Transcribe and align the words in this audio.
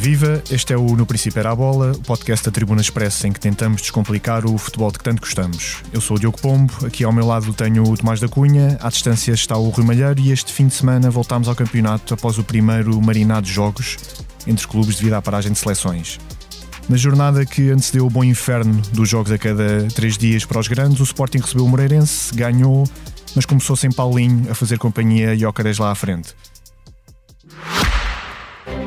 Viva, 0.00 0.42
este 0.50 0.72
é 0.72 0.78
o 0.78 0.96
No 0.96 1.04
Princípio 1.04 1.38
Era 1.40 1.50
a 1.50 1.54
Bola, 1.54 1.92
o 1.92 2.00
podcast 2.00 2.42
da 2.46 2.50
Tribuna 2.50 2.80
Expressa 2.80 3.28
em 3.28 3.32
que 3.32 3.38
tentamos 3.38 3.82
descomplicar 3.82 4.46
o 4.46 4.56
futebol 4.56 4.90
de 4.90 4.96
que 4.96 5.04
tanto 5.04 5.20
gostamos. 5.20 5.82
Eu 5.92 6.00
sou 6.00 6.16
o 6.16 6.18
Diogo 6.18 6.40
Pombo, 6.40 6.72
aqui 6.86 7.04
ao 7.04 7.12
meu 7.12 7.26
lado 7.26 7.52
tenho 7.52 7.82
o 7.82 7.94
Tomás 7.98 8.18
da 8.18 8.26
Cunha, 8.26 8.78
à 8.80 8.88
distância 8.88 9.32
está 9.32 9.58
o 9.58 9.68
Rui 9.68 9.84
Malheiro 9.84 10.18
e 10.18 10.32
este 10.32 10.54
fim 10.54 10.68
de 10.68 10.72
semana 10.72 11.10
voltámos 11.10 11.48
ao 11.48 11.54
campeonato 11.54 12.14
após 12.14 12.38
o 12.38 12.42
primeiro 12.42 12.98
marinado 13.02 13.46
de 13.46 13.52
jogos 13.52 13.98
entre 14.46 14.66
clubes 14.66 14.96
devido 14.96 15.12
à 15.12 15.20
paragem 15.20 15.52
de 15.52 15.58
seleções. 15.58 16.18
Na 16.88 16.96
jornada 16.96 17.44
que 17.44 17.70
antecedeu 17.70 18.06
o 18.06 18.10
bom 18.10 18.24
inferno 18.24 18.80
dos 18.94 19.06
jogos 19.06 19.30
a 19.30 19.36
cada 19.36 19.86
três 19.94 20.16
dias 20.16 20.46
para 20.46 20.60
os 20.60 20.66
grandes, 20.66 20.98
o 21.00 21.04
Sporting 21.04 21.40
recebeu 21.40 21.66
o 21.66 21.68
Moreirense, 21.68 22.34
ganhou, 22.34 22.88
mas 23.36 23.44
começou 23.44 23.76
sem 23.76 23.92
Paulinho 23.92 24.50
a 24.50 24.54
fazer 24.54 24.78
companhia 24.78 25.34
e 25.34 25.44
Ócaras 25.44 25.76
lá 25.76 25.90
à 25.90 25.94
frente. 25.94 26.34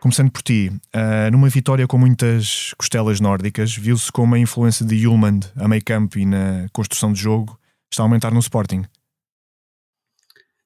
Começando 0.00 0.30
por 0.30 0.42
ti, 0.42 0.70
uh, 0.94 1.30
numa 1.32 1.48
vitória 1.48 1.86
com 1.86 1.96
muitas 1.96 2.74
costelas 2.74 3.18
nórdicas, 3.18 3.74
viu-se 3.74 4.12
como 4.12 4.34
a 4.34 4.38
influência 4.38 4.84
de 4.84 4.94
Yulman 4.94 5.40
a 5.56 5.66
meio 5.66 5.82
campo 5.84 6.18
e 6.18 6.26
na 6.26 6.66
construção 6.72 7.12
de 7.12 7.20
jogo 7.20 7.58
está 7.90 8.02
a 8.02 8.04
aumentar 8.04 8.32
no 8.32 8.38
Sporting. 8.38 8.84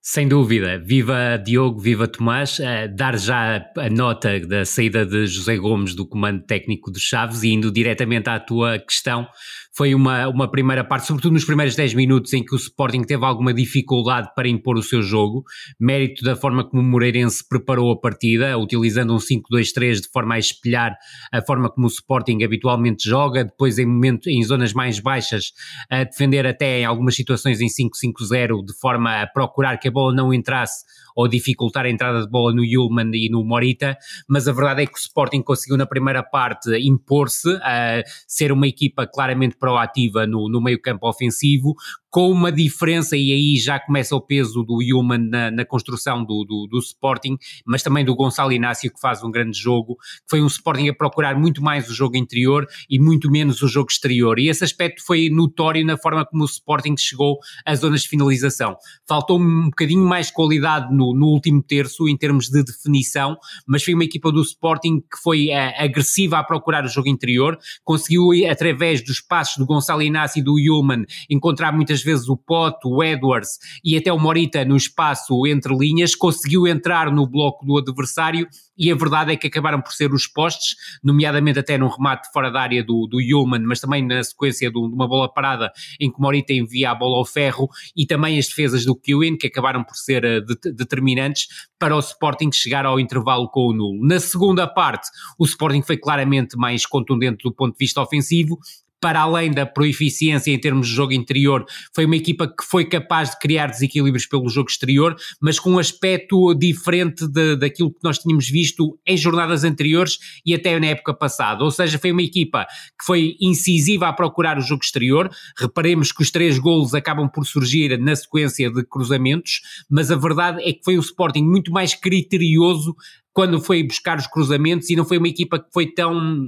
Sem 0.02 0.26
dúvida, 0.26 0.78
viva 0.78 1.36
Diogo, 1.36 1.78
viva 1.78 2.08
Tomás, 2.08 2.58
uh, 2.58 2.94
dar 2.94 3.18
já 3.18 3.64
a 3.76 3.88
nota 3.88 4.40
da 4.40 4.64
saída 4.64 5.06
de 5.06 5.26
José 5.26 5.56
Gomes 5.56 5.94
do 5.94 6.06
comando 6.06 6.42
técnico 6.44 6.90
dos 6.90 7.02
Chaves 7.02 7.42
e 7.42 7.50
indo 7.50 7.70
diretamente 7.70 8.28
à 8.28 8.40
tua 8.40 8.78
questão, 8.78 9.28
foi 9.72 9.94
uma, 9.94 10.28
uma 10.28 10.50
primeira 10.50 10.84
parte, 10.84 11.06
sobretudo 11.06 11.32
nos 11.32 11.44
primeiros 11.44 11.76
10 11.76 11.94
minutos, 11.94 12.32
em 12.32 12.44
que 12.44 12.54
o 12.54 12.56
Sporting 12.56 13.02
teve 13.02 13.24
alguma 13.24 13.54
dificuldade 13.54 14.28
para 14.34 14.48
impor 14.48 14.76
o 14.76 14.82
seu 14.82 15.02
jogo, 15.02 15.44
mérito 15.78 16.24
da 16.24 16.34
forma 16.34 16.64
como 16.68 16.82
o 16.82 16.84
Moreirense 16.84 17.46
preparou 17.48 17.92
a 17.92 17.98
partida, 17.98 18.58
utilizando 18.58 19.14
um 19.14 19.18
5-2-3 19.18 20.00
de 20.00 20.08
forma 20.12 20.34
a 20.34 20.38
espelhar 20.38 20.96
a 21.32 21.40
forma 21.40 21.70
como 21.70 21.86
o 21.86 21.90
Sporting 21.90 22.42
habitualmente 22.42 23.08
joga, 23.08 23.44
depois 23.44 23.78
em, 23.78 23.86
momento, 23.86 24.28
em 24.28 24.42
zonas 24.42 24.72
mais 24.72 24.98
baixas 24.98 25.52
a 25.88 26.04
defender 26.04 26.46
até 26.46 26.80
em 26.80 26.84
algumas 26.84 27.14
situações 27.14 27.60
em 27.60 27.66
5-5-0, 27.66 28.64
de 28.64 28.74
forma 28.80 29.22
a 29.22 29.26
procurar 29.26 29.78
que 29.78 29.88
a 29.88 29.90
bola 29.90 30.14
não 30.14 30.34
entrasse 30.34 30.84
ou 31.14 31.28
dificultar 31.28 31.84
a 31.84 31.90
entrada 31.90 32.22
de 32.22 32.30
bola 32.30 32.52
no 32.54 32.64
Yulman 32.64 33.10
e 33.14 33.28
no 33.30 33.44
Morita, 33.44 33.96
mas 34.28 34.48
a 34.48 34.52
verdade 34.52 34.82
é 34.82 34.86
que 34.86 34.94
o 34.94 34.98
Sporting 34.98 35.42
conseguiu 35.42 35.76
na 35.76 35.86
primeira 35.86 36.22
parte 36.22 36.70
impor-se, 36.82 37.48
a 37.62 38.02
ser 38.26 38.52
uma 38.52 38.66
equipa 38.66 39.06
claramente 39.06 39.56
proativa 39.60 40.26
no, 40.26 40.48
no 40.48 40.60
meio 40.60 40.80
campo 40.80 41.08
ofensivo, 41.08 41.76
com 42.10 42.30
uma 42.30 42.50
diferença, 42.50 43.16
e 43.16 43.32
aí 43.32 43.56
já 43.56 43.78
começa 43.78 44.16
o 44.16 44.20
peso 44.20 44.64
do 44.64 44.78
Human 44.78 45.30
na, 45.30 45.50
na 45.50 45.64
construção 45.64 46.24
do, 46.24 46.44
do, 46.44 46.66
do, 46.66 46.78
Sporting, 46.78 47.38
mas 47.64 47.82
também 47.82 48.04
do 48.04 48.16
Gonçalo 48.16 48.52
Inácio, 48.52 48.92
que 48.92 49.00
faz 49.00 49.22
um 49.22 49.30
grande 49.30 49.56
jogo, 49.56 49.94
que 49.94 50.30
foi 50.30 50.42
um 50.42 50.46
Sporting 50.46 50.88
a 50.88 50.94
procurar 50.94 51.38
muito 51.38 51.62
mais 51.62 51.88
o 51.88 51.94
jogo 51.94 52.16
interior 52.16 52.66
e 52.88 52.98
muito 52.98 53.30
menos 53.30 53.62
o 53.62 53.68
jogo 53.68 53.90
exterior. 53.90 54.40
E 54.40 54.48
esse 54.48 54.64
aspecto 54.64 55.04
foi 55.06 55.30
notório 55.30 55.86
na 55.86 55.96
forma 55.96 56.26
como 56.26 56.42
o 56.42 56.46
Sporting 56.46 56.96
chegou 56.98 57.38
às 57.64 57.78
zonas 57.78 58.02
de 58.02 58.08
finalização. 58.08 58.76
Faltou 59.08 59.38
um 59.38 59.66
bocadinho 59.66 60.04
mais 60.04 60.30
qualidade 60.30 60.92
no, 60.92 61.14
no 61.14 61.26
último 61.26 61.62
terço, 61.62 62.08
em 62.08 62.16
termos 62.16 62.48
de 62.48 62.64
definição, 62.64 63.36
mas 63.66 63.84
foi 63.84 63.94
uma 63.94 64.04
equipa 64.04 64.32
do 64.32 64.42
Sporting 64.42 65.00
que 65.00 65.18
foi 65.22 65.48
uh, 65.48 65.84
agressiva 65.84 66.38
a 66.38 66.44
procurar 66.44 66.84
o 66.84 66.88
jogo 66.88 67.08
interior, 67.08 67.56
conseguiu, 67.84 68.30
através 68.50 69.04
dos 69.04 69.20
passos 69.20 69.58
do 69.58 69.66
Gonçalo 69.66 70.02
Inácio 70.02 70.40
e 70.40 70.42
do 70.42 70.54
Human, 70.54 71.04
encontrar 71.28 71.72
muitas 71.72 71.99
muitas 72.00 72.02
vezes 72.02 72.28
o 72.28 72.36
Pote, 72.36 72.86
o 72.86 73.02
Edwards 73.02 73.58
e 73.84 73.96
até 73.96 74.12
o 74.12 74.18
Morita 74.18 74.64
no 74.64 74.76
espaço 74.76 75.46
entre 75.46 75.74
linhas, 75.76 76.14
conseguiu 76.14 76.66
entrar 76.66 77.10
no 77.10 77.26
bloco 77.26 77.64
do 77.64 77.78
adversário 77.78 78.46
e 78.76 78.90
a 78.90 78.94
verdade 78.94 79.32
é 79.32 79.36
que 79.36 79.46
acabaram 79.46 79.80
por 79.80 79.92
ser 79.92 80.12
os 80.12 80.26
postes, 80.26 80.74
nomeadamente 81.04 81.58
até 81.58 81.76
num 81.76 81.88
remate 81.88 82.30
fora 82.32 82.50
da 82.50 82.60
área 82.60 82.82
do, 82.82 83.06
do 83.06 83.18
Human, 83.18 83.60
mas 83.60 83.80
também 83.80 84.06
na 84.06 84.22
sequência 84.24 84.70
de 84.70 84.78
uma 84.78 85.06
bola 85.06 85.30
parada 85.32 85.70
em 86.00 86.10
que 86.10 86.18
Morita 86.18 86.52
envia 86.52 86.90
a 86.90 86.94
bola 86.94 87.18
ao 87.18 87.26
ferro 87.26 87.68
e 87.94 88.06
também 88.06 88.38
as 88.38 88.48
defesas 88.48 88.84
do 88.84 88.96
Kewin, 88.96 89.36
que 89.36 89.48
acabaram 89.48 89.84
por 89.84 89.94
ser 89.96 90.24
uh, 90.24 90.44
de, 90.44 90.72
determinantes 90.72 91.46
para 91.78 91.94
o 91.94 92.00
Sporting 92.00 92.50
chegar 92.52 92.86
ao 92.86 92.98
intervalo 92.98 93.50
com 93.50 93.66
o 93.66 93.72
nulo. 93.74 94.06
Na 94.06 94.18
segunda 94.18 94.66
parte, 94.66 95.08
o 95.38 95.44
Sporting 95.44 95.82
foi 95.82 95.98
claramente 95.98 96.56
mais 96.56 96.86
contundente 96.86 97.42
do 97.44 97.52
ponto 97.52 97.72
de 97.72 97.84
vista 97.84 98.00
ofensivo, 98.00 98.58
para 99.00 99.20
além 99.20 99.50
da 99.50 99.64
proeficiência 99.64 100.50
em 100.52 100.60
termos 100.60 100.88
de 100.88 100.94
jogo 100.94 101.12
interior, 101.12 101.64
foi 101.94 102.04
uma 102.04 102.16
equipa 102.16 102.46
que 102.46 102.64
foi 102.64 102.84
capaz 102.84 103.30
de 103.30 103.38
criar 103.38 103.68
desequilíbrios 103.68 104.26
pelo 104.26 104.48
jogo 104.48 104.68
exterior, 104.68 105.16
mas 105.40 105.58
com 105.58 105.72
um 105.72 105.78
aspecto 105.78 106.54
diferente 106.54 107.26
de, 107.26 107.56
daquilo 107.56 107.90
que 107.90 108.00
nós 108.02 108.18
tínhamos 108.18 108.48
visto 108.48 108.98
em 109.06 109.16
jornadas 109.16 109.64
anteriores 109.64 110.18
e 110.44 110.54
até 110.54 110.78
na 110.78 110.88
época 110.88 111.14
passada. 111.14 111.64
Ou 111.64 111.70
seja, 111.70 111.98
foi 111.98 112.12
uma 112.12 112.22
equipa 112.22 112.66
que 112.98 113.04
foi 113.04 113.36
incisiva 113.40 114.08
a 114.08 114.12
procurar 114.12 114.58
o 114.58 114.62
jogo 114.62 114.82
exterior. 114.82 115.30
Reparemos 115.58 116.12
que 116.12 116.22
os 116.22 116.30
três 116.30 116.58
golos 116.58 116.94
acabam 116.94 117.28
por 117.28 117.46
surgir 117.46 117.98
na 117.98 118.14
sequência 118.14 118.70
de 118.70 118.84
cruzamentos, 118.84 119.60
mas 119.88 120.10
a 120.10 120.16
verdade 120.16 120.62
é 120.62 120.72
que 120.72 120.84
foi 120.84 120.96
um 120.96 121.00
Sporting 121.00 121.42
muito 121.42 121.72
mais 121.72 121.94
criterioso 121.94 122.94
quando 123.32 123.60
foi 123.60 123.82
buscar 123.82 124.18
os 124.18 124.26
cruzamentos 124.26 124.90
e 124.90 124.96
não 124.96 125.04
foi 125.04 125.18
uma 125.18 125.28
equipa 125.28 125.58
que 125.58 125.68
foi 125.72 125.86
tão, 125.86 126.44
uh, 126.44 126.46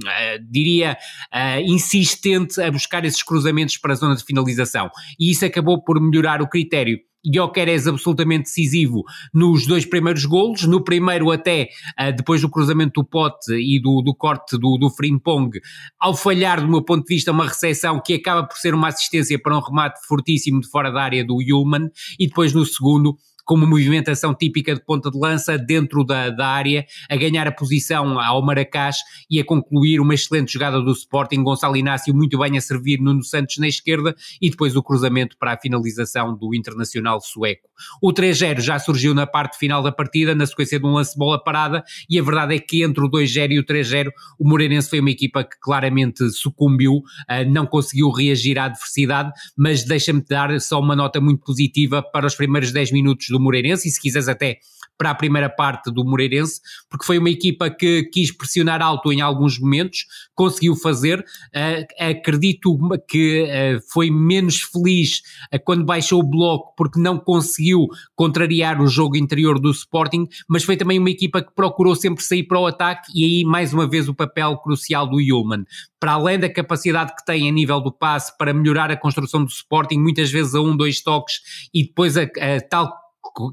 diria, 0.49 0.97
uh, 1.33 1.61
insistente 1.61 2.61
a 2.61 2.71
buscar 2.71 3.05
esses 3.05 3.23
cruzamentos 3.23 3.77
para 3.77 3.93
a 3.93 3.95
zona 3.95 4.15
de 4.15 4.23
finalização. 4.23 4.89
E 5.19 5.31
isso 5.31 5.45
acabou 5.45 5.83
por 5.83 5.99
melhorar 6.01 6.41
o 6.41 6.47
critério. 6.47 6.97
Gyökeres 7.25 7.87
absolutamente 7.87 8.43
decisivo 8.43 9.01
nos 9.33 9.65
dois 9.65 9.85
primeiros 9.85 10.25
golos, 10.25 10.63
no 10.63 10.83
primeiro 10.83 11.31
até 11.31 11.69
uh, 11.97 12.13
depois 12.13 12.41
do 12.41 12.49
cruzamento 12.49 13.01
do 13.01 13.07
Pote 13.07 13.53
e 13.53 13.81
do, 13.81 14.01
do 14.01 14.13
corte 14.13 14.57
do, 14.57 14.77
do 14.77 14.89
Frimpong, 14.89 15.49
ao 15.97 16.13
falhar 16.13 16.59
do 16.59 16.67
meu 16.67 16.83
ponto 16.83 17.07
de 17.07 17.15
vista 17.15 17.31
uma 17.31 17.47
recepção 17.47 18.01
que 18.05 18.15
acaba 18.15 18.45
por 18.45 18.57
ser 18.57 18.73
uma 18.73 18.89
assistência 18.89 19.39
para 19.41 19.57
um 19.57 19.61
remate 19.61 20.05
fortíssimo 20.05 20.59
de 20.59 20.69
fora 20.69 20.91
da 20.91 21.01
área 21.01 21.23
do 21.23 21.41
Yulman 21.41 21.89
e 22.19 22.27
depois 22.27 22.53
no 22.53 22.65
segundo 22.65 23.17
com 23.45 23.55
uma 23.55 23.67
movimentação 23.67 24.33
típica 24.33 24.73
de 24.73 24.83
ponta 24.83 25.09
de 25.09 25.17
lança 25.17 25.57
dentro 25.57 26.03
da, 26.03 26.29
da 26.29 26.47
área, 26.47 26.85
a 27.09 27.15
ganhar 27.15 27.47
a 27.47 27.51
posição 27.51 28.19
ao 28.19 28.41
Maracás 28.41 28.97
e 29.29 29.39
a 29.39 29.45
concluir 29.45 29.99
uma 29.99 30.13
excelente 30.13 30.53
jogada 30.53 30.81
do 30.81 30.91
Sporting, 30.91 31.43
Gonçalo 31.43 31.75
Inácio 31.75 32.13
muito 32.13 32.37
bem 32.37 32.57
a 32.57 32.61
servir 32.61 32.99
Nuno 32.99 33.23
Santos 33.23 33.57
na 33.57 33.67
esquerda 33.67 34.15
e 34.41 34.49
depois 34.49 34.75
o 34.75 34.83
cruzamento 34.83 35.37
para 35.37 35.53
a 35.53 35.57
finalização 35.57 36.37
do 36.37 36.55
Internacional 36.55 37.19
sueco. 37.21 37.69
O 38.01 38.13
3-0 38.13 38.61
já 38.61 38.79
surgiu 38.79 39.13
na 39.13 39.27
parte 39.27 39.57
final 39.57 39.81
da 39.81 39.91
partida, 39.91 40.35
na 40.35 40.45
sequência 40.45 40.79
de 40.79 40.85
um 40.85 40.93
lance 40.93 41.13
de 41.13 41.17
bola 41.17 41.41
parada 41.41 41.83
e 42.09 42.19
a 42.19 42.23
verdade 42.23 42.55
é 42.55 42.59
que 42.59 42.83
entre 42.83 43.03
o 43.03 43.09
2-0 43.09 43.51
e 43.51 43.59
o 43.59 43.65
3-0 43.65 44.09
o 44.39 44.47
Moreirense 44.47 44.89
foi 44.89 44.99
uma 44.99 45.09
equipa 45.09 45.43
que 45.43 45.59
claramente 45.61 46.29
sucumbiu, 46.31 47.01
eh, 47.29 47.45
não 47.45 47.65
conseguiu 47.65 48.09
reagir 48.09 48.57
à 48.57 48.65
adversidade, 48.65 49.31
mas 49.57 49.83
deixa-me 49.83 50.23
dar 50.23 50.59
só 50.59 50.79
uma 50.79 50.95
nota 50.95 51.19
muito 51.19 51.43
positiva 51.43 52.01
para 52.01 52.25
os 52.25 52.35
primeiros 52.35 52.71
10 52.71 52.91
minutos 52.91 53.29
do 53.33 53.39
Moreirense 53.39 53.87
e 53.87 53.91
se 53.91 53.99
quiseres 53.99 54.27
até 54.27 54.59
para 54.97 55.09
a 55.09 55.15
primeira 55.15 55.49
parte 55.49 55.91
do 55.91 56.05
Moreirense, 56.05 56.61
porque 56.89 57.05
foi 57.05 57.17
uma 57.17 57.29
equipa 57.29 57.69
que 57.69 58.03
quis 58.03 58.31
pressionar 58.31 58.81
alto 58.81 59.11
em 59.11 59.21
alguns 59.21 59.59
momentos, 59.59 60.05
conseguiu 60.35 60.75
fazer. 60.75 61.19
Uh, 61.19 62.09
acredito 62.11 62.77
que 63.07 63.43
uh, 63.43 63.81
foi 63.91 64.09
menos 64.09 64.61
feliz 64.61 65.21
uh, 65.53 65.59
quando 65.65 65.83
baixou 65.83 66.21
o 66.21 66.29
bloco, 66.29 66.73
porque 66.77 66.99
não 66.99 67.17
conseguiu 67.17 67.87
contrariar 68.15 68.81
o 68.81 68.87
jogo 68.87 69.17
interior 69.17 69.59
do 69.59 69.71
Sporting, 69.71 70.27
mas 70.47 70.63
foi 70.63 70.77
também 70.77 70.99
uma 70.99 71.09
equipa 71.09 71.41
que 71.41 71.53
procurou 71.53 71.95
sempre 71.95 72.23
sair 72.23 72.43
para 72.43 72.59
o 72.59 72.67
ataque, 72.67 73.11
e 73.15 73.23
aí 73.23 73.43
mais 73.43 73.73
uma 73.73 73.87
vez 73.87 74.07
o 74.07 74.13
papel 74.13 74.57
crucial 74.57 75.07
do 75.07 75.19
Yulman. 75.19 75.65
Para 75.99 76.13
além 76.13 76.39
da 76.39 76.49
capacidade 76.49 77.15
que 77.15 77.25
tem 77.25 77.49
a 77.49 77.51
nível 77.51 77.79
do 77.79 77.91
passe 77.91 78.37
para 78.37 78.53
melhorar 78.53 78.91
a 78.91 78.97
construção 78.97 79.43
do 79.43 79.49
Sporting, 79.49 79.97
muitas 79.97 80.31
vezes 80.31 80.53
a 80.53 80.61
um, 80.61 80.75
dois 80.75 81.01
toques, 81.01 81.35
e 81.73 81.83
depois 81.83 82.15
a, 82.17 82.23
a 82.23 82.61
tal 82.69 83.02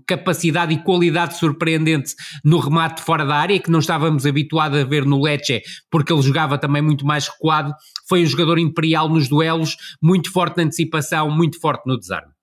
capacidade 0.06 0.74
e 0.74 0.82
qualidade 0.82 1.36
surpreendente 1.36 2.14
no 2.44 2.58
remate 2.58 3.02
fora 3.02 3.24
da 3.24 3.36
área, 3.36 3.58
que 3.58 3.70
não 3.70 3.78
estávamos 3.78 4.26
habituados 4.26 4.78
a 4.78 4.84
ver 4.84 5.04
no 5.04 5.22
Lecce, 5.22 5.62
porque 5.90 6.12
ele 6.12 6.22
jogava 6.22 6.58
também 6.58 6.82
muito 6.82 7.06
mais 7.06 7.28
recuado. 7.28 7.72
Foi 8.08 8.22
um 8.22 8.26
jogador 8.26 8.58
imperial 8.58 9.08
nos 9.08 9.28
duelos, 9.28 9.76
muito 10.02 10.32
forte 10.32 10.56
na 10.58 10.64
antecipação, 10.64 11.30
muito 11.30 11.60
forte 11.60 11.86
no 11.86 11.98
desarme. 11.98 12.39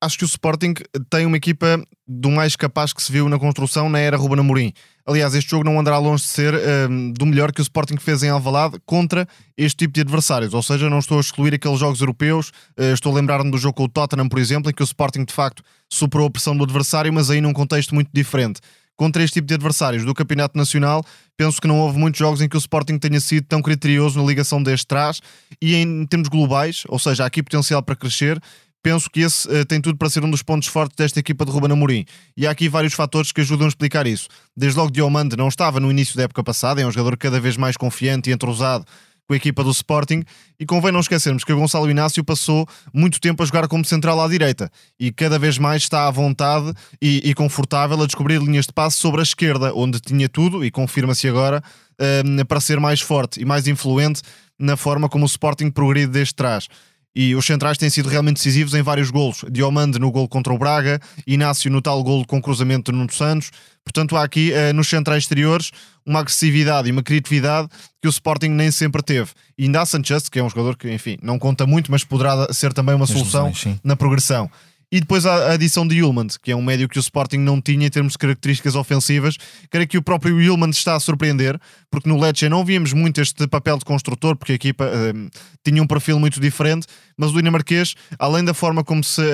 Acho 0.00 0.18
que 0.18 0.24
o 0.24 0.26
Sporting 0.26 0.74
tem 1.08 1.26
uma 1.26 1.36
equipa 1.36 1.82
do 2.06 2.30
mais 2.30 2.54
capaz 2.54 2.92
que 2.92 3.02
se 3.02 3.10
viu 3.10 3.28
na 3.28 3.38
construção 3.38 3.88
na 3.88 3.98
era 3.98 4.16
Ruben 4.16 4.40
Amorim. 4.40 4.72
Aliás, 5.06 5.34
este 5.34 5.50
jogo 5.50 5.64
não 5.64 5.78
andará 5.78 5.98
longe 5.98 6.24
de 6.24 6.28
ser 6.28 6.54
um, 6.90 7.12
do 7.12 7.24
melhor 7.24 7.52
que 7.52 7.60
o 7.60 7.62
Sporting 7.62 7.96
fez 7.96 8.22
em 8.22 8.28
Alvalade 8.28 8.76
contra 8.84 9.26
este 9.56 9.76
tipo 9.76 9.94
de 9.94 10.00
adversários. 10.00 10.52
Ou 10.52 10.62
seja, 10.62 10.90
não 10.90 10.98
estou 10.98 11.18
a 11.18 11.20
excluir 11.20 11.54
aqueles 11.54 11.78
jogos 11.78 12.00
europeus. 12.00 12.48
Uh, 12.78 12.92
estou 12.92 13.12
a 13.12 13.14
lembrar-me 13.14 13.50
do 13.50 13.56
jogo 13.56 13.74
com 13.74 13.84
o 13.84 13.88
Tottenham, 13.88 14.28
por 14.28 14.38
exemplo, 14.38 14.70
em 14.70 14.74
que 14.74 14.82
o 14.82 14.84
Sporting 14.84 15.24
de 15.24 15.32
facto 15.32 15.62
superou 15.88 16.26
a 16.26 16.30
pressão 16.30 16.56
do 16.56 16.64
adversário, 16.64 17.12
mas 17.12 17.30
aí 17.30 17.40
num 17.40 17.52
contexto 17.52 17.94
muito 17.94 18.10
diferente. 18.12 18.60
Contra 18.96 19.22
este 19.22 19.34
tipo 19.34 19.46
de 19.46 19.54
adversários 19.54 20.04
do 20.04 20.14
Campeonato 20.14 20.56
Nacional, 20.56 21.04
penso 21.36 21.60
que 21.60 21.68
não 21.68 21.78
houve 21.78 21.98
muitos 21.98 22.18
jogos 22.18 22.40
em 22.40 22.48
que 22.48 22.56
o 22.56 22.58
Sporting 22.58 22.98
tenha 22.98 23.20
sido 23.20 23.44
tão 23.46 23.60
criterioso 23.60 24.18
na 24.18 24.26
ligação 24.26 24.62
deste 24.62 24.86
trás 24.86 25.20
e 25.60 25.74
em 25.74 26.06
termos 26.06 26.28
globais, 26.28 26.84
ou 26.88 26.98
seja, 26.98 27.24
há 27.24 27.26
aqui 27.26 27.42
potencial 27.42 27.82
para 27.82 27.94
crescer 27.94 28.40
penso 28.86 29.10
que 29.10 29.22
esse 29.22 29.48
uh, 29.48 29.64
tem 29.64 29.80
tudo 29.80 29.98
para 29.98 30.08
ser 30.08 30.22
um 30.22 30.30
dos 30.30 30.44
pontos 30.44 30.68
fortes 30.68 30.94
desta 30.94 31.18
equipa 31.18 31.44
de 31.44 31.50
Ruben 31.50 31.72
Amorim. 31.72 32.04
E 32.36 32.46
há 32.46 32.52
aqui 32.52 32.68
vários 32.68 32.94
fatores 32.94 33.32
que 33.32 33.40
ajudam 33.40 33.66
a 33.66 33.68
explicar 33.68 34.06
isso. 34.06 34.28
Desde 34.56 34.78
logo, 34.78 34.92
Diomande 34.92 35.36
não 35.36 35.48
estava 35.48 35.80
no 35.80 35.90
início 35.90 36.16
da 36.16 36.22
época 36.22 36.44
passada, 36.44 36.80
é 36.80 36.86
um 36.86 36.92
jogador 36.92 37.16
cada 37.16 37.40
vez 37.40 37.56
mais 37.56 37.76
confiante 37.76 38.30
e 38.30 38.32
entrosado 38.32 38.84
com 39.26 39.34
a 39.34 39.36
equipa 39.36 39.64
do 39.64 39.72
Sporting. 39.72 40.22
E 40.56 40.64
convém 40.64 40.92
não 40.92 41.00
esquecermos 41.00 41.42
que 41.42 41.52
o 41.52 41.56
Gonçalo 41.56 41.90
Inácio 41.90 42.22
passou 42.22 42.64
muito 42.94 43.20
tempo 43.20 43.42
a 43.42 43.46
jogar 43.46 43.66
como 43.66 43.84
central 43.84 44.20
à 44.20 44.28
direita 44.28 44.70
e 45.00 45.10
cada 45.10 45.36
vez 45.36 45.58
mais 45.58 45.82
está 45.82 46.06
à 46.06 46.10
vontade 46.12 46.72
e, 47.02 47.28
e 47.28 47.34
confortável 47.34 48.00
a 48.00 48.06
descobrir 48.06 48.40
linhas 48.40 48.66
de 48.66 48.72
passe 48.72 48.98
sobre 48.98 49.18
a 49.18 49.24
esquerda, 49.24 49.72
onde 49.74 49.98
tinha 49.98 50.28
tudo 50.28 50.64
e 50.64 50.70
confirma-se 50.70 51.26
agora 51.26 51.60
uh, 52.00 52.46
para 52.46 52.60
ser 52.60 52.78
mais 52.78 53.00
forte 53.00 53.40
e 53.40 53.44
mais 53.44 53.66
influente 53.66 54.22
na 54.56 54.76
forma 54.76 55.08
como 55.08 55.24
o 55.24 55.26
Sporting 55.26 55.72
progride 55.72 56.12
desde 56.12 56.36
trás 56.36 56.68
e 57.16 57.34
os 57.34 57.46
centrais 57.46 57.78
têm 57.78 57.88
sido 57.88 58.10
realmente 58.10 58.36
decisivos 58.36 58.74
em 58.74 58.82
vários 58.82 59.10
golos. 59.10 59.42
Diomande 59.50 59.98
no 59.98 60.10
gol 60.10 60.28
contra 60.28 60.52
o 60.52 60.58
Braga, 60.58 61.00
Inácio 61.26 61.70
no 61.70 61.80
tal 61.80 62.04
gol 62.04 62.26
com 62.26 62.42
cruzamento 62.42 62.92
de 62.92 62.98
Nuno 62.98 63.10
Santos. 63.10 63.50
Portanto, 63.82 64.14
há 64.18 64.22
aqui 64.22 64.52
uh, 64.52 64.74
nos 64.74 64.86
centrais 64.86 65.22
exteriores 65.22 65.70
uma 66.04 66.20
agressividade 66.20 66.88
e 66.88 66.92
uma 66.92 67.02
criatividade 67.02 67.68
que 68.02 68.06
o 68.06 68.10
Sporting 68.10 68.50
nem 68.50 68.70
sempre 68.70 69.02
teve. 69.02 69.30
E 69.56 69.64
ainda 69.64 69.80
há 69.80 69.86
Sanchez, 69.86 70.28
que 70.28 70.38
é 70.38 70.44
um 70.44 70.50
jogador 70.50 70.76
que, 70.76 70.92
enfim, 70.92 71.16
não 71.22 71.38
conta 71.38 71.66
muito, 71.66 71.90
mas 71.90 72.04
poderá 72.04 72.52
ser 72.52 72.74
também 72.74 72.94
uma 72.94 73.06
solução 73.06 73.50
na 73.82 73.96
progressão. 73.96 74.50
E 74.90 75.00
depois 75.00 75.26
a 75.26 75.52
adição 75.52 75.86
de 75.86 75.96
Yulman, 75.96 76.28
que 76.40 76.52
é 76.52 76.56
um 76.56 76.62
médio 76.62 76.88
que 76.88 76.98
o 76.98 77.00
Sporting 77.00 77.38
não 77.38 77.60
tinha 77.60 77.86
em 77.86 77.90
termos 77.90 78.12
de 78.12 78.18
características 78.18 78.76
ofensivas. 78.76 79.36
Creio 79.68 79.88
que 79.88 79.98
o 79.98 80.02
próprio 80.02 80.40
Yulman 80.40 80.70
está 80.70 80.94
a 80.94 81.00
surpreender, 81.00 81.58
porque 81.90 82.08
no 82.08 82.20
Lecce 82.20 82.48
não 82.48 82.64
víamos 82.64 82.92
muito 82.92 83.20
este 83.20 83.48
papel 83.48 83.78
de 83.78 83.84
construtor, 83.84 84.36
porque 84.36 84.52
a 84.52 84.54
equipa 84.54 84.84
uh, 84.84 85.30
tinha 85.64 85.82
um 85.82 85.86
perfil 85.88 86.20
muito 86.20 86.38
diferente, 86.40 86.86
mas 87.16 87.30
o 87.30 87.36
dinamarquês, 87.36 87.94
além 88.16 88.44
da 88.44 88.54
forma 88.54 88.84
como 88.84 89.02
se 89.02 89.20
uh, 89.20 89.24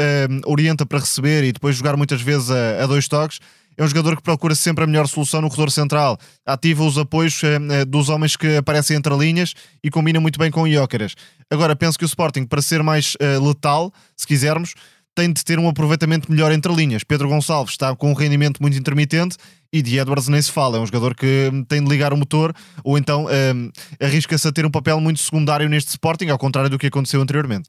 orienta 0.46 0.86
para 0.86 0.98
receber 0.98 1.44
e 1.44 1.52
depois 1.52 1.76
jogar 1.76 1.98
muitas 1.98 2.22
vezes 2.22 2.50
a, 2.50 2.84
a 2.84 2.86
dois 2.86 3.06
toques, 3.06 3.38
é 3.76 3.82
um 3.82 3.88
jogador 3.88 4.16
que 4.16 4.22
procura 4.22 4.54
sempre 4.54 4.84
a 4.84 4.86
melhor 4.86 5.06
solução 5.08 5.40
no 5.40 5.48
corredor 5.48 5.70
central, 5.70 6.18
ativa 6.44 6.84
os 6.84 6.98
apoios 6.98 7.40
eh, 7.42 7.84
dos 7.84 8.08
homens 8.08 8.36
que 8.36 8.56
aparecem 8.56 8.96
entre 8.96 9.16
linhas 9.16 9.54
e 9.82 9.90
combina 9.90 10.20
muito 10.20 10.38
bem 10.38 10.50
com 10.50 10.62
o 10.62 10.70
Jóqueras. 10.70 11.14
Agora, 11.50 11.74
penso 11.74 11.98
que 11.98 12.04
o 12.04 12.06
Sporting, 12.06 12.44
para 12.44 12.60
ser 12.60 12.82
mais 12.82 13.16
eh, 13.18 13.38
letal, 13.38 13.92
se 14.16 14.26
quisermos, 14.26 14.74
tem 15.14 15.32
de 15.32 15.44
ter 15.44 15.58
um 15.58 15.68
aproveitamento 15.68 16.30
melhor 16.30 16.52
entre 16.52 16.72
linhas. 16.74 17.04
Pedro 17.04 17.28
Gonçalves 17.28 17.72
está 17.72 17.94
com 17.94 18.10
um 18.10 18.14
rendimento 18.14 18.60
muito 18.60 18.76
intermitente 18.76 19.36
e 19.72 19.82
de 19.82 19.98
Edwards 19.98 20.28
nem 20.28 20.40
se 20.40 20.50
fala. 20.50 20.78
É 20.78 20.80
um 20.80 20.86
jogador 20.86 21.14
que 21.14 21.50
hum, 21.52 21.64
tem 21.64 21.82
de 21.82 21.88
ligar 21.88 22.12
o 22.12 22.16
motor 22.16 22.54
ou 22.82 22.96
então 22.96 23.26
um, 23.26 23.70
arrisca-se 24.00 24.48
a 24.48 24.52
ter 24.52 24.64
um 24.64 24.70
papel 24.70 25.00
muito 25.00 25.20
secundário 25.20 25.68
neste 25.68 25.90
Sporting, 25.90 26.28
ao 26.28 26.38
contrário 26.38 26.70
do 26.70 26.78
que 26.78 26.86
aconteceu 26.86 27.20
anteriormente. 27.20 27.68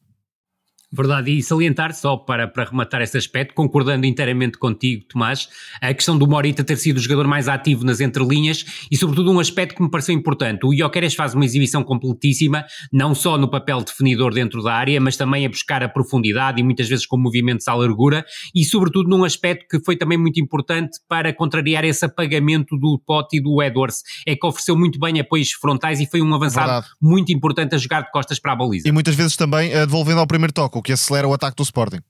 Verdade, 0.95 1.31
e 1.31 1.41
salientar 1.41 1.91
só 1.91 2.15
para, 2.15 2.47
para 2.47 2.65
rematar 2.65 3.01
esse 3.01 3.17
aspecto, 3.17 3.55
concordando 3.55 4.05
inteiramente 4.05 4.59
contigo, 4.59 5.03
Tomás, 5.09 5.49
a 5.81 5.91
questão 5.91 6.15
do 6.15 6.27
Morita 6.27 6.63
ter 6.63 6.77
sido 6.77 6.97
o 6.97 6.99
jogador 6.99 7.27
mais 7.27 7.47
ativo 7.47 7.83
nas 7.83 7.99
entrelinhas 7.99 8.63
e, 8.91 8.95
sobretudo, 8.95 9.31
um 9.31 9.39
aspecto 9.39 9.75
que 9.75 9.81
me 9.81 9.89
pareceu 9.89 10.13
importante. 10.13 10.63
O 10.67 10.71
Ioqueres 10.71 11.15
faz 11.15 11.33
uma 11.33 11.45
exibição 11.45 11.83
completíssima, 11.83 12.63
não 12.91 13.15
só 13.15 13.39
no 13.39 13.49
papel 13.49 13.81
definidor 13.81 14.35
dentro 14.35 14.61
da 14.61 14.71
área, 14.71 15.01
mas 15.01 15.17
também 15.17 15.47
a 15.47 15.49
buscar 15.49 15.81
a 15.81 15.89
profundidade 15.89 16.61
e 16.61 16.63
muitas 16.63 16.87
vezes 16.87 17.07
com 17.07 17.17
movimentos 17.17 17.67
à 17.67 17.73
largura 17.73 18.23
e, 18.53 18.63
sobretudo, 18.63 19.09
num 19.09 19.23
aspecto 19.23 19.65
que 19.67 19.83
foi 19.83 19.97
também 19.97 20.19
muito 20.19 20.39
importante 20.39 20.99
para 21.09 21.33
contrariar 21.33 21.83
esse 21.83 22.05
apagamento 22.05 22.77
do 22.77 23.01
Pote 23.03 23.37
e 23.37 23.41
do 23.41 23.63
Edwards. 23.63 24.03
É 24.27 24.35
que 24.35 24.45
ofereceu 24.45 24.77
muito 24.77 24.99
bem 24.99 25.19
apoios 25.19 25.53
frontais 25.53 25.99
e 25.99 26.05
foi 26.05 26.21
um 26.21 26.31
avançado 26.35 26.67
Verdade. 26.67 26.87
muito 27.01 27.33
importante 27.33 27.73
a 27.73 27.79
jogar 27.79 28.01
de 28.01 28.11
costas 28.11 28.37
para 28.37 28.51
a 28.51 28.55
baliza. 28.55 28.87
E 28.87 28.91
muitas 28.91 29.15
vezes 29.15 29.35
também 29.35 29.71
uh, 29.71 29.87
devolvendo 29.87 30.19
ao 30.19 30.27
primeiro 30.27 30.53
toque 30.53 30.82
que 30.83 30.91
acelera 30.91 31.27
o 31.27 31.33
ataque 31.33 31.57
do 31.57 31.63
Sporting. 31.63 32.01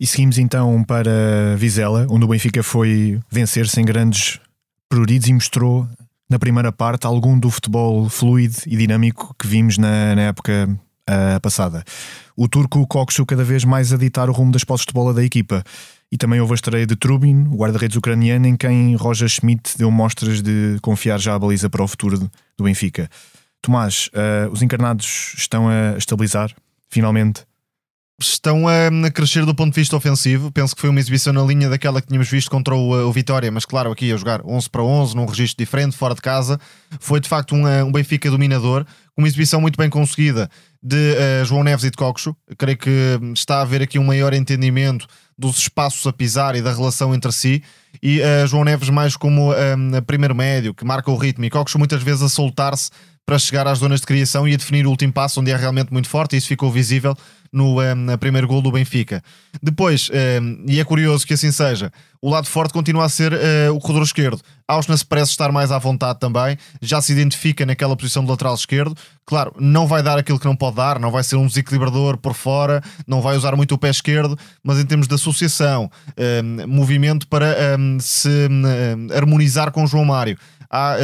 E 0.00 0.06
seguimos 0.06 0.38
então 0.38 0.82
para 0.84 1.56
Vizela, 1.56 2.06
onde 2.10 2.24
o 2.24 2.28
Benfica 2.28 2.62
foi 2.62 3.20
vencer 3.30 3.68
sem 3.68 3.84
grandes 3.84 4.40
prioridades 4.88 5.28
e 5.28 5.32
mostrou 5.32 5.88
na 6.28 6.38
primeira 6.38 6.72
parte 6.72 7.06
algum 7.06 7.38
do 7.38 7.50
futebol 7.50 8.08
fluido 8.08 8.56
e 8.66 8.76
dinâmico 8.76 9.34
que 9.38 9.46
vimos 9.46 9.78
na, 9.78 10.14
na 10.14 10.22
época 10.22 10.68
uh, 11.08 11.40
passada. 11.40 11.84
O 12.36 12.48
turco 12.48 12.86
Koksu 12.86 13.24
cada 13.24 13.44
vez 13.44 13.64
mais 13.64 13.92
a 13.92 13.96
ditar 13.96 14.28
o 14.28 14.32
rumo 14.32 14.50
das 14.50 14.64
posses 14.64 14.86
de 14.86 14.92
bola 14.92 15.14
da 15.14 15.24
equipa. 15.24 15.62
E 16.10 16.16
também 16.16 16.40
houve 16.40 16.52
a 16.52 16.54
estreia 16.54 16.86
de 16.86 16.96
Trubin, 16.96 17.46
o 17.50 17.56
guarda-redes 17.56 17.96
ucraniano, 17.96 18.46
em 18.46 18.56
quem 18.56 18.94
Roger 18.94 19.28
Schmidt 19.28 19.76
deu 19.76 19.90
mostras 19.90 20.42
de 20.42 20.78
confiar 20.80 21.18
já 21.18 21.34
a 21.34 21.38
baliza 21.38 21.68
para 21.68 21.82
o 21.82 21.88
futuro 21.88 22.30
do 22.56 22.64
Benfica. 22.64 23.08
Tomás, 23.60 24.08
uh, 24.08 24.50
os 24.52 24.62
encarnados 24.62 25.34
estão 25.36 25.68
a 25.68 25.96
estabilizar, 25.96 26.54
finalmente? 26.88 27.44
Estão 28.26 28.66
a, 28.68 29.10
crescer 29.10 29.44
do 29.44 29.54
ponto 29.54 29.72
de 29.72 29.80
vista 29.80 29.96
ofensivo. 29.96 30.50
Penso 30.50 30.74
que 30.74 30.80
foi 30.80 30.90
uma 30.90 31.00
exibição 31.00 31.32
na 31.32 31.42
linha 31.42 31.68
daquela 31.68 32.00
que 32.00 32.08
tínhamos 32.08 32.28
visto 32.28 32.50
contra 32.50 32.74
o, 32.74 33.08
o 33.08 33.12
Vitória, 33.12 33.50
mas 33.50 33.64
claro, 33.64 33.90
aqui 33.90 34.12
a 34.12 34.16
jogar 34.16 34.40
11 34.44 34.70
para 34.70 34.82
11, 34.82 35.16
num 35.16 35.26
registro 35.26 35.64
diferente, 35.64 35.96
fora 35.96 36.14
de 36.14 36.20
casa. 36.20 36.58
Foi 37.00 37.20
de 37.20 37.28
facto 37.28 37.54
um, 37.54 37.66
um 37.66 37.92
Benfica 37.92 38.30
dominador, 38.30 38.84
uma 39.16 39.26
exibição 39.26 39.60
muito 39.60 39.76
bem 39.76 39.88
conseguida 39.88 40.50
de 40.82 40.96
uh, 40.96 41.44
João 41.44 41.64
Neves 41.64 41.84
e 41.84 41.90
de 41.90 41.96
Coxo. 41.96 42.36
Creio 42.58 42.76
que 42.76 43.18
está 43.34 43.58
a 43.58 43.62
haver 43.62 43.82
aqui 43.82 43.98
um 43.98 44.04
maior 44.04 44.34
entendimento 44.34 45.06
dos 45.36 45.58
espaços 45.58 46.06
a 46.06 46.12
pisar 46.12 46.54
e 46.54 46.62
da 46.62 46.72
relação 46.72 47.14
entre 47.14 47.32
si. 47.32 47.62
E 48.02 48.20
uh, 48.20 48.46
João 48.46 48.64
Neves, 48.64 48.90
mais 48.90 49.16
como 49.16 49.52
uh, 49.52 50.02
primeiro 50.06 50.34
médio, 50.34 50.74
que 50.74 50.84
marca 50.84 51.10
o 51.10 51.16
ritmo, 51.16 51.44
e 51.44 51.50
Coxo 51.50 51.78
muitas 51.78 52.02
vezes 52.02 52.22
a 52.22 52.28
soltar-se 52.28 52.90
para 53.26 53.38
chegar 53.38 53.66
às 53.66 53.78
zonas 53.78 54.00
de 54.00 54.06
criação 54.06 54.46
e 54.46 54.52
a 54.52 54.56
definir 54.56 54.86
o 54.86 54.90
último 54.90 55.12
passo, 55.12 55.40
onde 55.40 55.50
é 55.50 55.56
realmente 55.56 55.92
muito 55.92 56.08
forte, 56.08 56.34
e 56.34 56.38
isso 56.38 56.48
ficou 56.48 56.70
visível 56.70 57.16
no 57.54 57.80
um, 57.80 58.18
primeiro 58.18 58.48
gol 58.48 58.60
do 58.60 58.72
Benfica. 58.72 59.22
Depois, 59.62 60.10
um, 60.10 60.64
e 60.66 60.80
é 60.80 60.84
curioso 60.84 61.24
que 61.24 61.34
assim 61.34 61.52
seja, 61.52 61.92
o 62.20 62.28
lado 62.28 62.48
forte 62.48 62.72
continua 62.72 63.04
a 63.04 63.08
ser 63.08 63.32
uh, 63.32 63.72
o 63.72 63.78
corredor 63.78 64.02
esquerdo. 64.02 64.42
Ausnes 64.66 65.04
parece 65.04 65.30
estar 65.30 65.52
mais 65.52 65.70
à 65.70 65.78
vontade 65.78 66.18
também, 66.18 66.58
já 66.82 67.00
se 67.00 67.12
identifica 67.12 67.64
naquela 67.64 67.96
posição 67.96 68.24
de 68.24 68.30
lateral 68.30 68.54
esquerdo. 68.54 68.96
Claro, 69.24 69.54
não 69.60 69.86
vai 69.86 70.02
dar 70.02 70.18
aquilo 70.18 70.40
que 70.40 70.46
não 70.46 70.56
pode 70.56 70.76
dar, 70.76 70.98
não 70.98 71.12
vai 71.12 71.22
ser 71.22 71.36
um 71.36 71.46
desequilibrador 71.46 72.18
por 72.18 72.34
fora, 72.34 72.82
não 73.06 73.22
vai 73.22 73.36
usar 73.36 73.54
muito 73.54 73.76
o 73.76 73.78
pé 73.78 73.90
esquerdo, 73.90 74.36
mas 74.62 74.80
em 74.80 74.84
termos 74.84 75.06
de 75.06 75.14
associação, 75.14 75.88
um, 76.42 76.66
movimento 76.66 77.28
para 77.28 77.54
se 78.00 78.48
harmonizar 79.14 79.70
com 79.70 79.84
o 79.84 79.86
João 79.86 80.04
Mário 80.04 80.36
há 80.70 80.96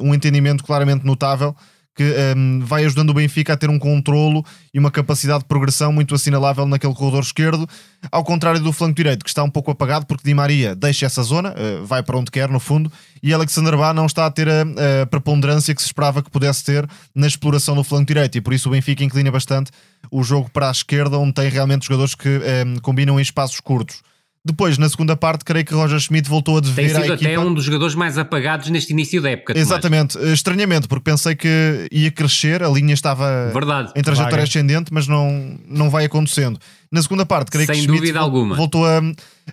um 0.00 0.14
entendimento 0.14 0.64
claramente 0.64 1.04
notável 1.04 1.54
que 1.94 2.14
um, 2.36 2.60
vai 2.60 2.84
ajudando 2.84 3.10
o 3.10 3.14
Benfica 3.14 3.52
a 3.52 3.56
ter 3.56 3.68
um 3.68 3.78
controlo 3.78 4.44
e 4.72 4.78
uma 4.78 4.90
capacidade 4.90 5.40
de 5.40 5.44
progressão 5.44 5.92
muito 5.92 6.14
assinalável 6.14 6.66
naquele 6.66 6.94
corredor 6.94 7.22
esquerdo, 7.22 7.68
ao 8.10 8.24
contrário 8.24 8.60
do 8.60 8.72
flanco 8.72 8.94
direito, 8.94 9.24
que 9.24 9.30
está 9.30 9.42
um 9.42 9.50
pouco 9.50 9.70
apagado 9.70 10.06
porque 10.06 10.24
Di 10.24 10.34
Maria 10.34 10.74
deixa 10.74 11.06
essa 11.06 11.22
zona, 11.22 11.50
uh, 11.52 11.84
vai 11.84 12.02
para 12.02 12.16
onde 12.16 12.30
quer 12.30 12.48
no 12.48 12.58
fundo, 12.58 12.90
e 13.22 13.32
Alexander 13.32 13.76
Bá 13.76 13.92
não 13.92 14.06
está 14.06 14.26
a 14.26 14.30
ter 14.30 14.48
a, 14.48 14.62
a, 15.02 15.06
preponderância 15.06 15.74
que 15.74 15.82
se 15.82 15.86
esperava 15.86 16.22
que 16.22 16.30
pudesse 16.30 16.64
ter 16.64 16.88
na 17.14 17.26
exploração 17.26 17.74
do 17.74 17.84
flanco 17.84 18.06
direito, 18.06 18.38
e 18.38 18.40
por 18.40 18.54
isso 18.54 18.68
o 18.68 18.72
Benfica 18.72 19.04
inclina 19.04 19.30
bastante 19.30 19.70
o 20.10 20.22
jogo 20.24 20.50
para 20.50 20.68
a 20.68 20.72
esquerda, 20.72 21.18
onde 21.18 21.34
tem 21.34 21.48
realmente 21.48 21.86
jogadores 21.86 22.14
que 22.14 22.28
um, 22.28 22.80
combinam 22.80 23.18
em 23.18 23.22
espaços 23.22 23.60
curtos. 23.60 24.02
Depois, 24.44 24.76
na 24.76 24.88
segunda 24.88 25.16
parte, 25.16 25.44
creio 25.44 25.64
que 25.64 25.72
Roger 25.72 26.00
Schmidt 26.00 26.28
voltou 26.28 26.56
a 26.56 26.60
dever 26.60 26.86
Tem 26.92 27.02
sido 27.02 27.12
até 27.12 27.26
equipa. 27.26 27.40
um 27.42 27.54
dos 27.54 27.62
jogadores 27.64 27.94
mais 27.94 28.18
apagados 28.18 28.68
neste 28.70 28.92
início 28.92 29.22
da 29.22 29.30
época. 29.30 29.56
Exatamente, 29.56 30.14
Tomás. 30.14 30.32
estranhamente, 30.32 30.88
porque 30.88 31.04
pensei 31.04 31.36
que 31.36 31.86
ia 31.92 32.10
crescer, 32.10 32.60
a 32.60 32.68
linha 32.68 32.92
estava 32.92 33.50
Verdade. 33.54 33.92
em 33.94 34.02
trajetória 34.02 34.38
Vaga. 34.38 34.42
ascendente, 34.42 34.92
mas 34.92 35.06
não, 35.06 35.56
não 35.68 35.88
vai 35.88 36.06
acontecendo. 36.06 36.58
Na 36.90 37.00
segunda 37.00 37.24
parte, 37.24 37.52
creio 37.52 37.66
Sem 37.66 37.76
que 37.76 37.82
Schmidt 37.82 38.16
alguma. 38.18 38.56
voltou 38.56 38.84
a, 38.84 39.00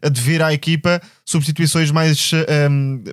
a 0.02 0.10
dever 0.10 0.42
à 0.42 0.52
equipa 0.54 1.00
substituições 1.24 1.92
mais 1.92 2.32
um, 2.72 3.04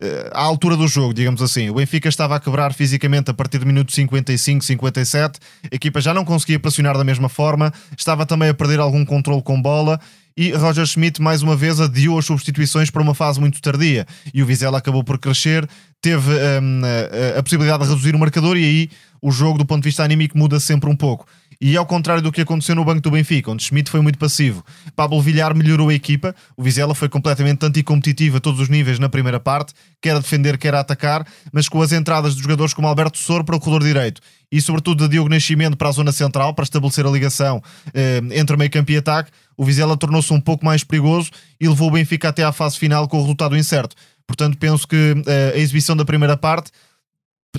eh, 0.00 0.30
à 0.32 0.40
altura 0.40 0.76
do 0.76 0.88
jogo, 0.88 1.12
digamos 1.12 1.42
assim. 1.42 1.68
O 1.68 1.74
Benfica 1.74 2.08
estava 2.08 2.34
a 2.36 2.40
quebrar 2.40 2.72
fisicamente 2.72 3.30
a 3.30 3.34
partir 3.34 3.58
do 3.58 3.66
minuto 3.66 3.92
55, 3.92 4.64
57. 4.64 5.38
A 5.70 5.74
equipa 5.76 6.00
já 6.00 6.12
não 6.14 6.24
conseguia 6.24 6.58
pressionar 6.58 6.96
da 6.96 7.04
mesma 7.04 7.28
forma, 7.28 7.70
estava 7.96 8.24
também 8.26 8.48
a 8.48 8.54
perder 8.54 8.80
algum 8.80 9.04
controle 9.04 9.42
com 9.42 9.60
bola 9.60 10.00
e 10.36 10.52
Roger 10.52 10.86
Schmidt 10.86 11.20
mais 11.20 11.42
uma 11.42 11.56
vez 11.56 11.80
adiou 11.80 12.18
as 12.18 12.24
substituições 12.24 12.90
para 12.90 13.02
uma 13.02 13.14
fase 13.14 13.40
muito 13.40 13.60
tardia. 13.60 14.06
E 14.32 14.42
o 14.42 14.46
Vizela 14.46 14.78
acabou 14.78 15.04
por 15.04 15.18
crescer, 15.18 15.68
teve 16.00 16.30
um, 16.30 16.82
a, 16.84 17.38
a, 17.38 17.42
possibilidade 17.42 17.82
de 17.84 17.88
reduzir 17.90 18.14
o 18.14 18.18
marcador 18.18 18.56
e 18.56 18.64
aí 18.64 18.90
o 19.20 19.30
jogo 19.30 19.58
do 19.58 19.64
ponto 19.64 19.82
de 19.82 19.88
vista 19.88 20.02
anímico 20.02 20.36
muda 20.36 20.58
sempre 20.58 20.90
um 20.90 20.96
pouco. 20.96 21.26
E 21.60 21.76
ao 21.76 21.86
contrário 21.86 22.20
do 22.20 22.32
que 22.32 22.40
aconteceu 22.40 22.74
no 22.74 22.84
banco 22.84 23.00
do 23.00 23.12
Benfica, 23.12 23.48
onde 23.48 23.62
Schmidt 23.62 23.88
foi 23.88 24.00
muito 24.00 24.18
passivo, 24.18 24.64
Pablo 24.96 25.22
Villar 25.22 25.54
melhorou 25.54 25.90
a 25.90 25.94
equipa, 25.94 26.34
o 26.56 26.62
Vizela 26.62 26.92
foi 26.92 27.08
completamente 27.08 27.64
anticompetitivo 27.64 28.38
a 28.38 28.40
todos 28.40 28.58
os 28.58 28.68
níveis 28.68 28.98
na 28.98 29.08
primeira 29.08 29.38
parte, 29.38 29.72
quer 30.00 30.16
a 30.16 30.18
defender, 30.18 30.58
quer 30.58 30.74
a 30.74 30.80
atacar, 30.80 31.24
mas 31.52 31.68
com 31.68 31.80
as 31.80 31.92
entradas 31.92 32.34
de 32.34 32.42
jogadores 32.42 32.74
como 32.74 32.88
Alberto 32.88 33.16
Soro 33.16 33.44
para 33.44 33.54
o 33.54 33.60
corredor 33.60 33.84
direito 33.86 34.20
e 34.50 34.60
sobretudo 34.60 35.04
de 35.04 35.12
Diogo 35.12 35.30
Nascimento 35.30 35.76
para 35.76 35.88
a 35.88 35.92
zona 35.92 36.10
central, 36.10 36.52
para 36.52 36.64
estabelecer 36.64 37.06
a 37.06 37.10
ligação 37.10 37.62
eh, 37.94 38.20
entre 38.32 38.56
meio 38.56 38.70
campo 38.70 38.90
e 38.90 38.96
ataque, 38.96 39.30
o 39.56 39.64
Vizela 39.64 39.96
tornou-se 39.96 40.32
um 40.32 40.40
pouco 40.40 40.64
mais 40.64 40.84
perigoso 40.84 41.30
e 41.60 41.68
levou 41.68 41.88
o 41.88 41.92
Benfica 41.92 42.28
até 42.28 42.42
à 42.42 42.52
fase 42.52 42.78
final 42.78 43.08
com 43.08 43.18
o 43.18 43.20
resultado 43.20 43.56
incerto. 43.56 43.96
Portanto, 44.26 44.56
penso 44.58 44.86
que 44.86 45.14
eh, 45.26 45.52
a 45.54 45.58
exibição 45.58 45.96
da 45.96 46.04
primeira 46.04 46.36
parte 46.36 46.70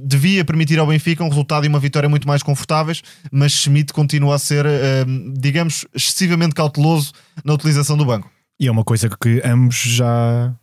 devia 0.02 0.44
permitir 0.44 0.80
ao 0.80 0.88
Benfica 0.88 1.24
um 1.24 1.30
resultado 1.30 1.66
e 1.66 1.68
uma 1.68 1.80
vitória 1.80 2.10
muito 2.10 2.28
mais 2.28 2.42
confortáveis, 2.42 3.04
mas 3.32 3.52
Schmidt 3.52 3.94
continua 3.94 4.36
a 4.36 4.40
ser, 4.40 4.66
eh, 4.66 5.06
digamos, 5.36 5.86
excessivamente 5.94 6.56
cauteloso 6.56 7.12
na 7.44 7.54
utilização 7.54 7.96
do 7.96 8.06
banco. 8.06 8.30
E 8.60 8.68
é 8.68 8.72
uma 8.72 8.84
coisa 8.84 9.10
que 9.10 9.42
ambos 9.44 9.76
já 9.76 10.54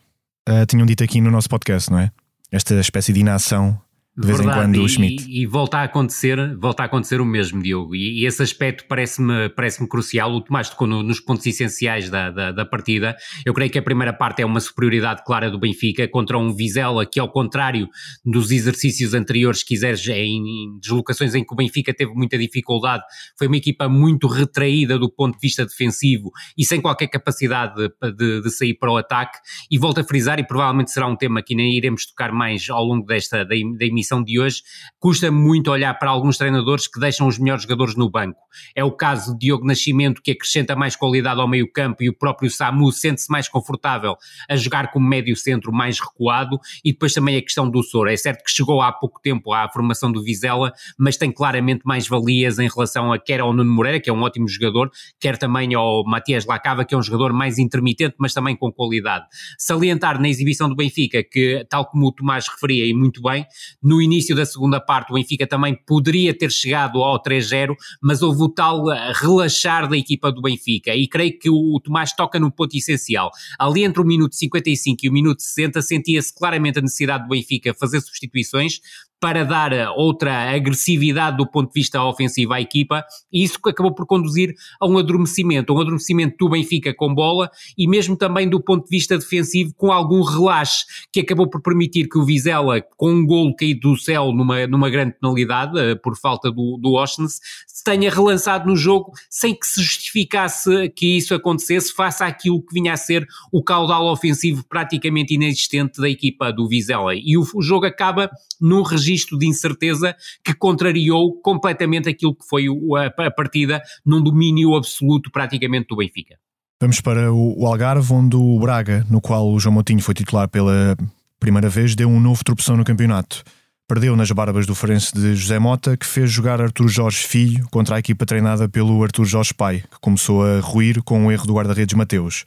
uh, 0.49 0.67
tinham 0.67 0.87
dito 0.87 1.05
aqui 1.05 1.21
no 1.21 1.31
nosso 1.31 1.49
podcast, 1.49 1.91
não 1.91 1.99
é? 1.99 2.11
Esta 2.51 2.75
espécie 2.81 3.13
de 3.13 3.21
inação 3.21 3.81
de 4.21 4.27
vez 4.27 4.39
Verdade, 4.39 4.59
em 4.59 4.63
quando 4.65 4.85
o 4.85 4.89
Schmidt. 4.89 5.25
E, 5.27 5.43
e, 5.43 5.47
volta 5.47 5.79
a 5.79 5.85
acontecer, 5.85 6.55
volta 6.59 6.83
a 6.83 6.87
acontecer 6.87 7.23
o 7.23 7.25
mesmo, 7.25 7.63
Diogo. 7.63 7.95
E, 7.95 8.21
e 8.21 8.27
esse 8.27 8.43
aspecto 8.43 8.85
parece-me 8.87 9.49
parece 9.49 9.87
crucial. 9.89 10.31
O 10.35 10.43
Tomás 10.43 10.69
tocou 10.69 10.87
no, 10.87 11.03
nos 11.03 11.21
pontos 11.21 11.47
essenciais 11.47 12.11
da, 12.11 12.31
da, 12.31 12.53
da, 12.53 12.67
partida. 12.67 13.17
Eu 13.47 13.55
creio 13.55 13.71
que 13.71 13.79
a 13.79 13.83
primeira 13.83 14.13
parte 14.13 14.43
é 14.43 14.45
uma 14.45 14.61
superioridade 14.61 15.25
clara 15.25 15.51
do 15.51 15.59
Benfica 15.59 16.07
contra 16.07 16.37
um 16.39 16.55
Vizela 16.55 17.07
que, 17.07 17.19
ao 17.19 17.33
contrário 17.33 17.89
dos 18.23 18.51
exercícios 18.51 19.15
anteriores, 19.15 19.63
quiseres, 19.63 20.07
em, 20.09 20.37
em 20.37 20.79
deslocações 20.79 21.35
em 21.35 21.43
que 21.43 21.55
o 21.55 21.57
Benfica 21.57 21.95
teve 21.95 22.13
muita 22.13 22.37
dificuldade, 22.37 23.03
foi 23.39 23.47
uma 23.47 23.57
equipa 23.57 23.89
muito 23.89 24.27
retraída 24.27 24.99
do 24.99 25.11
ponto 25.11 25.35
de 25.35 25.41
vista 25.41 25.65
defensivo 25.65 26.31
e 26.59 26.65
sem 26.65 26.79
qualquer 26.79 27.09
capacidade 27.09 27.75
de, 27.75 28.13
de, 28.13 28.43
de 28.43 28.51
sair 28.51 28.75
para 28.75 28.93
o 28.93 28.99
ataque. 28.99 29.39
E 29.71 29.79
volto 29.79 30.01
a 30.01 30.05
frisar, 30.05 30.39
e 30.39 30.47
provavelmente 30.47 30.91
será 30.91 31.07
um 31.07 31.17
tema 31.17 31.43
que 31.43 31.55
nem 31.55 31.75
iremos 31.75 32.05
tocar 32.05 32.33
mais 32.33 32.69
ao 32.69 32.85
longo 32.85 33.07
desta 33.07 33.47
da, 33.47 33.55
da 33.79 33.87
emissão 33.87 34.10
de 34.19 34.41
hoje, 34.41 34.63
custa 34.99 35.31
muito 35.31 35.71
olhar 35.71 35.93
para 35.99 36.11
alguns 36.11 36.39
treinadores 36.39 36.89
que 36.89 36.99
deixam 36.99 37.27
os 37.27 37.39
melhores 37.39 37.63
jogadores 37.63 37.95
no 37.95 38.11
banco. 38.11 38.41
É 38.75 38.83
o 38.83 38.91
caso 38.91 39.33
de 39.35 39.47
Diogo 39.47 39.67
Nascimento, 39.67 40.23
que 40.23 40.31
acrescenta 40.31 40.75
mais 40.75 40.97
qualidade 40.97 41.41
ao 41.41 41.47
meio-campo, 41.47 42.03
e 42.03 42.09
o 42.09 42.17
próprio 42.17 42.51
Samu 42.51 42.91
sente-se 42.91 43.31
mais 43.31 43.49
confortável 43.49 44.17
a 44.49 44.57
jogar 44.57 44.91
como 44.91 45.07
médio-centro 45.07 45.73
mais 45.73 46.01
recuado, 46.01 46.59
e 46.85 46.93
depois 46.93 47.13
também 47.13 47.37
a 47.37 47.43
questão 47.43 47.69
do 47.71 47.83
Soro. 47.83 48.11
É 48.11 48.17
certo 48.17 48.43
que 48.43 48.51
chegou 48.51 48.81
há 48.81 48.91
pouco 48.91 49.21
tempo 49.21 49.53
à 49.53 49.69
formação 49.69 50.11
do 50.11 50.23
Vizela, 50.23 50.73
mas 50.99 51.17
tem 51.17 51.31
claramente 51.31 51.83
mais 51.85 52.09
valias 52.09 52.59
em 52.59 52.69
relação 52.69 53.13
a 53.13 53.19
quer 53.19 53.41
ao 53.41 53.53
Nuno 53.53 53.73
Moreira, 53.73 54.01
que 54.01 54.09
é 54.09 54.13
um 54.13 54.23
ótimo 54.23 54.49
jogador, 54.49 54.91
quer 55.21 55.37
também 55.37 55.75
ao 55.75 56.05
Matias 56.05 56.47
Lacava, 56.47 56.85
que 56.85 56.95
é 56.95 56.99
um 56.99 57.03
jogador 57.03 57.33
mais 57.33 57.59
intermitente, 57.59 58.15
mas 58.19 58.33
também 58.33 58.57
com 58.57 58.73
qualidade. 58.73 59.27
Salientar 59.59 60.21
na 60.21 60.29
exibição 60.29 60.69
do 60.69 60.75
Benfica 60.75 61.23
que, 61.23 61.65
tal 61.69 61.87
como 61.87 62.07
o 62.07 62.13
Tomás 62.13 62.49
referia 62.49 62.87
e 62.87 62.95
muito 62.95 63.23
bem, 63.23 63.47
no 63.91 64.01
início 64.01 64.37
da 64.37 64.47
segunda 64.47 64.81
parte, 64.81 65.11
o 65.11 65.15
Benfica 65.15 65.49
também 65.49 65.75
poderia 65.75 66.33
ter 66.33 66.49
chegado 66.53 67.03
ao 67.03 67.21
3-0, 67.21 67.75
mas 68.01 68.23
houve 68.23 68.45
o 68.45 68.49
tal 68.49 68.89
eh, 68.89 69.13
relaxar 69.17 69.89
da 69.89 69.97
equipa 69.97 70.31
do 70.31 70.41
Benfica. 70.41 70.95
E 70.95 71.09
creio 71.09 71.37
que 71.37 71.51
o 71.51 71.81
Tomás 71.83 72.13
toca 72.13 72.39
no 72.39 72.53
ponto 72.53 72.77
essencial. 72.77 73.33
Ali 73.59 73.83
entre 73.83 74.01
o 74.01 74.05
minuto 74.05 74.37
55 74.37 75.01
e 75.03 75.09
o 75.09 75.13
minuto 75.13 75.43
60, 75.43 75.83
sentia-se 75.83 76.33
claramente 76.33 76.79
a 76.79 76.83
necessidade 76.83 77.25
do 77.25 77.31
Benfica 77.31 77.75
fazer 77.75 78.01
substituições, 78.01 78.81
para 79.21 79.45
dar 79.45 79.71
outra 79.97 80.51
agressividade 80.51 81.37
do 81.37 81.47
ponto 81.47 81.69
de 81.69 81.75
vista 81.75 82.03
ofensivo 82.03 82.55
à 82.55 82.61
equipa, 82.61 83.05
e 83.31 83.45
isso 83.45 83.59
acabou 83.67 83.95
por 83.95 84.07
conduzir 84.07 84.55
a 84.81 84.87
um 84.87 84.97
adormecimento, 84.97 85.75
um 85.75 85.81
adormecimento 85.81 86.37
do 86.39 86.49
Benfica 86.49 86.95
com 86.95 87.15
bola 87.15 87.51
e 87.77 87.87
mesmo 87.87 88.17
também 88.17 88.49
do 88.49 88.59
ponto 88.59 88.85
de 88.85 88.91
vista 88.91 89.19
defensivo 89.19 89.75
com 89.77 89.93
algum 89.93 90.23
relaxe, 90.23 90.85
que 91.13 91.21
acabou 91.21 91.49
por 91.49 91.61
permitir 91.61 92.09
que 92.09 92.19
o 92.19 92.25
Vizela, 92.25 92.81
com 92.97 93.13
um 93.13 93.27
golo 93.27 93.55
caído 93.55 93.91
do 93.91 93.97
céu 93.99 94.33
numa, 94.33 94.67
numa 94.67 94.89
grande 94.89 95.15
penalidade, 95.21 95.79
eh, 95.79 95.95
por 95.95 96.17
falta 96.17 96.51
do, 96.51 96.79
do 96.81 96.95
Oshnes, 96.95 97.41
se 97.67 97.85
tenha 97.85 98.11
relançado 98.11 98.67
no 98.69 98.77
jogo 98.77 99.13
sem 99.29 99.55
que 99.55 99.67
se 99.67 99.83
justificasse 99.83 100.89
que 100.97 101.19
isso 101.19 101.35
acontecesse, 101.35 101.93
face 101.93 102.25
àquilo 102.25 102.63
que 102.63 102.73
vinha 102.73 102.95
a 102.95 102.97
ser 102.97 103.27
o 103.53 103.63
caudal 103.63 104.07
ofensivo 104.07 104.65
praticamente 104.67 105.35
inexistente 105.35 106.01
da 106.01 106.09
equipa 106.09 106.51
do 106.51 106.67
Vizela. 106.67 107.15
E 107.15 107.37
o, 107.37 107.45
o 107.55 107.61
jogo 107.61 107.85
acaba 107.85 108.31
num 108.59 108.83
regime 108.83 109.10
registro 109.11 109.39
de 109.39 109.47
incerteza 109.47 110.15
que 110.45 110.55
contrariou 110.55 111.41
completamente 111.41 112.09
aquilo 112.09 112.35
que 112.35 112.47
foi 112.49 112.67
a 112.97 113.31
partida 113.31 113.83
num 114.05 114.23
domínio 114.23 114.75
absoluto 114.77 115.31
praticamente 115.31 115.89
do 115.89 115.97
Benfica. 115.97 116.37
Vamos 116.81 117.01
para 117.01 117.33
o 117.33 117.67
Algarve, 117.67 118.13
onde 118.13 118.37
o 118.37 118.59
Braga, 118.59 119.05
no 119.11 119.21
qual 119.21 119.53
o 119.53 119.61
João 119.61 119.75
Moutinho 119.75 120.01
foi 120.01 120.15
titular 120.15 120.49
pela 120.49 120.97
primeira 121.39 121.69
vez, 121.69 121.95
deu 121.95 122.09
um 122.09 122.21
novo 122.21 122.43
tropeção 122.43 122.77
no 122.77 122.85
campeonato. 122.85 123.43
Perdeu 123.87 124.17
nas 124.17 124.31
barbas 124.31 124.67
do 124.67 124.75
Farense 124.75 125.13
de 125.13 125.35
José 125.35 125.59
Mota, 125.59 125.97
que 125.97 126.07
fez 126.07 126.31
jogar 126.31 126.61
Artur 126.61 126.89
Jorge 126.89 127.27
Filho 127.27 127.67
contra 127.71 127.97
a 127.97 127.99
equipa 127.99 128.25
treinada 128.25 128.69
pelo 128.69 129.03
Artur 129.03 129.27
Jorge 129.27 129.53
Pai, 129.53 129.81
que 129.91 129.99
começou 130.01 130.47
a 130.47 130.61
ruir 130.61 131.03
com 131.03 131.27
o 131.27 131.33
erro 131.33 131.47
do 131.47 131.55
guarda-redes 131.55 131.97
Mateus. 131.97 132.45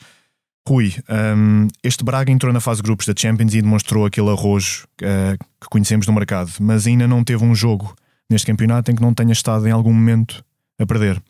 Rui, 0.67 0.93
um, 1.38 1.67
este 1.84 2.03
Braga 2.05 2.32
entrou 2.32 2.53
na 2.53 2.62
fase 2.62 2.82
de 2.82 2.84
grupos 2.84 3.05
da 3.05 3.13
Champions 3.15 3.53
e 3.53 3.62
demonstrou 3.62 4.05
aquele 4.05 4.29
arrojo 4.29 4.88
uh, 5.01 5.38
que 5.60 5.67
conhecemos 5.70 6.08
no 6.08 6.13
mercado, 6.13 6.51
mas 6.60 6.88
ainda 6.88 7.05
não 7.08 7.24
teve 7.24 7.43
um 7.43 7.53
jogo 7.53 7.93
neste 8.29 8.48
campeonato 8.48 8.89
em 8.89 8.96
que 8.96 9.01
não 9.01 9.13
tenha 9.13 9.34
estado 9.34 9.67
em 9.67 9.72
algum 9.72 9.91
momento 9.91 10.43
a 10.79 10.86
perder 10.86 11.22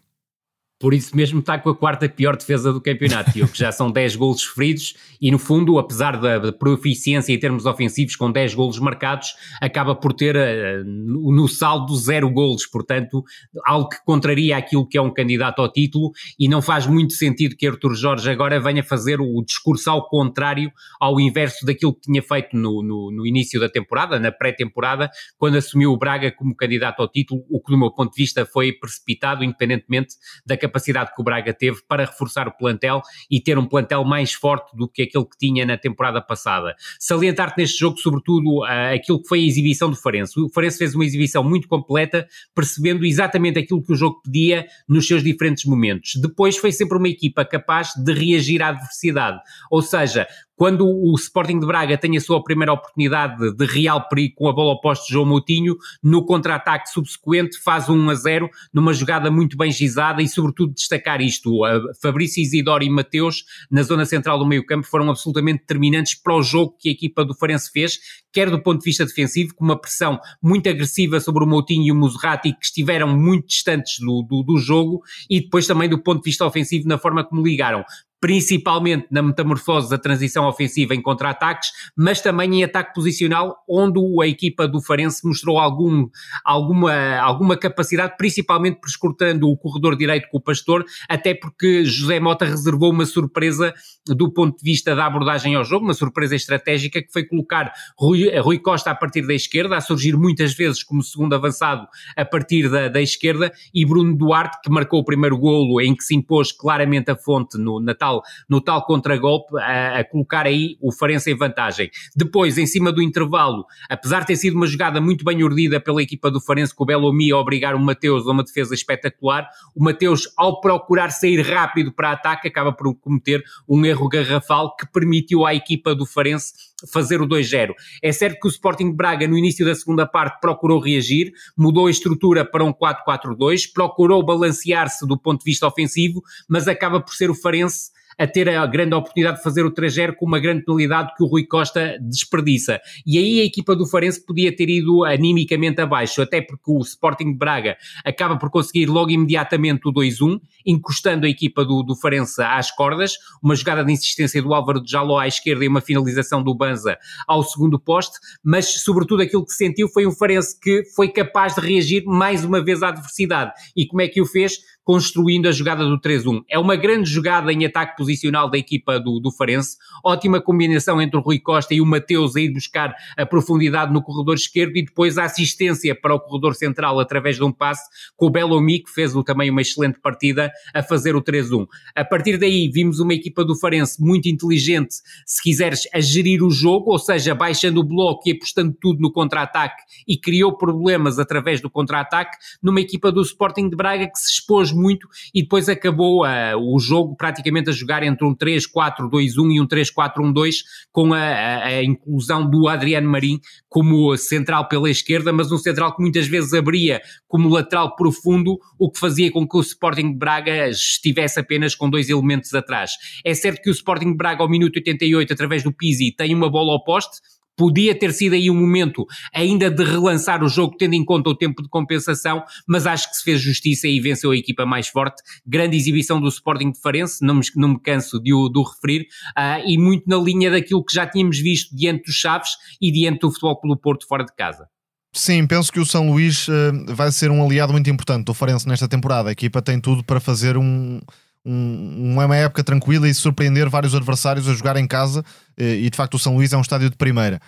por 0.84 0.94
isso 0.94 1.16
mesmo 1.16 1.40
está 1.40 1.58
com 1.58 1.70
a 1.70 1.76
quarta 1.76 2.10
pior 2.10 2.36
defesa 2.36 2.74
do 2.74 2.82
campeonato, 2.82 3.32
que 3.32 3.58
já 3.58 3.72
são 3.72 3.90
10 3.90 4.18
golos 4.18 4.42
sofridos 4.42 4.96
e 5.22 5.32
no 5.32 5.40
fundo, 5.40 5.80
apesar 5.80 6.20
da 6.20 6.52
proficiência 6.52 7.32
em 7.32 7.40
termos 7.40 7.66
ofensivos 7.66 8.18
com 8.18 8.30
10 8.30 8.54
golos 8.54 8.78
marcados, 8.80 9.34
acaba 9.62 9.96
por 9.96 10.12
ter 10.12 10.36
uh, 10.36 10.84
no 10.84 11.48
saldo 11.48 11.96
zero 11.96 12.30
golos, 12.30 12.66
portanto, 12.66 13.24
algo 13.66 13.88
que 13.88 14.04
contraria 14.04 14.58
aquilo 14.58 14.86
que 14.86 14.98
é 14.98 15.02
um 15.02 15.10
candidato 15.10 15.62
ao 15.62 15.72
título 15.72 16.12
e 16.38 16.50
não 16.50 16.62
faz 16.62 16.86
muito 16.86 17.14
sentido 17.14 17.56
que 17.56 17.66
Artur 17.66 17.96
Jorge 17.96 18.30
agora 18.30 18.60
venha 18.60 18.84
fazer 18.84 19.22
o 19.22 19.42
discurso 19.42 19.90
ao 19.90 20.10
contrário, 20.10 20.70
ao 21.00 21.18
inverso 21.18 21.66
daquilo 21.66 21.94
que 21.94 22.02
tinha 22.02 22.22
feito 22.22 22.58
no, 22.58 22.84
no, 22.84 23.10
no 23.10 23.26
início 23.26 23.58
da 23.58 23.70
temporada, 23.70 24.20
na 24.20 24.34
pré-temporada, 24.34 25.10
quando 25.38 25.56
assumiu 25.56 25.94
o 25.94 25.98
Braga 25.98 26.30
como 26.30 26.54
candidato 26.54 27.00
ao 27.02 27.08
título, 27.08 27.46
o 27.50 27.62
que 27.62 27.72
do 27.72 27.80
meu 27.80 27.90
ponto 27.90 28.12
de 28.12 28.22
vista 28.22 28.46
foi 28.46 28.74
precipitado, 28.74 29.46
independentemente 29.46 30.16
da 30.46 30.58
capacidade 30.58 30.73
capacidade 30.74 31.14
que 31.14 31.22
o 31.22 31.24
Braga 31.24 31.54
teve 31.54 31.82
para 31.88 32.06
reforçar 32.06 32.48
o 32.48 32.52
plantel 32.52 33.02
e 33.30 33.40
ter 33.40 33.58
um 33.60 33.66
plantel 33.66 34.04
mais 34.04 34.34
forte 34.34 34.76
do 34.76 34.88
que 34.88 35.04
aquele 35.04 35.26
que 35.26 35.38
tinha 35.38 35.66
na 35.66 35.78
temporada 35.78 36.20
passada. 36.20 36.76
Salientar-te 37.00 37.60
neste 37.60 37.80
jogo, 37.80 37.98
sobretudo, 37.98 38.62
uh, 38.62 38.96
aquilo 38.96 39.22
que 39.22 39.28
foi 39.28 39.40
a 39.40 39.46
exibição 39.46 39.90
do 39.90 39.96
Farense. 39.96 40.40
O 40.40 40.50
Farense 40.50 40.80
fez 40.80 40.96
uma 40.96 41.06
exibição 41.06 41.44
muito 41.44 41.68
completa, 41.68 42.28
percebendo 42.56 43.06
exatamente 43.06 43.60
aquilo 43.60 43.84
que 43.84 43.94
o 43.94 43.96
jogo 43.96 44.22
pedia 44.24 44.66
nos 44.90 45.08
seus 45.08 45.24
diferentes 45.24 45.66
momentos. 45.66 46.14
Depois 46.16 46.58
foi 46.58 46.72
sempre 46.72 46.98
uma 46.98 47.08
equipa 47.08 47.46
capaz 47.46 47.90
de 47.96 48.12
reagir 48.14 48.62
à 48.62 48.70
adversidade, 48.70 49.40
ou 49.70 49.82
seja, 49.82 50.28
quando 50.56 50.88
o 50.88 51.14
Sporting 51.16 51.60
de 51.60 51.66
Braga 51.66 51.98
tem 51.98 52.16
a 52.18 52.22
sua 52.22 52.44
primeira 52.44 52.74
oportunidade 52.74 53.54
de 53.56 53.66
real 53.66 54.08
perigo 54.08 54.36
com 54.36 54.48
a 54.48 54.54
bola 54.54 54.74
oposta 54.74 55.06
de 55.06 55.14
João 55.14 55.26
Moutinho, 55.26 55.76
no 56.02 56.26
contra-ataque 56.26 56.90
subsequente 56.90 57.58
faz 57.62 57.90
1 57.90 58.10
a 58.10 58.16
0 58.16 58.50
numa 58.74 58.94
jogada 58.94 59.32
muito 59.32 59.58
bem 59.58 59.72
gizada 59.72 60.22
e 60.22 60.28
sobretudo 60.28 60.74
destacar 60.74 61.22
isto, 61.22 61.62
Fabrício 62.02 62.42
Isidoro 62.42 62.84
e 62.84 62.90
Mateus 62.90 63.44
na 63.70 63.84
zona 63.84 64.06
central 64.06 64.38
do 64.38 64.46
meio 64.46 64.66
campo 64.66 64.88
foram 64.88 65.10
absolutamente 65.10 65.62
determinantes 65.62 66.16
para 66.16 66.36
o 66.36 66.44
jogo 66.44 66.76
que 66.80 66.90
a 66.90 66.92
equipa 66.92 67.26
do 67.26 67.34
Farense 67.34 67.72
fez, 67.72 68.00
quer 68.32 68.50
do 68.50 68.62
ponto 68.62 68.80
de 68.80 68.86
vista 68.86 69.06
defensivo, 69.06 69.54
com 69.56 69.64
uma 69.64 69.80
pressão 69.80 70.20
muito 70.42 70.70
agressiva 70.70 71.20
sobre 71.20 71.44
o 71.44 71.48
Moutinho 71.48 71.88
e 71.88 71.92
o 71.92 71.96
Muserati, 71.96 72.54
que 72.54 72.66
estiveram 72.66 73.08
muito 73.08 73.48
distantes 73.48 74.00
do, 74.00 74.24
do, 74.24 74.44
do 74.44 74.58
jogo, 74.58 75.02
e 75.30 75.42
depois 75.42 75.68
também 75.68 75.90
do 75.90 76.00
ponto 76.02 76.24
de 76.24 76.30
vista 76.30 76.46
ofensivo, 76.46 76.88
na 76.88 76.98
forma 76.98 77.24
como 77.24 77.44
ligaram 77.44 77.84
principalmente 78.24 79.06
na 79.12 79.22
metamorfose 79.22 79.90
da 79.90 79.98
transição 79.98 80.48
ofensiva 80.48 80.96
em 80.96 81.02
contra-ataques, 81.02 81.72
mas 81.94 82.22
também 82.22 82.62
em 82.62 82.64
ataque 82.64 82.94
posicional, 82.94 83.58
onde 83.68 84.00
a 84.24 84.26
equipa 84.26 84.66
do 84.66 84.82
Farense 84.82 85.28
mostrou 85.28 85.60
algum, 85.60 86.08
alguma, 86.46 87.18
alguma 87.18 87.58
capacidade, 87.58 88.16
principalmente 88.18 88.80
prescrutando 88.80 89.50
o 89.50 89.58
corredor 89.58 89.98
direito 89.98 90.30
com 90.32 90.38
o 90.38 90.42
Pastor, 90.42 90.86
até 91.10 91.36
porque 91.36 91.84
José 91.84 92.18
Mota 92.22 92.46
reservou 92.46 92.92
uma 92.92 93.06
surpresa 93.06 93.74
do 94.08 94.32
ponto 94.32 94.58
de 94.58 94.64
vista 94.64 94.96
da 94.96 95.06
abordagem 95.06 95.56
ao 95.56 95.66
jogo, 95.66 95.84
uma 95.84 95.94
surpresa 95.94 96.34
estratégica 96.34 97.02
que 97.02 97.12
foi 97.12 97.26
colocar 97.26 97.74
Rui, 98.00 98.34
Rui 98.40 98.58
Costa 98.60 98.92
a 98.92 98.96
partir 98.96 99.28
da 99.28 99.34
esquerda, 99.34 99.76
a 99.76 99.82
surgir 99.82 100.16
muitas 100.16 100.54
vezes 100.54 100.82
como 100.82 101.04
segundo 101.04 101.36
avançado 101.36 101.86
a 102.16 102.24
partir 102.24 102.70
da, 102.70 102.88
da 102.88 103.02
esquerda, 103.02 103.52
e 103.74 103.86
Bruno 103.86 104.16
Duarte, 104.16 104.60
que 104.64 104.70
marcou 104.70 105.02
o 105.02 105.06
primeiro 105.06 105.38
golo 105.38 105.82
em 105.82 105.94
que 105.94 106.06
se 106.06 106.16
impôs 106.16 106.54
claramente 106.54 107.12
a 107.12 107.18
fonte 107.18 107.58
no, 107.58 107.82
na 107.82 107.94
tal 107.94 108.13
tal, 108.14 108.24
no 108.50 108.62
tal 108.62 108.86
contragolpe 108.86 109.58
a, 109.58 110.00
a 110.00 110.04
colocar 110.04 110.46
aí 110.46 110.78
o 110.82 110.92
Farense 110.92 111.32
em 111.32 111.36
vantagem. 111.36 111.90
Depois, 112.16 112.58
em 112.58 112.66
cima 112.66 112.92
do 112.92 113.02
intervalo, 113.02 113.66
apesar 113.90 114.22
de 114.22 114.28
ter 114.28 114.36
sido 114.36 114.56
uma 114.56 114.68
jogada 114.68 115.02
muito 115.02 115.24
bem 115.24 115.44
urdida 115.44 115.80
pela 115.80 116.02
equipa 116.02 116.30
do 116.30 116.42
Farense, 116.42 116.76
com 116.76 116.84
o 116.84 116.88
Belomi 116.88 117.32
a 117.32 117.38
obrigar 117.38 117.76
o 117.76 117.80
Mateus 117.80 118.28
a 118.28 118.32
uma 118.32 118.44
defesa 118.44 118.74
espetacular, 118.74 119.48
o 119.76 119.84
Mateus, 119.84 120.32
ao 120.38 120.60
procurar 120.60 121.10
sair 121.12 121.42
rápido 121.42 121.92
para 121.92 122.12
ataque, 122.12 122.48
acaba 122.48 122.72
por 122.72 122.94
cometer 122.96 123.44
um 123.68 123.84
erro 123.86 124.08
garrafal 124.08 124.76
que 124.76 124.86
permitiu 124.86 125.46
à 125.46 125.54
equipa 125.54 125.96
do 125.96 126.06
Farense 126.06 126.54
fazer 126.92 127.22
o 127.22 127.28
2-0. 127.28 127.74
É 128.02 128.12
certo 128.12 128.40
que 128.42 128.48
o 128.48 128.50
Sporting 128.50 128.90
de 128.90 128.96
Braga, 128.96 129.28
no 129.28 129.38
início 129.38 129.66
da 129.66 129.74
segunda 129.74 130.06
parte, 130.06 130.40
procurou 130.42 130.80
reagir, 130.80 131.32
mudou 131.58 131.88
a 131.88 131.92
estrutura 131.92 132.44
para 132.44 132.64
um 132.64 132.74
4-4-2, 132.74 133.72
procurou 133.74 134.24
balancear-se 134.24 135.08
do 135.08 135.18
ponto 135.18 135.40
de 135.40 135.46
vista 135.46 135.66
ofensivo, 135.66 136.22
mas 136.48 136.68
acaba 136.68 137.00
por 137.00 137.14
ser 137.14 137.30
o 137.30 137.36
Farense 137.36 137.92
a 138.18 138.28
ter 138.28 138.50
a 138.50 138.66
grande 138.66 138.96
oportunidade 138.96 139.38
de 139.38 139.44
fazer 139.44 139.64
o 139.64 139.72
3 139.72 139.94
com 140.18 140.26
uma 140.26 140.40
grande 140.40 140.64
penalidade 140.64 141.14
que 141.16 141.24
o 141.24 141.28
Rui 141.28 141.46
Costa 141.46 141.98
desperdiça. 142.02 142.80
E 143.06 143.18
aí 143.18 143.42
a 143.42 143.46
equipa 143.46 143.76
do 143.76 143.86
Farense 143.86 144.26
podia 144.26 144.56
ter 144.56 144.70
ido 144.70 145.04
animicamente 145.04 145.82
abaixo, 145.82 146.22
até 146.22 146.42
porque 146.42 146.72
o 146.72 146.80
Sporting 146.80 147.32
de 147.32 147.38
Braga 147.38 147.78
acaba 148.04 148.38
por 148.38 148.50
conseguir 148.50 148.88
logo 148.88 149.12
imediatamente 149.12 149.88
o 149.88 149.94
2-1, 149.94 150.40
encostando 150.66 151.26
a 151.26 151.30
equipa 151.30 151.64
do, 151.66 151.84
do 151.84 151.96
Farense 151.96 152.42
às 152.42 152.72
cordas, 152.72 153.18
uma 153.42 153.56
jogada 153.56 153.84
de 153.84 153.92
insistência 153.92 154.42
do 154.42 154.54
Álvaro 154.54 154.82
de 154.82 154.92
Jaló 154.92 155.18
à 155.18 155.28
esquerda 155.28 155.64
e 155.64 155.68
uma 155.68 155.82
finalização 155.82 156.44
do 156.44 156.56
Banza 156.56 156.98
ao 157.28 157.44
segundo 157.44 157.80
poste, 157.80 158.18
mas 158.44 158.84
sobretudo 158.84 159.22
aquilo 159.22 159.46
que 159.46 159.52
se 159.52 159.58
sentiu 159.58 159.88
foi 159.90 160.06
um 160.06 160.12
Farense 160.12 160.60
que 160.60 160.84
foi 160.96 161.10
capaz 161.10 161.56
de 161.56 161.62
reagir 161.62 162.04
mais 162.06 162.44
uma 162.44 162.64
vez 162.64 162.82
à 162.82 162.90
adversidade. 162.90 163.52
E 163.76 163.86
como 163.86 164.02
é 164.02 164.08
que 164.08 164.22
o 164.22 164.26
fez? 164.26 164.60
Construindo 164.84 165.48
a 165.48 165.52
jogada 165.52 165.86
do 165.86 166.00
3-1. 166.00 166.44
É 166.50 166.60
uma 166.60 166.76
grande 166.76 167.10
jogada 167.10 167.52
em 167.52 167.66
ataque 167.66 167.96
posicional 167.96 168.50
da 168.50 168.58
equipa 168.58 169.00
do, 169.00 169.20
do 169.20 169.32
Farense, 169.32 169.78
ótima 170.04 170.42
combinação 170.42 171.02
entre 171.02 171.18
o 171.18 171.22
Rui 171.22 171.40
Costa 171.40 171.74
e 171.74 171.82
o 171.82 171.86
Mateus 171.86 172.36
a 172.36 172.42
ir 172.42 172.52
buscar 172.52 172.94
a 173.18 173.26
profundidade 173.26 173.94
no 173.94 174.02
corredor 174.02 174.36
esquerdo 174.36 174.76
e 174.76 174.86
depois 174.86 175.18
a 175.18 175.24
assistência 175.24 175.96
para 175.96 176.14
o 176.14 176.20
corredor 176.20 176.56
central 176.56 177.00
através 177.00 177.38
de 177.38 177.44
um 177.44 177.52
passe 177.52 177.90
com 178.18 178.28
o 178.28 178.30
Belomi, 178.30 178.80
que 178.80 178.92
fez 178.92 179.14
também 179.26 179.50
uma 179.50 179.62
excelente 179.62 180.00
partida 180.00 180.52
a 180.74 180.84
fazer 180.84 181.16
o 181.16 181.22
3-1. 181.22 181.66
A 181.96 182.04
partir 182.04 182.38
daí 182.38 182.70
vimos 182.70 183.00
uma 183.00 183.14
equipa 183.14 183.46
do 183.46 183.56
Farense 183.56 184.02
muito 184.02 184.28
inteligente, 184.28 184.96
se 185.26 185.42
quiseres, 185.42 185.88
a 185.94 186.00
gerir 186.00 186.44
o 186.44 186.50
jogo, 186.50 186.92
ou 186.92 187.00
seja, 187.00 187.34
baixando 187.34 187.80
o 187.80 187.84
bloco 187.84 188.28
e 188.28 188.32
apostando 188.32 188.76
tudo 188.82 189.00
no 189.00 189.12
contra-ataque 189.12 189.82
e 190.08 190.18
criou 190.18 190.58
problemas 190.58 191.20
através 191.20 191.62
do 191.62 191.70
contra-ataque 191.70 192.38
numa 192.62 192.82
equipa 192.82 193.12
do 193.12 193.22
Sporting 193.22 193.70
de 193.70 193.76
Braga 193.76 194.08
que 194.08 194.18
se 194.18 194.34
expôs 194.34 194.73
muito 194.74 195.08
e 195.34 195.42
depois 195.42 195.70
acabou 195.70 196.26
uh, 196.26 196.58
o 196.58 196.80
jogo 196.80 197.16
praticamente 197.16 197.70
a 197.70 197.74
jogar 197.74 198.04
entre 198.04 198.26
um 198.26 198.36
3-4-2-1 198.36 199.54
e 199.54 199.62
um 199.62 199.68
3-4-1-2 199.68 200.56
com 200.92 201.14
a, 201.14 201.20
a, 201.20 201.66
a, 201.66 201.84
inclusão 201.84 202.50
do 202.50 202.68
Adriano 202.68 203.10
Marim 203.10 203.40
como 203.70 204.16
central 204.18 204.68
pela 204.68 204.90
esquerda, 204.90 205.32
mas 205.32 205.52
um 205.52 205.58
central 205.58 205.96
que 205.96 206.02
muitas 206.02 206.28
vezes 206.28 206.54
abria 206.54 207.02
como 207.28 207.50
lateral 207.50 207.96
profundo, 207.96 208.60
o 208.78 208.92
que 208.92 209.00
fazia 209.00 209.32
com 209.32 209.48
que 209.48 209.58
o 209.58 209.62
Sporting 209.62 210.14
Braga 210.14 210.70
estivesse 210.70 211.40
apenas 211.40 211.76
com 211.76 211.90
dois 211.90 212.10
elementos 212.10 212.54
atrás. 212.54 212.92
É 213.26 213.34
certo 213.34 213.62
que 213.62 213.70
o 213.70 213.74
Sporting 213.74 214.16
Braga 214.16 214.44
ao 214.44 214.50
minuto 214.50 214.76
88, 214.76 215.34
através 215.34 215.64
do 215.64 215.74
Pizzi, 215.74 216.14
tem 216.16 216.34
uma 216.34 216.50
bola 216.50 216.74
ao 216.74 216.84
poste, 216.84 217.18
Podia 217.56 217.98
ter 217.98 218.14
sido 218.14 218.34
aí 218.34 218.50
um 218.50 218.56
momento 218.56 219.06
ainda 219.34 219.70
de 219.70 219.84
relançar 219.84 220.44
o 220.44 220.48
jogo, 220.48 220.76
tendo 220.78 220.94
em 220.94 221.06
conta 221.06 221.30
o 221.30 221.36
tempo 221.36 221.62
de 221.62 221.70
compensação, 221.70 222.44
mas 222.68 222.88
acho 222.88 223.10
que 223.10 223.18
se 223.18 223.24
fez 223.24 223.42
justiça 223.42 223.88
e 223.88 224.00
venceu 224.00 224.32
a 224.32 224.38
equipa 224.38 224.66
mais 224.66 224.88
forte. 224.88 225.22
Grande 225.46 225.78
exibição 225.78 226.20
do 226.20 226.28
Sporting 226.28 226.72
de 226.72 226.82
Farense, 226.82 227.26
não 227.26 227.36
me, 227.36 227.42
não 227.56 227.70
me 227.70 227.80
canso 227.80 228.20
de 228.20 228.34
o, 228.34 228.50
de 228.50 228.60
referir, 228.60 229.08
uh, 229.38 229.64
e 229.66 229.78
muito 229.78 230.08
na 230.08 230.18
linha 230.18 230.52
daquilo 230.52 230.84
que 230.84 230.94
já 230.94 231.06
tínhamos 231.06 231.40
visto 231.40 231.76
diante 231.76 232.06
dos 232.06 232.16
Chaves 232.16 232.52
e 232.82 232.92
diante 232.92 233.20
do 233.20 233.32
Futebol 233.32 233.60
Clube 233.60 233.82
Porto 233.82 234.08
fora 234.08 234.24
de 234.24 234.34
casa. 234.36 234.68
Sim, 235.16 235.46
penso 235.46 235.72
que 235.72 235.80
o 235.80 235.86
São 235.86 236.10
Luís 236.10 236.48
uh, 236.48 236.52
vai 236.88 237.12
ser 237.12 237.30
um 237.30 237.46
aliado 237.46 237.72
muito 237.72 237.88
importante 237.88 238.26
do 238.26 238.34
Farense 238.34 238.68
nesta 238.68 238.88
temporada. 238.88 239.30
A 239.30 239.32
equipa 239.32 239.62
tem 239.62 239.80
tudo 239.80 240.04
para 240.04 240.20
fazer 240.20 240.58
um, 240.58 241.00
um, 241.46 242.14
uma 242.14 242.36
época 242.36 242.64
tranquila 242.64 243.08
e 243.08 243.14
surpreender 243.14 243.70
vários 243.70 243.94
adversários 243.94 244.48
a 244.48 244.54
jogar 244.54 244.78
em 244.78 244.88
casa. 244.88 245.24
Eh, 245.58 245.76
e 245.76 245.90
de 245.90 245.98
facto, 245.98 246.16
o 246.16 246.20
São 246.20 246.36
Luís 246.36 246.54
é 246.54 246.58
um 246.58 246.62
estádio 246.62 246.90
de 246.90 246.96
primeira. 246.96 247.42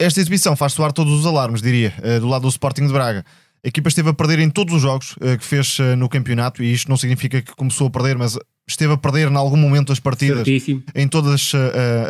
Esta 0.00 0.20
exibição 0.20 0.56
faz 0.56 0.72
soar 0.72 0.92
todos 0.92 1.12
os 1.12 1.26
alarmes, 1.26 1.62
diria, 1.62 1.94
eh, 2.02 2.18
do 2.18 2.26
lado 2.26 2.42
do 2.42 2.48
Sporting 2.48 2.86
de 2.86 2.92
Braga. 2.92 3.24
A 3.64 3.68
equipa 3.68 3.88
esteve 3.88 4.10
a 4.10 4.14
perder 4.14 4.38
em 4.40 4.50
todos 4.50 4.74
os 4.74 4.82
jogos 4.82 5.16
eh, 5.20 5.36
que 5.36 5.44
fez 5.44 5.78
no 5.96 6.08
campeonato, 6.08 6.62
e 6.62 6.72
isto 6.72 6.88
não 6.88 6.96
significa 6.96 7.40
que 7.40 7.54
começou 7.54 7.86
a 7.86 7.90
perder, 7.90 8.18
mas 8.18 8.38
esteve 8.66 8.92
a 8.94 8.96
perder 8.96 9.30
em 9.30 9.36
algum 9.36 9.56
momento 9.56 9.92
as 9.92 10.00
partidas, 10.00 10.38
Certíssimo. 10.38 10.82
em 10.94 11.06
todas 11.06 11.52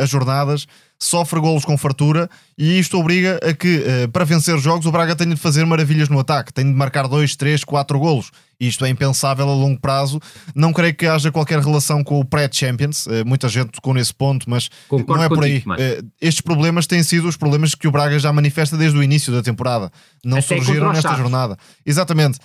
as 0.00 0.08
jornadas 0.08 0.66
sofre 1.04 1.38
golos 1.40 1.64
com 1.64 1.76
fartura 1.76 2.28
e 2.56 2.78
isto 2.78 2.98
obriga 2.98 3.38
a 3.42 3.52
que, 3.52 3.78
uh, 3.78 4.08
para 4.10 4.24
vencer 4.24 4.56
jogos, 4.58 4.86
o 4.86 4.92
Braga 4.92 5.14
tenha 5.14 5.34
de 5.34 5.40
fazer 5.40 5.64
maravilhas 5.66 6.08
no 6.08 6.18
ataque, 6.18 6.52
tem 6.52 6.64
de 6.64 6.72
marcar 6.72 7.06
2, 7.06 7.36
3, 7.36 7.64
4 7.64 7.98
golos. 7.98 8.30
Isto 8.60 8.84
é 8.84 8.88
impensável 8.88 9.48
a 9.48 9.52
longo 9.52 9.78
prazo. 9.80 10.20
Não 10.54 10.72
creio 10.72 10.94
que 10.94 11.06
haja 11.06 11.32
qualquer 11.32 11.58
relação 11.58 12.04
com 12.04 12.20
o 12.20 12.24
pré-Champions. 12.24 13.06
Uh, 13.06 13.26
muita 13.26 13.48
gente 13.48 13.72
tocou 13.72 13.92
nesse 13.92 14.14
ponto, 14.14 14.48
mas 14.48 14.70
Concordo 14.88 15.16
não 15.16 15.22
é 15.24 15.28
por 15.28 15.44
aí. 15.44 15.58
Uh, 15.58 16.08
estes 16.20 16.40
problemas 16.40 16.86
têm 16.86 17.02
sido 17.02 17.26
os 17.28 17.36
problemas 17.36 17.74
que 17.74 17.88
o 17.88 17.90
Braga 17.90 18.18
já 18.18 18.32
manifesta 18.32 18.76
desde 18.76 18.96
o 18.96 19.02
início 19.02 19.32
da 19.32 19.42
temporada. 19.42 19.90
Não 20.24 20.38
Até 20.38 20.56
surgiram 20.56 20.92
nesta 20.92 21.14
jornada. 21.16 21.58
Exatamente. 21.84 22.38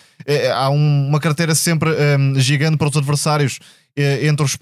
há 0.53 0.69
um, 0.69 1.07
uma 1.07 1.19
carteira 1.19 1.53
sempre 1.53 1.91
um, 1.91 2.39
gigante 2.39 2.75
para 2.75 2.89
os 2.89 2.97
adversários 2.97 3.59
entre 4.23 4.45
os, 4.45 4.57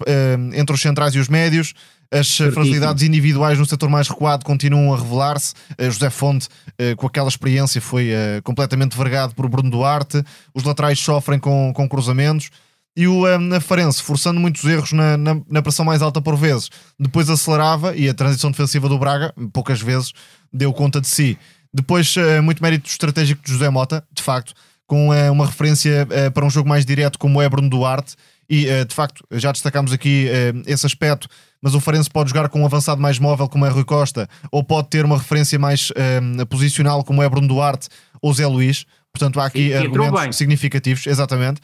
entre 0.53 0.75
os 0.75 0.81
centrais 0.81 1.13
e 1.15 1.19
os 1.19 1.27
médios. 1.27 1.73
As 2.09 2.27
Certíssimo. 2.27 2.51
fragilidades 2.53 3.03
individuais 3.03 3.59
no 3.59 3.65
setor 3.65 3.89
mais 3.89 4.07
recuado 4.07 4.45
continuam 4.45 4.93
a 4.93 4.97
revelar-se. 4.97 5.53
Uh, 5.77 5.91
José 5.91 6.09
Fonte, 6.09 6.47
com 6.95 7.07
aquela 7.07 7.27
experiência, 7.27 7.81
foi 7.81 8.11
completamente 8.43 8.95
vergado 8.97 9.35
por 9.35 9.49
Bruno 9.49 9.69
Duarte. 9.69 10.23
Os 10.53 10.63
laterais 10.63 10.99
sofrem 10.99 11.39
com, 11.39 11.73
com 11.73 11.89
cruzamentos. 11.89 12.49
E 12.97 13.07
o 13.07 13.27
um, 13.27 13.61
Farense, 13.61 14.01
forçando 14.01 14.39
muitos 14.39 14.63
erros 14.63 14.91
na, 14.91 15.15
na, 15.15 15.39
na, 15.47 15.61
pressão 15.61 15.85
mais 15.85 16.01
alta 16.01 16.19
por 16.19 16.35
vezes, 16.35 16.71
depois 16.99 17.29
acelerava 17.29 17.95
e 17.95 18.09
a 18.09 18.13
transição 18.13 18.49
defensiva 18.49 18.89
do 18.89 18.97
Braga, 18.97 19.31
poucas 19.53 19.79
vezes, 19.79 20.13
deu 20.51 20.73
conta 20.73 20.99
de 20.99 21.07
si. 21.07 21.37
Depois, 21.71 22.15
muito 22.43 22.63
mérito 22.63 22.89
estratégico 22.89 23.45
de 23.45 23.51
José 23.51 23.69
Mota, 23.69 24.03
de 24.11 24.23
facto, 24.23 24.55
com 24.87 25.09
uma 25.31 25.45
referência 25.45 26.07
para 26.33 26.43
um 26.43 26.49
jogo 26.49 26.67
mais 26.67 26.87
direto 26.87 27.19
como 27.19 27.39
é 27.39 27.47
Bruno 27.47 27.69
Duarte 27.69 28.15
e 28.49 28.67
uh, 28.67 28.85
de 28.85 28.95
facto 28.95 29.23
já 29.31 29.51
destacámos 29.51 29.91
aqui 29.91 30.27
uh, 30.27 30.63
esse 30.65 30.85
aspecto, 30.85 31.27
mas 31.61 31.75
o 31.75 31.79
Farense 31.79 32.09
pode 32.09 32.29
jogar 32.29 32.49
com 32.49 32.61
um 32.61 32.65
avançado 32.65 33.01
mais 33.01 33.19
móvel 33.19 33.47
como 33.49 33.65
é 33.65 33.69
Rui 33.69 33.83
Costa, 33.83 34.27
ou 34.51 34.63
pode 34.63 34.89
ter 34.89 35.05
uma 35.05 35.17
referência 35.17 35.59
mais 35.59 35.89
uh, 35.91 36.45
posicional 36.47 37.03
como 37.03 37.21
é 37.21 37.29
Bruno 37.29 37.47
Duarte 37.47 37.89
ou 38.21 38.33
Zé 38.33 38.47
Luís. 38.47 38.85
Portanto, 39.11 39.39
há 39.39 39.45
aqui 39.45 39.69
Sim, 39.69 39.73
argumentos 39.73 40.37
significativos, 40.37 41.07
exatamente. 41.07 41.59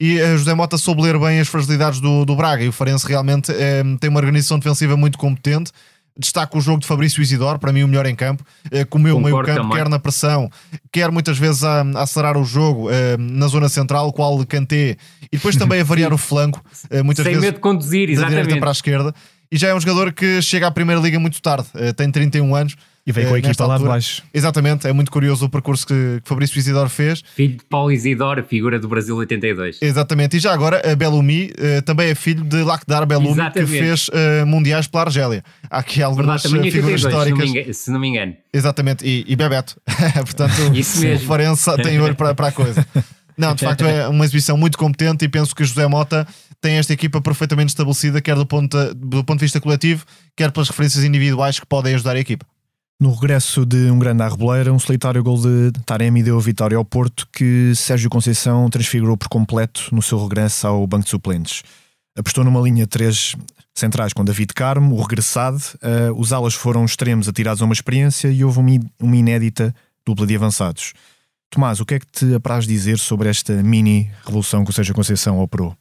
E 0.00 0.18
José 0.36 0.54
Mota 0.54 0.78
soube 0.78 1.02
ler 1.02 1.18
bem 1.18 1.40
as 1.40 1.48
fragilidades 1.48 2.00
do, 2.00 2.24
do 2.24 2.36
Braga 2.36 2.62
e 2.62 2.68
o 2.68 2.72
Farense 2.72 3.08
realmente 3.08 3.52
tem 3.98 4.10
uma 4.10 4.20
organização 4.20 4.58
defensiva 4.58 4.96
muito 4.96 5.18
competente 5.18 5.72
Destaco 6.18 6.58
o 6.58 6.60
jogo 6.60 6.80
de 6.80 6.86
Fabrício 6.86 7.22
Isidoro, 7.22 7.58
para 7.58 7.72
mim 7.72 7.84
o 7.84 7.88
melhor 7.88 8.04
em 8.06 8.14
campo, 8.14 8.44
eh, 8.70 8.84
comeu 8.84 9.16
o 9.16 9.20
meio 9.20 9.40
campo, 9.42 9.70
quer 9.70 9.88
na 9.88 9.98
pressão, 9.98 10.50
quer 10.90 11.12
muitas 11.12 11.38
vezes 11.38 11.62
a, 11.62 11.82
a 11.82 12.02
acelerar 12.02 12.36
o 12.36 12.44
jogo 12.44 12.90
eh, 12.90 13.16
na 13.18 13.46
zona 13.46 13.68
central, 13.68 14.12
qual 14.12 14.44
Kanté, 14.44 14.96
e 15.30 15.36
depois 15.36 15.54
também 15.54 15.80
a 15.80 15.84
variar 15.84 16.12
o 16.14 16.18
flanco, 16.18 16.60
eh, 16.90 17.02
muitas 17.02 17.22
Sem 17.22 17.34
vezes 17.34 17.46
medo 17.46 17.54
de 17.54 17.60
conduzir, 17.60 18.10
exatamente. 18.10 18.34
da 18.34 18.42
direita 18.42 18.60
para 18.60 18.70
a 18.70 18.72
esquerda. 18.72 19.14
E 19.50 19.56
já 19.56 19.68
é 19.68 19.74
um 19.74 19.80
jogador 19.80 20.12
que 20.12 20.42
chega 20.42 20.66
à 20.66 20.70
Primeira 20.70 21.00
Liga 21.00 21.18
muito 21.18 21.40
tarde, 21.40 21.66
tem 21.96 22.10
31 22.10 22.54
anos 22.54 22.76
e 23.08 23.12
veio 23.12 23.28
com 23.28 23.34
a 23.34 23.38
eh, 23.38 23.40
equipa 23.40 23.66
lá 23.66 23.78
de 23.78 23.84
baixo. 23.84 24.22
Exatamente, 24.34 24.86
é 24.86 24.92
muito 24.92 25.10
curioso 25.10 25.46
o 25.46 25.48
percurso 25.48 25.86
que, 25.86 26.20
que 26.22 26.28
Fabrício 26.28 26.58
Isidoro 26.58 26.90
fez. 26.90 27.24
Filho 27.34 27.56
de 27.56 27.64
Paulo 27.64 27.90
Isidoro, 27.90 28.44
figura 28.44 28.78
do 28.78 28.86
Brasil 28.86 29.16
82. 29.16 29.78
Exatamente, 29.80 30.36
e 30.36 30.40
já 30.40 30.52
agora 30.52 30.82
a 30.84 30.94
Bellumi 30.94 31.50
uh, 31.58 31.80
também 31.82 32.10
é 32.10 32.14
filho 32.14 32.44
de 32.44 32.62
Lakhdar 32.62 33.04
Exatamente. 33.04 33.52
que 33.52 33.66
fez 33.66 34.08
uh, 34.08 34.46
mundiais 34.46 34.86
pela 34.86 35.04
Argélia. 35.04 35.42
Há 35.70 35.78
aqui 35.78 36.02
algumas 36.02 36.42
Verdade, 36.42 36.70
figuras 36.70 37.02
82, 37.02 37.02
históricas. 37.02 37.38
Se 37.38 37.46
não, 37.46 37.60
engano, 37.60 37.74
se 37.74 37.90
não, 37.90 38.00
me 38.00 38.08
engano. 38.08 38.36
Exatamente, 38.52 39.06
e, 39.06 39.24
e 39.26 39.34
Bebeto. 39.34 39.80
Portanto, 40.14 40.74
Isso 40.74 41.00
mesmo. 41.00 41.24
o 41.24 41.26
Farense 41.26 41.76
tem 41.82 41.98
olho 41.98 42.14
para, 42.14 42.34
para 42.34 42.48
a 42.48 42.52
coisa. 42.52 42.86
Não, 43.38 43.54
de 43.54 43.64
facto 43.64 43.84
é 43.84 44.08
uma 44.08 44.24
exibição 44.24 44.56
muito 44.56 44.76
competente 44.76 45.24
e 45.24 45.28
penso 45.28 45.54
que 45.54 45.62
José 45.62 45.86
Mota 45.86 46.26
tem 46.60 46.74
esta 46.74 46.92
equipa 46.92 47.20
perfeitamente 47.20 47.70
estabelecida, 47.70 48.20
quer 48.20 48.36
do 48.36 48.46
ponto, 48.46 48.76
do 48.94 49.24
ponto 49.24 49.38
de 49.38 49.44
vista 49.44 49.60
coletivo, 49.60 50.04
quer 50.36 50.50
pelas 50.50 50.68
referências 50.68 51.04
individuais 51.04 51.58
que 51.58 51.66
podem 51.66 51.94
ajudar 51.94 52.16
a 52.16 52.20
equipa. 52.20 52.46
No 53.00 53.14
regresso 53.14 53.64
de 53.64 53.90
um 53.90 53.98
grande 53.98 54.22
arreboleira, 54.24 54.72
um 54.72 54.78
solitário 54.78 55.22
gol 55.22 55.40
de 55.40 55.70
Taremi 55.86 56.20
deu 56.20 56.36
a 56.36 56.40
vitória 56.40 56.76
ao 56.76 56.84
Porto, 56.84 57.28
que 57.32 57.72
Sérgio 57.76 58.10
Conceição 58.10 58.68
transfigurou 58.68 59.16
por 59.16 59.28
completo 59.28 59.88
no 59.92 60.02
seu 60.02 60.20
regresso 60.20 60.66
ao 60.66 60.84
banco 60.84 61.04
de 61.04 61.10
suplentes. 61.10 61.62
Apostou 62.16 62.42
numa 62.42 62.60
linha 62.60 62.82
de 62.82 62.88
três 62.88 63.36
centrais 63.72 64.12
com 64.12 64.24
David 64.24 64.52
Carmo, 64.52 64.96
o 64.96 65.00
regressado, 65.00 65.58
uh, 65.76 66.12
os 66.18 66.32
alas 66.32 66.54
foram 66.54 66.84
extremos 66.84 67.28
atirados 67.28 67.62
a 67.62 67.64
uma 67.64 67.72
experiência 67.72 68.26
e 68.32 68.44
houve 68.44 68.58
uma, 68.58 68.80
uma 69.00 69.16
inédita 69.16 69.72
dupla 70.04 70.26
de 70.26 70.34
avançados. 70.34 70.92
Tomás, 71.50 71.78
o 71.78 71.86
que 71.86 71.94
é 71.94 71.98
que 72.00 72.06
te 72.06 72.34
apraz 72.34 72.66
dizer 72.66 72.98
sobre 72.98 73.28
esta 73.28 73.62
mini 73.62 74.10
revolução 74.26 74.64
que 74.64 74.70
o 74.70 74.74
Sérgio 74.74 74.92
Conceição 74.92 75.38
operou? 75.38 75.76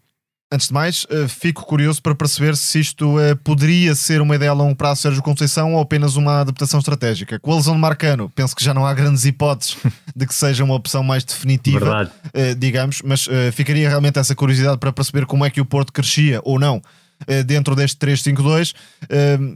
Antes 0.49 0.69
de 0.69 0.73
mais, 0.73 1.05
eh, 1.09 1.27
fico 1.27 1.65
curioso 1.65 2.01
para 2.01 2.15
perceber 2.15 2.55
se 2.55 2.79
isto 2.79 3.19
eh, 3.19 3.35
poderia 3.35 3.93
ser 3.93 4.21
uma 4.21 4.33
ideia 4.33 4.51
a 4.51 4.53
longo 4.53 4.77
prazo 4.77 5.01
Sérgio 5.01 5.21
Conceição 5.21 5.73
ou 5.73 5.81
apenas 5.81 6.15
uma 6.15 6.39
adaptação 6.39 6.79
estratégica. 6.79 7.37
Com 7.37 7.51
a 7.51 7.55
lesão 7.57 7.73
de 7.73 7.81
Marcano, 7.81 8.29
penso 8.29 8.55
que 8.55 8.63
já 8.63 8.73
não 8.73 8.85
há 8.85 8.93
grandes 8.93 9.25
hipóteses 9.25 9.75
de 10.15 10.25
que 10.25 10.33
seja 10.33 10.63
uma 10.63 10.73
opção 10.73 11.03
mais 11.03 11.25
definitiva, 11.25 11.79
Verdade. 11.79 12.11
Eh, 12.33 12.55
digamos, 12.55 13.01
mas 13.03 13.27
ficaria 13.51 13.89
realmente 13.89 14.19
essa 14.19 14.33
curiosidade 14.33 14.77
para 14.77 14.93
perceber 14.93 15.25
como 15.25 15.43
é 15.43 15.49
que 15.49 15.59
o 15.59 15.65
Porto 15.65 15.91
crescia 15.91 16.39
ou 16.45 16.57
não 16.57 16.81
dentro 17.45 17.75
deste 17.75 17.97
3-5-2. 17.97 18.73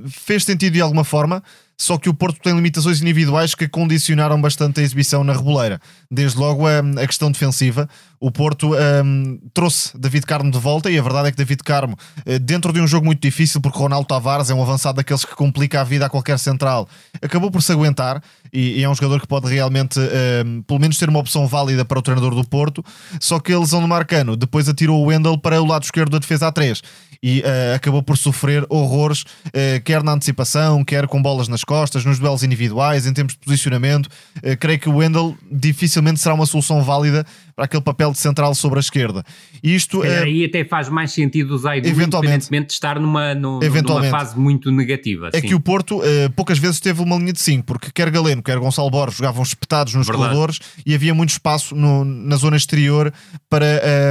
Fez 0.09 0.43
sentido 0.43 0.73
de 0.73 0.81
alguma 0.81 1.03
forma, 1.03 1.43
só 1.81 1.97
que 1.97 2.07
o 2.07 2.13
Porto 2.13 2.39
tem 2.39 2.53
limitações 2.53 3.01
individuais 3.01 3.55
que 3.55 3.67
condicionaram 3.67 4.39
bastante 4.39 4.79
a 4.79 4.83
exibição 4.83 5.23
na 5.23 5.33
reboleira. 5.33 5.81
Desde 6.11 6.37
logo 6.37 6.67
a, 6.67 6.77
a 7.01 7.07
questão 7.07 7.31
defensiva, 7.31 7.89
o 8.19 8.29
Porto 8.29 8.75
um, 8.75 9.39
trouxe 9.51 9.97
David 9.97 10.27
Carmo 10.27 10.51
de 10.51 10.59
volta 10.59 10.91
e 10.91 10.99
a 10.99 11.01
verdade 11.01 11.29
é 11.29 11.31
que 11.31 11.37
David 11.37 11.63
Carmo, 11.63 11.97
eh, 12.23 12.37
dentro 12.37 12.71
de 12.71 12.79
um 12.79 12.85
jogo 12.85 13.07
muito 13.07 13.19
difícil, 13.19 13.59
porque 13.59 13.79
Ronaldo 13.79 14.07
Tavares 14.07 14.51
é 14.51 14.53
um 14.53 14.61
avançado 14.61 14.97
daqueles 14.97 15.25
que 15.25 15.33
complica 15.33 15.81
a 15.81 15.83
vida 15.83 16.05
a 16.05 16.09
qualquer 16.09 16.37
central, 16.37 16.87
acabou 17.19 17.49
por 17.49 17.63
se 17.63 17.71
aguentar 17.71 18.21
e, 18.53 18.79
e 18.79 18.83
é 18.83 18.87
um 18.87 18.93
jogador 18.93 19.19
que 19.19 19.27
pode 19.27 19.51
realmente, 19.51 19.99
um, 19.99 20.61
pelo 20.61 20.79
menos, 20.79 20.99
ter 20.99 21.09
uma 21.09 21.17
opção 21.17 21.47
válida 21.47 21.83
para 21.83 21.97
o 21.97 22.01
treinador 22.03 22.35
do 22.35 22.47
Porto. 22.47 22.85
Só 23.19 23.39
que 23.39 23.51
a 23.51 23.59
lesão 23.59 23.81
do 23.81 23.87
Marcano 23.87 24.37
depois 24.37 24.69
atirou 24.69 25.01
o 25.01 25.07
Wendel 25.07 25.35
para 25.35 25.59
o 25.59 25.65
lado 25.65 25.81
esquerdo 25.81 26.11
da 26.11 26.19
defesa 26.19 26.45
a 26.45 26.51
3 26.51 26.83
e 27.23 27.41
uh, 27.41 27.75
acabou 27.75 28.01
por 28.01 28.17
sofrer 28.17 28.65
horrores, 28.67 29.21
uh, 29.21 29.81
quer 29.85 30.01
na 30.01 30.13
antecipação, 30.13 30.83
quer 30.83 31.05
com 31.07 31.21
bolas 31.21 31.47
nas 31.47 31.63
costas, 31.63 32.03
nos 32.03 32.17
duelos 32.17 32.43
individuais, 32.43 33.05
em 33.05 33.13
termos 33.13 33.33
de 33.33 33.39
posicionamento. 33.39 34.07
Uh, 34.37 34.57
creio 34.59 34.79
que 34.79 34.89
o 34.89 34.95
Wendel 34.95 35.37
dificilmente 35.51 36.19
será 36.19 36.33
uma 36.33 36.47
solução 36.47 36.81
válida 36.81 37.25
para 37.55 37.65
aquele 37.65 37.83
papel 37.83 38.11
de 38.11 38.17
central 38.17 38.55
sobre 38.55 38.79
a 38.79 38.81
esquerda. 38.81 39.23
E 39.61 39.75
isto 39.75 40.03
é, 40.03 40.23
aí 40.23 40.45
até 40.45 40.65
faz 40.65 40.89
mais 40.89 41.11
sentido 41.11 41.55
Zaidu, 41.57 41.87
eventualmente 41.87 42.49
de 42.49 42.73
estar 42.73 42.99
numa, 42.99 43.35
numa 43.35 43.61
fase 44.09 44.39
muito 44.39 44.71
negativa. 44.71 45.29
É 45.31 45.41
sim. 45.41 45.47
que 45.47 45.53
o 45.53 45.59
Porto 45.59 46.01
poucas 46.35 46.57
vezes 46.57 46.79
teve 46.79 47.01
uma 47.01 47.17
linha 47.17 47.33
de 47.33 47.39
5, 47.39 47.65
porque 47.65 47.91
quer 47.91 48.09
Galeno, 48.09 48.41
quer 48.41 48.57
Gonçalo 48.57 48.89
Borges 48.89 49.17
jogavam 49.17 49.43
espetados 49.43 49.93
nos 49.93 50.07
Verdade. 50.07 50.29
corredores 50.29 50.59
e 50.85 50.95
havia 50.95 51.13
muito 51.13 51.29
espaço 51.29 51.75
no, 51.75 52.03
na 52.03 52.35
zona 52.37 52.57
exterior 52.57 53.13
para 53.49 53.65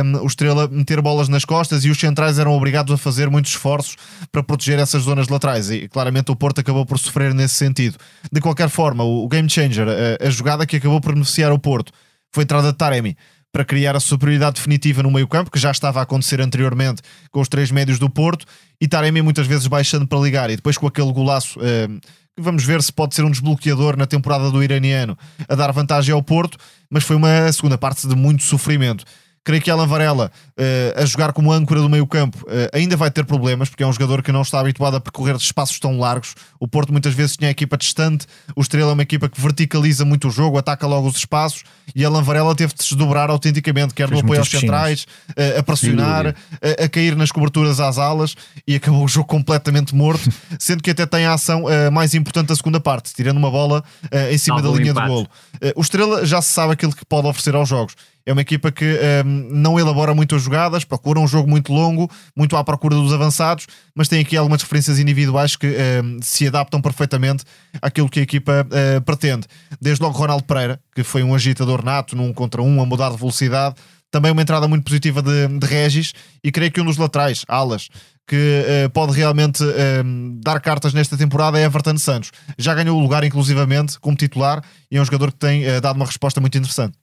um, 0.04 0.22
o 0.22 0.26
Estrela 0.26 0.68
meter 0.68 1.00
bolas 1.00 1.28
nas 1.28 1.44
costas 1.44 1.84
e 1.84 1.90
os 1.90 1.98
centrais 1.98 2.38
eram 2.38 2.52
obrigados 2.52 2.92
a 2.92 2.98
fazer 3.00 3.28
muitos 3.28 3.52
esforços 3.52 3.96
para 4.30 4.42
proteger 4.42 4.78
essas 4.78 5.02
zonas 5.02 5.28
laterais 5.28 5.70
e 5.70 5.88
claramente 5.88 6.30
o 6.30 6.36
Porto 6.36 6.60
acabou 6.60 6.86
por 6.86 6.98
sofrer 6.98 7.34
nesse 7.34 7.54
sentido. 7.54 7.96
De 8.30 8.40
qualquer 8.40 8.68
forma, 8.68 9.02
o, 9.02 9.26
game 9.28 9.48
changer, 9.48 9.86
a, 9.88 10.26
a 10.26 10.30
jogada 10.30 10.66
que 10.66 10.76
acabou 10.76 11.00
por 11.00 11.12
beneficiar 11.14 11.52
o 11.52 11.58
Porto 11.58 11.92
foi 12.32 12.42
a 12.42 12.44
entrada 12.44 12.70
de 12.72 12.78
Taremi 12.78 13.16
para 13.52 13.64
criar 13.64 13.96
a 13.96 14.00
superioridade 14.00 14.56
definitiva 14.56 15.02
no 15.02 15.10
meio-campo, 15.10 15.50
que 15.50 15.58
já 15.58 15.70
estava 15.70 15.98
a 15.98 16.02
acontecer 16.04 16.40
anteriormente 16.40 17.02
com 17.30 17.40
os 17.40 17.48
três 17.48 17.70
médios 17.70 17.98
do 17.98 18.08
Porto, 18.08 18.46
e 18.80 18.86
Taremi 18.86 19.22
muitas 19.22 19.46
vezes 19.46 19.66
baixando 19.66 20.06
para 20.06 20.20
ligar, 20.20 20.50
e 20.50 20.56
depois 20.56 20.78
com 20.78 20.86
aquele 20.86 21.12
golaço. 21.12 21.58
Eh, 21.60 21.88
vamos 22.38 22.64
ver 22.64 22.82
se 22.82 22.92
pode 22.92 23.14
ser 23.14 23.24
um 23.24 23.30
desbloqueador 23.30 23.96
na 23.96 24.06
temporada 24.06 24.50
do 24.50 24.62
iraniano 24.62 25.18
a 25.48 25.54
dar 25.54 25.72
vantagem 25.72 26.14
ao 26.14 26.22
Porto, 26.22 26.56
mas 26.88 27.04
foi 27.04 27.16
uma 27.16 27.52
segunda 27.52 27.76
parte 27.76 28.06
de 28.06 28.14
muito 28.14 28.42
sofrimento. 28.42 29.04
Creio 29.42 29.62
que 29.62 29.70
Alan 29.70 29.86
Varela, 29.86 30.30
uh, 30.58 31.02
a 31.02 31.06
jogar 31.06 31.32
como 31.32 31.50
âncora 31.50 31.80
do 31.80 31.88
meio-campo, 31.88 32.38
uh, 32.42 32.68
ainda 32.74 32.94
vai 32.94 33.10
ter 33.10 33.24
problemas, 33.24 33.70
porque 33.70 33.82
é 33.82 33.86
um 33.86 33.92
jogador 33.92 34.22
que 34.22 34.30
não 34.30 34.42
está 34.42 34.60
habituado 34.60 34.96
a 34.96 35.00
percorrer 35.00 35.34
espaços 35.36 35.78
tão 35.78 35.98
largos. 35.98 36.34
O 36.58 36.68
Porto 36.68 36.92
muitas 36.92 37.14
vezes 37.14 37.38
tinha 37.38 37.48
a 37.48 37.50
equipa 37.50 37.78
distante, 37.78 38.26
o 38.54 38.60
Estrela 38.60 38.90
é 38.90 38.92
uma 38.92 39.02
equipa 39.02 39.30
que 39.30 39.40
verticaliza 39.40 40.04
muito 40.04 40.28
o 40.28 40.30
jogo, 40.30 40.58
ataca 40.58 40.86
logo 40.86 41.08
os 41.08 41.16
espaços, 41.16 41.64
e 41.94 42.04
Alan 42.04 42.22
Varela 42.22 42.54
teve 42.54 42.74
de 42.74 42.82
se 42.82 42.90
desdobrar 42.90 43.30
autenticamente, 43.30 43.94
quer 43.94 44.08
Fez 44.08 44.20
no 44.20 44.26
apoio 44.26 44.40
aos 44.40 44.50
centrais, 44.50 45.06
uh, 45.30 45.58
a 45.58 45.62
pressionar, 45.62 46.26
a, 46.26 46.84
a, 46.84 46.88
cair 46.88 47.16
nas 47.16 47.32
coberturas 47.32 47.80
às 47.80 47.96
alas, 47.96 48.36
e 48.66 48.74
acabou 48.74 49.04
o 49.04 49.08
jogo 49.08 49.26
completamente 49.26 49.94
morto, 49.94 50.28
sendo 50.60 50.82
que 50.82 50.90
até 50.90 51.06
tem 51.06 51.24
a 51.24 51.32
ação 51.32 51.64
mais 51.90 52.14
importante 52.14 52.48
da 52.48 52.56
segunda 52.56 52.78
parte, 52.78 53.14
tirando 53.14 53.38
uma 53.38 53.50
bola 53.50 53.82
em 54.30 54.36
cima 54.36 54.60
da 54.60 54.68
linha 54.68 54.90
empate. 54.90 55.06
de 55.06 55.12
golo. 55.12 55.28
o 55.76 55.80
Estrela 55.80 56.26
já 56.26 56.42
se 56.42 56.52
sabe 56.52 56.74
aquilo 56.74 56.94
que 56.94 57.06
pode 57.06 57.26
oferecer 57.26 57.54
aos 57.54 57.68
jogos. 57.68 57.94
É 58.26 58.32
uma 58.32 58.42
equipa 58.42 58.70
que 58.70 58.84
um, 58.84 58.88
ehm, 58.88 59.48
não 59.50 59.78
elabora 59.78 60.14
muitas 60.14 60.42
jogadas, 60.42 60.84
procura 60.84 61.18
um 61.18 61.26
jogo 61.26 61.48
muito 61.48 61.72
longo, 61.72 62.10
muito 62.36 62.56
à 62.56 62.64
procura 62.64 62.94
dos 62.94 63.12
avançados, 63.12 63.66
mas 63.94 64.08
tem 64.08 64.20
aqui 64.20 64.36
algumas 64.36 64.62
referências 64.62 64.98
individuais 64.98 65.56
que 65.56 65.66
um, 65.66 65.70
ehm, 65.70 66.18
se 66.22 66.46
adaptam 66.46 66.80
perfeitamente 66.80 67.44
àquilo 67.80 68.08
que 68.08 68.20
a 68.20 68.22
equipa 68.22 68.66
uh, 68.66 69.00
pretende. 69.02 69.46
Desde 69.80 70.02
logo 70.02 70.16
Ronaldo 70.16 70.44
Pereira, 70.44 70.80
que 70.94 71.02
foi 71.02 71.22
um 71.22 71.34
agitador 71.34 71.84
nato 71.84 72.16
num 72.16 72.32
contra 72.32 72.62
um, 72.62 72.80
a 72.80 72.86
mudar 72.86 73.10
de 73.10 73.16
velocidade, 73.16 73.76
também 74.10 74.32
uma 74.32 74.42
entrada 74.42 74.66
muito 74.66 74.84
positiva 74.84 75.22
de, 75.22 75.46
de 75.46 75.66
Regis 75.66 76.12
e 76.42 76.50
creio 76.50 76.72
que 76.72 76.80
um 76.80 76.84
dos 76.84 76.96
laterais, 76.96 77.44
Alas, 77.48 77.88
que 78.26 78.36
uh, 78.86 78.90
pode 78.90 79.12
realmente 79.12 79.62
uh, 79.62 79.70
dar 80.42 80.60
cartas 80.60 80.92
nesta 80.92 81.16
temporada 81.16 81.58
é 81.58 81.64
Everton 81.64 81.96
Santos. 81.98 82.30
Já 82.58 82.74
ganhou 82.74 82.96
o 82.96 83.02
lugar, 83.02 83.24
inclusivamente, 83.24 83.98
como 83.98 84.16
titular 84.16 84.62
e 84.90 84.96
é 84.96 85.00
um 85.00 85.04
jogador 85.04 85.32
que 85.32 85.38
tem 85.38 85.66
uh, 85.66 85.80
dado 85.80 85.96
uma 85.96 86.06
resposta 86.06 86.40
muito 86.40 86.56
interessante. 86.56 86.96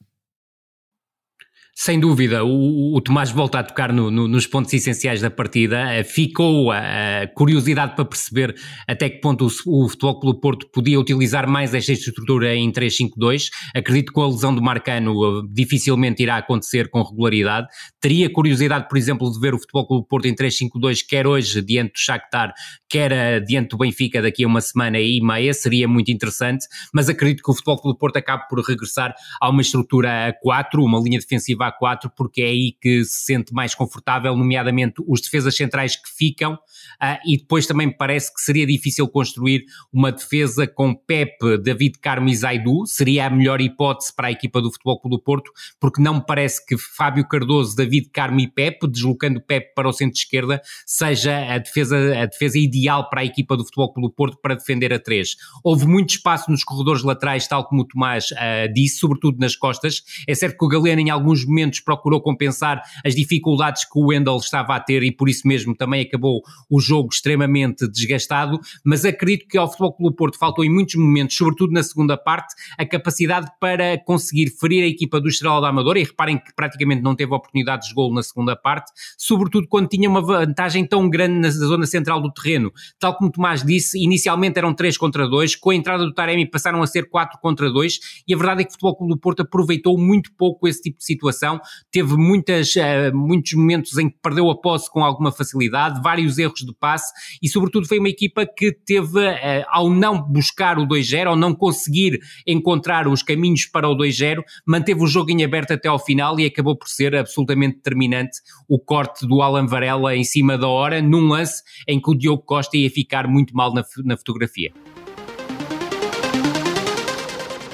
Sem 1.80 2.00
dúvida, 2.00 2.44
o, 2.44 2.96
o 2.96 3.02
Tomás 3.02 3.30
volta 3.30 3.60
a 3.60 3.63
tocar 3.63 3.94
no, 3.94 4.10
no, 4.10 4.28
nos 4.28 4.48
pontos 4.48 4.74
essenciais 4.74 5.22
da 5.22 5.30
partida. 5.30 5.94
Eh, 5.94 6.04
ficou 6.04 6.72
a, 6.72 6.80
a, 7.22 7.28
curiosidade 7.28 7.96
para 7.96 8.04
perceber 8.04 8.56
até 8.88 9.08
que 9.08 9.22
ponto 9.22 9.46
o, 9.46 9.84
o 9.86 9.88
Futebol 9.88 10.20
Clube 10.20 10.42
Porto 10.42 10.68
podia 10.74 11.00
utilizar 11.00 11.48
mais 11.48 11.76
esta 11.76 11.92
estrutura 11.92 12.56
em 12.56 12.72
3-5-2. 12.72 13.50
Acredito 13.76 14.08
que 14.08 14.13
com 14.13 14.24
a 14.24 14.28
lesão 14.28 14.56
do 14.56 14.60
Marcano 14.60 15.13
eh, 15.13 15.48
dificilmente 15.54 16.24
irá 16.24 16.38
acontecer 16.38 16.90
com 16.90 17.04
regularidade. 17.04 17.68
Teria 18.02 18.28
curiosidade, 18.28 18.88
por 18.90 18.98
exemplo, 18.98 19.32
de 19.32 19.40
ver 19.40 19.54
o 19.54 19.60
Futebol 19.60 19.86
Clube 19.86 20.08
Porto 20.08 20.26
em 20.26 20.34
3-5-2, 20.34 21.06
quer 21.08 21.28
hoje 21.28 21.62
diante 21.62 21.92
do 21.92 22.00
Shakhtar, 22.00 22.56
quer 22.90 23.12
uh, 23.12 23.46
diante 23.46 23.70
do 23.70 23.78
Benfica 23.78 24.20
daqui 24.20 24.44
a 24.44 24.48
uma 24.48 24.62
semana 24.62 25.00
e 25.00 25.22
meia. 25.22 25.54
Seria 25.54 25.88
muito 25.88 26.12
interessante, 26.12 26.66
mas 26.92 27.08
acredito 27.08 27.44
que 27.44 27.52
o 27.52 27.54
Futebol 27.54 27.80
Clube 27.80 28.00
Porto 28.00 28.18
acabe 28.18 28.48
por 28.50 28.60
regressar 28.62 29.13
a 29.40 29.48
uma 29.48 29.62
estrutura 29.62 30.30
a 30.30 30.34
4, 30.42 30.84
uma 30.84 31.00
linha 31.00 31.20
defensiva 31.20 31.67
a 31.68 31.72
4, 31.72 32.12
porque 32.16 32.42
é 32.42 32.48
aí 32.48 32.76
que 32.80 33.04
se 33.04 33.26
sente 33.26 33.54
mais 33.54 33.76
confortável, 33.76 34.36
nomeadamente 34.36 34.96
os 35.08 35.22
defesas 35.22 35.56
centrais 35.56 35.96
que 35.96 36.10
ficam, 36.10 36.54
uh, 36.54 37.18
e 37.26 37.38
depois 37.38 37.66
também 37.66 37.88
me 37.88 37.98
parece 37.98 38.34
que 38.34 38.42
seria 38.42 38.66
difícil 38.66 39.08
construir 39.08 39.66
uma 39.92 40.12
defesa 40.12 40.68
com 40.68 40.94
Pepe, 40.94 41.58
David 41.58 42.00
Carmo 42.00 42.30
e 42.30 42.36
Zaidu, 42.36 42.86
seria 42.86 43.28
a 43.28 43.30
melhor 43.30 43.62
hipótese 43.62 44.14
para 44.16 44.28
a 44.28 44.32
equipa 44.32 44.62
do 44.62 44.72
Futebol 44.72 45.00
Clube 45.00 45.18
do 45.18 45.22
Porto, 45.22 45.52
porque 45.80 46.02
não 46.02 46.16
me 46.16 46.26
parece 46.26 46.66
que 46.66 46.78
Fábio 46.78 47.28
Cardoso, 47.28 47.76
David 47.76 48.10
Carmo 48.10 48.40
e 48.40 48.48
Pepe, 48.48 48.88
deslocando 48.88 49.42
Pepe 49.42 49.74
para 49.74 49.88
o 49.88 49.94
centro-esquerda, 49.94 50.62
seja 50.86 51.54
a 51.54 51.58
defesa, 51.58 51.98
a 52.22 52.26
defesa 52.26 52.58
ideal 52.58 53.10
para 53.10 53.22
a 53.22 53.26
equipa 53.26 53.56
do 53.56 53.64
Futebol 53.64 53.94
Clube 53.94 54.10
do 54.10 54.14
Porto 54.14 54.38
para 54.42 54.56
defender 54.56 54.94
a 54.94 55.00
3. 55.00 55.36
Houve 55.64 55.88
muito 55.88 56.12
espaço 56.12 56.50
nos 56.52 56.64
corredores 56.64 57.04
laterais, 57.04 57.48
tal 57.48 57.66
como 57.68 57.82
o 57.82 57.86
Tomás 57.88 58.32
uh, 58.32 58.74
disse, 58.74 59.00
sobretudo 59.00 59.38
nas 59.40 59.56
costas. 59.56 60.04
É 60.28 60.36
certo 60.36 60.58
que 60.58 60.66
o 60.66 60.68
Galeno 60.68 61.02
em 61.02 61.10
alguns 61.10 61.46
momentos 61.46 61.57
momentos 61.58 61.80
procurou 61.80 62.22
compensar 62.22 62.82
as 63.04 63.15
dificuldades 63.15 63.84
que 63.84 63.98
o 63.98 64.08
Wendel 64.08 64.38
estava 64.38 64.76
a 64.76 64.80
ter 64.80 65.02
e 65.02 65.12
por 65.12 65.28
isso 65.28 65.48
mesmo 65.48 65.76
também 65.76 66.04
acabou 66.04 66.41
o 66.70 66.80
jogo 66.80 67.10
extremamente 67.12 67.88
desgastado, 67.88 68.60
mas 68.86 69.04
acredito 69.04 69.48
que 69.48 69.58
ao 69.58 69.67
Futebol 69.67 69.93
Clube 69.93 70.15
Porto 70.15 70.38
faltou 70.38 70.63
em 70.63 70.70
muitos 70.70 70.96
momentos, 70.96 71.36
sobretudo 71.36 71.74
na 71.74 71.82
segunda 71.82 72.15
parte, 72.15 72.54
a 72.78 72.86
capacidade 72.86 73.50
para 73.60 73.98
conseguir 74.06 74.52
ferir 74.60 74.84
a 74.84 74.88
equipa 74.88 75.20
do 75.20 75.28
Estrela 75.28 75.60
da 75.60 75.70
Amadora 75.70 76.00
e 76.00 76.04
reparem 76.04 76.38
que 76.38 76.54
praticamente 76.56 77.02
não 77.02 77.15
teve 77.15 77.34
oportunidades 77.34 77.88
de 77.88 77.93
gol 77.96 78.13
na 78.13 78.22
segunda 78.22 78.56
parte, 78.56 78.91
sobretudo 79.17 79.67
quando 79.67 79.88
tinha 79.88 80.08
uma 80.08 80.22
vantagem 80.22 80.86
tão 80.86 81.10
grande 81.10 81.39
na 81.39 81.50
zona 81.50 81.86
central 81.86 82.22
do 82.22 82.32
terreno. 82.32 82.72
Tal 83.00 83.15
como 83.17 83.32
Tomás 83.32 83.63
disse, 83.63 83.98
inicialmente 84.00 84.60
eram 84.60 84.74
3 84.74 84.98
contra 84.98 85.28
2, 85.28 85.56
com 85.56 85.72
a 85.72 85.76
entrada 85.76 86.06
do 86.06 86.13
Taremi 86.13 86.46
passaram 86.46 86.82
a 86.84 86.88
ser 86.88 87.10
4 87.10 87.39
contra 87.39 87.72
2 87.72 88.00
e 88.28 88.34
a 88.34 88.38
verdade 88.38 88.62
é 88.62 88.63
que 88.63 88.70
o 88.70 88.74
Futebol 88.74 88.96
Clube 88.96 89.13
do 89.13 89.20
Porto 89.20 89.41
aproveitou 89.41 89.98
muito 89.98 90.32
pouco 90.38 90.67
esse 90.67 90.82
tipo 90.82 91.00
de 91.00 91.06
situação 91.06 91.47
teve 91.92 92.16
muitas, 92.16 92.76
uh, 92.76 93.16
muitos 93.16 93.54
momentos 93.54 93.98
em 93.98 94.10
que 94.10 94.18
perdeu 94.22 94.50
a 94.50 94.60
posse 94.60 94.92
com 94.92 95.04
alguma 95.04 95.32
facilidade, 95.32 96.02
vários 96.02 96.38
erros 96.38 96.62
de 96.62 96.74
passe 96.74 97.14
e, 97.42 97.48
sobretudo, 97.48 97.88
foi 97.88 98.00
uma 98.00 98.10
equipa 98.10 98.46
que 98.46 98.72
teve, 98.72 99.20
uh, 99.20 99.66
ao 99.68 99.90
não 99.90 100.22
buscar 100.22 100.78
o 100.78 100.88
2-0, 100.88 101.28
ao 101.28 101.36
não 101.36 101.54
conseguir 101.54 102.20
encontrar 102.46 103.08
os 103.08 103.22
caminhos 103.22 103.66
para 103.66 103.88
o 103.88 103.96
2-0, 103.96 104.42
manteve 104.66 105.02
o 105.02 105.08
jogo 105.08 105.32
em 105.32 105.44
aberto 105.44 105.72
até 105.72 105.88
ao 105.88 106.00
final 106.00 106.40
e 106.40 106.46
acabou 106.46 106.76
por 106.76 106.88
ser 106.88 107.16
absolutamente 107.16 107.78
determinante 107.78 108.40
o 108.68 108.80
corte 108.80 109.28
do 109.28 109.42
Alan 109.42 109.66
Varela 109.66 110.16
em 110.16 110.24
cima 110.24 110.58
da 110.58 110.68
hora, 110.68 111.02
num 111.02 111.28
lance 111.28 111.64
em 111.88 112.02
que 112.02 112.10
o 112.10 112.16
Diogo 112.16 112.44
Costa 112.44 112.78
ia 112.78 112.90
ficar 112.90 113.28
muito 113.28 113.56
mal 113.56 113.74
na, 113.74 113.84
na 114.04 114.18
fotografia. 114.18 114.72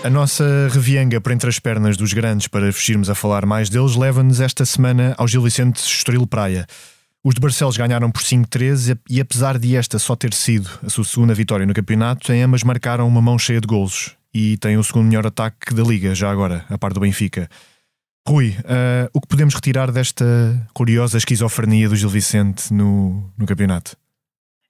A 0.03 0.09
nossa 0.09 0.67
revianga 0.69 1.21
por 1.21 1.31
entre 1.31 1.47
as 1.47 1.59
pernas 1.59 1.95
dos 1.95 2.11
grandes 2.11 2.49
para 2.49 2.73
fugirmos 2.73 3.09
a 3.09 3.15
falar 3.15 3.45
mais 3.45 3.69
deles 3.69 3.95
leva-nos 3.95 4.41
esta 4.41 4.65
semana 4.65 5.15
ao 5.17 5.25
Gil 5.29 5.41
Vicente 5.41 5.77
Estoril 5.77 6.27
Praia. 6.27 6.67
Os 7.23 7.33
de 7.33 7.39
Barcelos 7.39 7.77
ganharam 7.77 8.11
por 8.11 8.21
5-3 8.21 8.99
e 9.09 9.21
apesar 9.21 9.57
de 9.57 9.77
esta 9.77 9.97
só 9.97 10.13
ter 10.13 10.33
sido 10.33 10.69
a 10.85 10.89
sua 10.89 11.05
segunda 11.05 11.33
vitória 11.33 11.65
no 11.65 11.73
campeonato, 11.73 12.33
em 12.33 12.43
ambas 12.43 12.63
marcaram 12.63 13.07
uma 13.07 13.21
mão 13.21 13.39
cheia 13.39 13.61
de 13.61 13.65
golos 13.65 14.13
e 14.33 14.57
têm 14.57 14.75
o 14.75 14.83
segundo 14.83 15.05
melhor 15.05 15.25
ataque 15.25 15.73
da 15.73 15.83
liga, 15.83 16.13
já 16.13 16.29
agora, 16.29 16.65
a 16.69 16.77
par 16.77 16.91
do 16.91 16.99
Benfica. 16.99 17.49
Rui, 18.27 18.57
uh, 18.59 19.09
o 19.13 19.21
que 19.21 19.27
podemos 19.29 19.55
retirar 19.55 19.89
desta 19.89 20.25
curiosa 20.73 21.17
esquizofrenia 21.17 21.87
do 21.87 21.95
Gil 21.95 22.09
Vicente 22.09 22.73
no, 22.73 23.31
no 23.37 23.45
campeonato? 23.45 23.95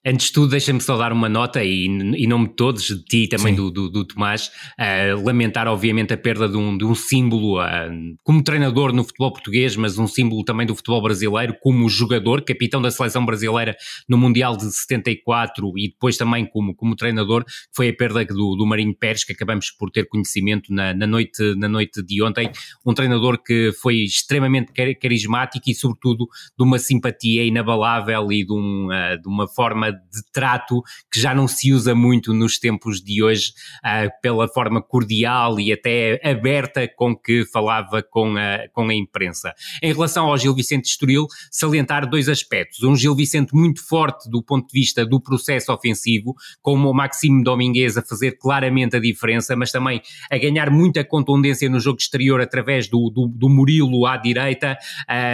Antes 0.05 0.27
de 0.27 0.33
tudo, 0.33 0.49
deixa-me 0.49 0.81
só 0.81 0.97
dar 0.97 1.13
uma 1.13 1.29
nota 1.29 1.63
e 1.63 1.85
em 1.85 2.27
nome 2.27 2.49
de 2.49 2.55
todos, 2.55 2.87
de 2.87 3.05
ti 3.05 3.23
e 3.23 3.27
também 3.29 3.55
do, 3.55 3.71
do, 3.71 3.89
do, 3.89 4.03
Tomás, 4.03 4.51
uh, 4.77 5.23
lamentar 5.23 5.65
obviamente 5.65 6.13
a 6.13 6.17
perda 6.17 6.49
de 6.49 6.57
um, 6.57 6.77
de 6.77 6.83
um 6.83 6.93
símbolo 6.93 7.63
uh, 7.63 7.89
como 8.21 8.43
treinador 8.43 8.91
no 8.91 9.05
futebol 9.05 9.31
português, 9.31 9.77
mas 9.77 9.97
um 9.97 10.05
símbolo 10.05 10.43
também 10.43 10.67
do 10.67 10.75
futebol 10.75 11.01
brasileiro, 11.01 11.55
como 11.61 11.87
jogador, 11.87 12.41
capitão 12.43 12.81
da 12.81 12.91
seleção 12.91 13.25
brasileira 13.25 13.77
no 14.09 14.17
Mundial 14.17 14.57
de 14.57 14.69
74 14.69 15.71
e 15.77 15.87
depois 15.87 16.17
também 16.17 16.45
como, 16.45 16.75
como 16.75 16.97
treinador, 16.97 17.45
foi 17.73 17.87
a 17.87 17.95
perda 17.95 18.25
do, 18.25 18.57
do 18.57 18.65
Marinho 18.65 18.93
Pérez, 18.93 19.23
que 19.23 19.31
acabamos 19.31 19.71
por 19.71 19.89
ter 19.89 20.05
conhecimento 20.09 20.73
na, 20.73 20.93
na, 20.93 21.07
noite, 21.07 21.55
na 21.55 21.69
noite 21.69 22.03
de 22.03 22.21
ontem, 22.21 22.51
um 22.85 22.93
treinador 22.93 23.41
que 23.41 23.71
foi 23.81 24.03
extremamente 24.03 24.73
carismático 25.01 25.69
e 25.69 25.73
sobretudo 25.73 26.27
de 26.57 26.65
uma 26.65 26.77
simpatia 26.77 27.45
inabalável 27.45 28.29
e 28.33 28.45
de, 28.45 28.51
um, 28.51 28.87
uh, 28.87 29.17
de 29.17 29.29
uma 29.29 29.47
forma 29.47 29.92
de 29.93 30.21
trato 30.31 30.81
que 31.11 31.19
já 31.19 31.33
não 31.33 31.47
se 31.47 31.71
usa 31.71 31.95
muito 31.95 32.33
nos 32.33 32.57
tempos 32.57 33.01
de 33.01 33.23
hoje, 33.23 33.53
uh, 33.83 34.09
pela 34.21 34.47
forma 34.47 34.81
cordial 34.81 35.59
e 35.59 35.71
até 35.71 36.19
aberta 36.23 36.87
com 36.87 37.15
que 37.15 37.45
falava 37.45 38.03
com 38.03 38.35
a, 38.37 38.67
com 38.71 38.89
a 38.89 38.93
imprensa. 38.93 39.53
Em 39.81 39.93
relação 39.93 40.25
ao 40.25 40.37
Gil 40.37 40.55
Vicente 40.55 40.85
Estoril, 40.85 41.27
salientar 41.51 42.09
dois 42.09 42.27
aspectos. 42.29 42.83
Um 42.83 42.95
Gil 42.95 43.15
Vicente 43.15 43.53
muito 43.53 43.85
forte 43.85 44.29
do 44.29 44.41
ponto 44.43 44.67
de 44.67 44.79
vista 44.79 45.05
do 45.05 45.21
processo 45.21 45.71
ofensivo, 45.71 46.33
como 46.61 46.89
o 46.89 46.93
Maxime 46.93 47.43
Domingues 47.43 47.97
a 47.97 48.01
fazer 48.01 48.37
claramente 48.37 48.95
a 48.95 48.99
diferença, 48.99 49.55
mas 49.55 49.71
também 49.71 50.01
a 50.31 50.37
ganhar 50.37 50.69
muita 50.69 51.03
contundência 51.03 51.69
no 51.69 51.79
jogo 51.79 51.97
exterior 51.99 52.41
através 52.41 52.87
do, 52.87 53.09
do, 53.09 53.27
do 53.27 53.49
Murilo 53.49 54.05
à 54.05 54.17
direita, 54.17 54.77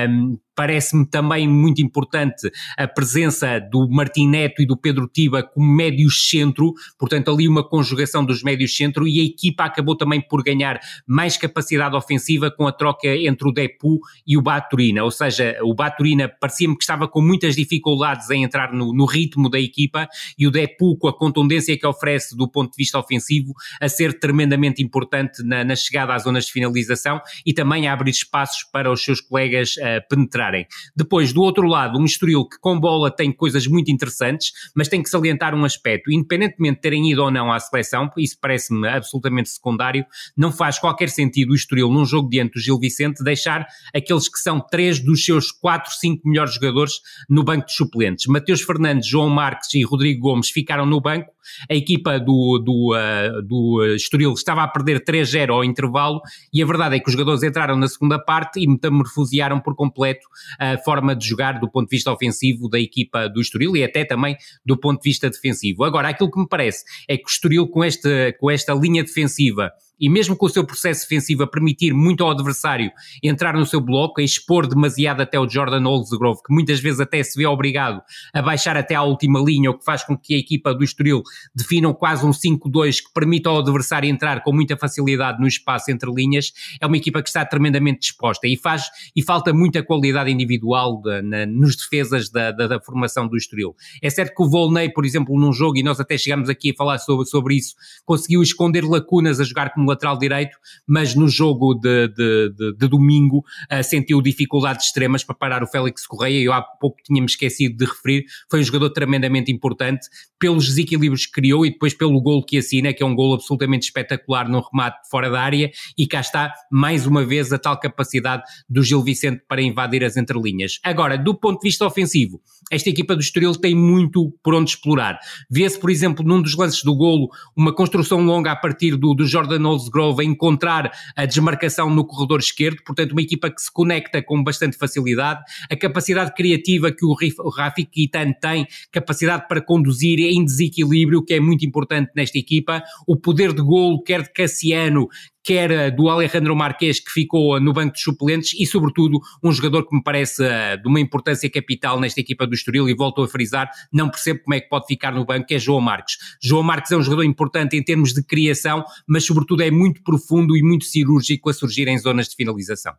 um, 0.09 0.37
Parece-me 0.59 1.05
também 1.05 1.47
muito 1.47 1.81
importante 1.81 2.51
a 2.77 2.85
presença 2.85 3.61
do 3.61 3.87
Martim 3.89 4.27
Neto 4.27 4.61
e 4.61 4.65
do 4.65 4.75
Pedro 4.75 5.07
Tiba 5.07 5.41
como 5.41 5.65
médios 5.73 6.27
centro, 6.27 6.73
portanto, 6.97 7.31
ali 7.31 7.47
uma 7.47 7.63
conjugação 7.63 8.25
dos 8.25 8.43
médios 8.43 8.75
centro 8.75 9.07
e 9.07 9.21
a 9.21 9.23
equipa 9.23 9.63
acabou 9.63 9.95
também 9.95 10.19
por 10.19 10.43
ganhar 10.43 10.77
mais 11.07 11.37
capacidade 11.37 11.95
ofensiva 11.95 12.51
com 12.51 12.67
a 12.67 12.73
troca 12.73 13.07
entre 13.07 13.47
o 13.47 13.53
Depu 13.53 14.01
e 14.27 14.35
o 14.35 14.41
Baturina. 14.41 15.01
Ou 15.01 15.11
seja, 15.11 15.57
o 15.63 15.73
Baturina 15.73 16.27
parecia-me 16.27 16.75
que 16.75 16.83
estava 16.83 17.07
com 17.07 17.21
muitas 17.21 17.55
dificuldades 17.55 18.29
em 18.29 18.43
entrar 18.43 18.73
no, 18.73 18.93
no 18.93 19.05
ritmo 19.05 19.49
da 19.49 19.61
equipa 19.61 20.09
e 20.37 20.45
o 20.45 20.51
Depu, 20.51 20.97
com 20.97 21.07
a 21.07 21.17
contundência 21.17 21.79
que 21.79 21.87
oferece 21.87 22.35
do 22.35 22.51
ponto 22.51 22.71
de 22.71 22.77
vista 22.77 22.99
ofensivo, 22.99 23.53
a 23.79 23.87
ser 23.87 24.19
tremendamente 24.19 24.83
importante 24.83 25.41
na, 25.41 25.63
na 25.63 25.77
chegada 25.77 26.13
às 26.13 26.23
zonas 26.23 26.47
de 26.47 26.51
finalização 26.51 27.21
e 27.45 27.53
também 27.53 27.87
a 27.87 27.93
abrir 27.93 28.11
espaços 28.11 28.65
para 28.73 28.91
os 28.91 29.01
seus 29.01 29.21
colegas 29.21 29.77
uh, 29.77 30.05
penetrar 30.09 30.48
Depois, 30.95 31.33
do 31.33 31.41
outro 31.41 31.67
lado, 31.67 31.99
um 31.99 32.05
Estoril 32.05 32.47
que 32.47 32.57
com 32.59 32.79
bola 32.79 33.09
tem 33.09 33.31
coisas 33.31 33.67
muito 33.67 33.91
interessantes, 33.91 34.51
mas 34.75 34.87
tem 34.87 35.01
que 35.01 35.09
salientar 35.09 35.53
um 35.55 35.65
aspecto, 35.65 36.11
independentemente 36.11 36.75
de 36.75 36.81
terem 36.81 37.11
ido 37.11 37.23
ou 37.23 37.31
não 37.31 37.51
à 37.51 37.59
seleção, 37.59 38.09
isso 38.17 38.37
parece-me 38.39 38.87
absolutamente 38.87 39.49
secundário, 39.49 40.05
não 40.37 40.51
faz 40.51 40.79
qualquer 40.79 41.09
sentido 41.09 41.51
o 41.51 41.55
Estoril 41.55 41.89
num 41.89 42.05
jogo 42.05 42.29
diante 42.29 42.53
do 42.53 42.59
Gil 42.59 42.79
Vicente 42.79 43.23
deixar 43.23 43.65
aqueles 43.93 44.29
que 44.29 44.39
são 44.39 44.59
três 44.59 44.99
dos 44.99 45.23
seus 45.23 45.51
quatro, 45.51 45.91
cinco 45.93 46.27
melhores 46.27 46.53
jogadores 46.53 46.93
no 47.29 47.43
banco 47.43 47.67
de 47.67 47.73
suplentes. 47.73 48.25
Mateus 48.27 48.61
Fernandes, 48.61 49.07
João 49.07 49.29
Marques 49.29 49.73
e 49.73 49.83
Rodrigo 49.83 50.21
Gomes 50.21 50.49
ficaram 50.49 50.85
no 50.85 51.01
banco, 51.01 51.31
a 51.69 51.73
equipa 51.73 52.19
do, 52.19 52.59
do, 52.59 52.95
uh, 52.95 53.41
do 53.41 53.95
Estoril 53.95 54.33
estava 54.33 54.63
a 54.63 54.67
perder 54.67 55.03
3-0 55.03 55.49
ao 55.51 55.63
intervalo 55.63 56.21
e 56.53 56.61
a 56.61 56.65
verdade 56.65 56.95
é 56.95 56.99
que 56.99 57.07
os 57.07 57.13
jogadores 57.13 57.43
entraram 57.43 57.75
na 57.75 57.87
segunda 57.87 58.19
parte 58.19 58.59
e 58.59 58.67
metamorfosearam 58.67 59.59
por 59.59 59.75
completo 59.75 60.27
a 60.59 60.77
forma 60.77 61.15
de 61.15 61.27
jogar 61.27 61.59
do 61.59 61.69
ponto 61.69 61.89
de 61.89 61.95
vista 61.95 62.11
ofensivo 62.11 62.69
da 62.69 62.79
equipa 62.79 63.27
do 63.27 63.41
Estoril 63.41 63.75
e 63.75 63.83
até 63.83 64.05
também 64.05 64.35
do 64.65 64.77
ponto 64.77 65.01
de 65.01 65.09
vista 65.09 65.29
defensivo. 65.29 65.83
Agora, 65.83 66.09
aquilo 66.09 66.31
que 66.31 66.39
me 66.39 66.47
parece 66.47 66.83
é 67.07 67.17
que 67.17 67.23
o 67.23 67.29
Estoril 67.29 67.67
com 67.67 67.83
esta, 67.83 68.33
com 68.39 68.49
esta 68.49 68.73
linha 68.73 69.03
defensiva 69.03 69.71
e 69.99 70.09
mesmo 70.09 70.35
com 70.35 70.45
o 70.45 70.49
seu 70.49 70.63
processo 70.63 71.01
defensivo 71.01 71.43
a 71.43 71.47
permitir 71.47 71.93
muito 71.93 72.23
ao 72.23 72.31
adversário 72.31 72.91
entrar 73.23 73.53
no 73.53 73.65
seu 73.65 73.81
bloco, 73.81 74.21
a 74.21 74.23
expor 74.23 74.67
demasiado 74.67 75.21
até 75.21 75.39
o 75.39 75.47
Jordan 75.47 75.85
Oldsgrove, 75.87 76.41
que 76.45 76.53
muitas 76.53 76.79
vezes 76.79 76.99
até 76.99 77.21
se 77.23 77.37
vê 77.37 77.45
obrigado 77.45 78.01
a 78.33 78.41
baixar 78.41 78.77
até 78.77 78.95
à 78.95 79.03
última 79.03 79.39
linha, 79.39 79.71
o 79.71 79.77
que 79.77 79.83
faz 79.83 80.03
com 80.03 80.17
que 80.17 80.35
a 80.35 80.37
equipa 80.37 80.73
do 80.73 80.83
Estoril 80.83 81.21
defina 81.55 81.93
quase 81.93 82.25
um 82.25 82.31
5-2 82.31 82.97
que 82.97 83.13
permita 83.13 83.49
ao 83.49 83.59
adversário 83.59 84.09
entrar 84.09 84.43
com 84.43 84.53
muita 84.53 84.77
facilidade 84.77 85.39
no 85.39 85.47
espaço 85.47 85.91
entre 85.91 86.11
linhas, 86.11 86.51
é 86.79 86.85
uma 86.85 86.97
equipa 86.97 87.21
que 87.21 87.29
está 87.29 87.45
tremendamente 87.45 87.99
disposta 87.99 88.47
e 88.47 88.57
faz 88.57 88.89
e 89.15 89.23
falta 89.23 89.53
muita 89.53 89.83
qualidade 89.83 90.31
individual 90.31 91.01
de, 91.01 91.21
na, 91.21 91.45
nos 91.45 91.75
defesas 91.75 92.29
da, 92.29 92.51
da, 92.51 92.67
da, 92.67 92.79
formação 92.79 93.27
do 93.27 93.35
Estoril. 93.35 93.75
É 94.01 94.09
certo 94.09 94.35
que 94.35 94.43
o 94.43 94.49
Volney, 94.49 94.91
por 94.91 95.05
exemplo, 95.05 95.37
num 95.39 95.51
jogo, 95.51 95.77
e 95.77 95.83
nós 95.83 95.99
até 95.99 96.17
chegamos 96.17 96.49
aqui 96.49 96.71
a 96.71 96.75
falar 96.75 96.97
sobre, 96.99 97.25
sobre 97.25 97.55
isso, 97.55 97.75
conseguiu 98.05 98.41
esconder 98.41 98.83
lacunas 98.83 99.39
a 99.39 99.43
jogar 99.43 99.73
como 99.73 99.88
lateral 99.89 100.17
direito, 100.17 100.57
mas 100.87 101.15
no 101.15 101.27
jogo 101.27 101.73
de, 101.75 102.07
de, 102.09 102.53
de, 102.55 102.77
de 102.77 102.87
domingo 102.87 103.39
uh, 103.71 103.83
sentiu 103.83 104.21
dificuldades 104.21 104.87
extremas 104.87 105.23
para 105.23 105.35
parar 105.35 105.63
o 105.63 105.67
Félix 105.67 106.05
Correia, 106.05 106.41
eu 106.41 106.53
há 106.53 106.61
pouco 106.61 106.97
tínhamos 107.03 107.33
esquecido 107.33 107.77
de 107.77 107.85
referir, 107.85 108.25
foi 108.49 108.59
um 108.59 108.63
jogador 108.63 108.89
tremendamente 108.91 109.51
importante 109.51 110.07
pelos 110.39 110.67
desequilíbrios 110.67 111.25
que 111.25 111.33
criou 111.33 111.65
e 111.65 111.71
depois 111.71 111.93
pelo 111.93 112.21
gol 112.21 112.43
que 112.43 112.57
assina, 112.57 112.93
que 112.93 113.03
é 113.03 113.05
um 113.05 113.13
gol 113.13 113.33
absolutamente 113.33 113.85
espetacular 113.85 114.47
no 114.47 114.61
remate 114.61 114.97
fora 115.09 115.29
da 115.29 115.41
área, 115.41 115.69
e 115.97 116.07
cá 116.07 116.21
está 116.21 116.53
mais 116.71 117.05
uma 117.05 117.25
vez 117.25 117.51
a 117.51 117.59
tal 117.59 117.77
capacidade 117.77 118.43
do 118.69 118.81
Gil 118.81 119.03
Vicente 119.03 119.41
para 119.47 119.61
invadir 119.61 120.03
as 120.03 120.15
entrelinhas. 120.15 120.79
Agora, 120.83 121.17
do 121.17 121.35
ponto 121.35 121.59
de 121.59 121.67
vista 121.67 121.85
ofensivo, 121.85 122.41
esta 122.71 122.89
equipa 122.89 123.15
do 123.15 123.21
Estoril 123.21 123.53
tem 123.53 123.75
muito 123.75 124.31
por 124.43 124.53
onde 124.53 124.71
explorar. 124.71 125.19
Vê-se, 125.49 125.79
por 125.79 125.89
exemplo, 125.89 126.25
num 126.25 126.41
dos 126.41 126.55
lances 126.55 126.83
do 126.83 126.95
golo, 126.95 127.29
uma 127.55 127.73
construção 127.73 128.21
longa 128.21 128.51
a 128.51 128.55
partir 128.55 128.95
do, 128.95 129.13
do 129.13 129.25
Jordan 129.25 129.59
Olsgrove 129.79 130.21
a 130.21 130.25
encontrar 130.25 130.91
a 131.15 131.25
desmarcação 131.25 131.89
no 131.89 132.05
corredor 132.05 132.39
esquerdo, 132.39 132.83
portanto 132.85 133.13
uma 133.13 133.21
equipa 133.21 133.49
que 133.49 133.61
se 133.61 133.71
conecta 133.71 134.21
com 134.21 134.43
bastante 134.43 134.77
facilidade, 134.77 135.41
a 135.71 135.75
capacidade 135.75 136.33
criativa 136.33 136.91
que 136.91 137.05
o, 137.05 137.15
Rafik 137.49 137.89
Kitan 137.91 138.33
tem, 138.33 138.67
capacidade 138.91 139.47
para 139.47 139.61
conduzir 139.61 140.19
em 140.19 140.43
desequilíbrio, 140.43 141.23
que 141.23 141.33
é 141.33 141.39
muito 141.39 141.65
importante 141.65 142.11
nesta 142.15 142.37
equipa, 142.37 142.83
o 143.07 143.15
poder 143.15 143.53
de 143.53 143.61
golo, 143.61 144.03
quer 144.03 144.23
de 144.23 144.31
Cassiano, 144.33 145.07
quer 145.43 145.91
do 145.91 146.09
Alejandro 146.09 146.55
Marques, 146.55 146.99
que 146.99 147.11
ficou 147.11 147.59
no 147.59 147.73
banco 147.73 147.93
de 147.93 148.01
suplentes, 148.01 148.53
e 148.59 148.65
sobretudo 148.65 149.19
um 149.43 149.51
jogador 149.51 149.87
que 149.87 149.95
me 149.95 150.03
parece 150.03 150.43
eh, 150.43 150.77
de 150.77 150.87
uma 150.87 150.99
importância 150.99 151.49
capital 151.49 151.99
nesta 151.99 152.19
equipa 152.19 152.45
do 152.45 152.53
Estoril, 152.53 152.89
e 152.89 152.93
volto 152.93 153.21
a 153.21 153.27
frisar, 153.27 153.69
não 153.91 154.09
percebo 154.09 154.41
como 154.43 154.53
é 154.53 154.59
que 154.59 154.69
pode 154.69 154.85
ficar 154.87 155.13
no 155.13 155.25
banco, 155.25 155.47
que 155.47 155.55
é 155.55 155.59
João 155.59 155.81
Marques. 155.81 156.17
João 156.41 156.63
Marques 156.63 156.91
é 156.91 156.97
um 156.97 157.03
jogador 157.03 157.23
importante 157.23 157.75
em 157.75 157.83
termos 157.83 158.13
de 158.13 158.23
criação, 158.23 158.83
mas 159.07 159.25
sobretudo 159.25 159.63
é 159.63 159.71
muito 159.71 160.03
profundo 160.03 160.55
e 160.55 160.61
muito 160.61 160.85
cirúrgico 160.85 161.49
a 161.49 161.53
surgir 161.53 161.87
em 161.87 161.97
zonas 161.97 162.27
de 162.27 162.35
finalização 162.35 162.93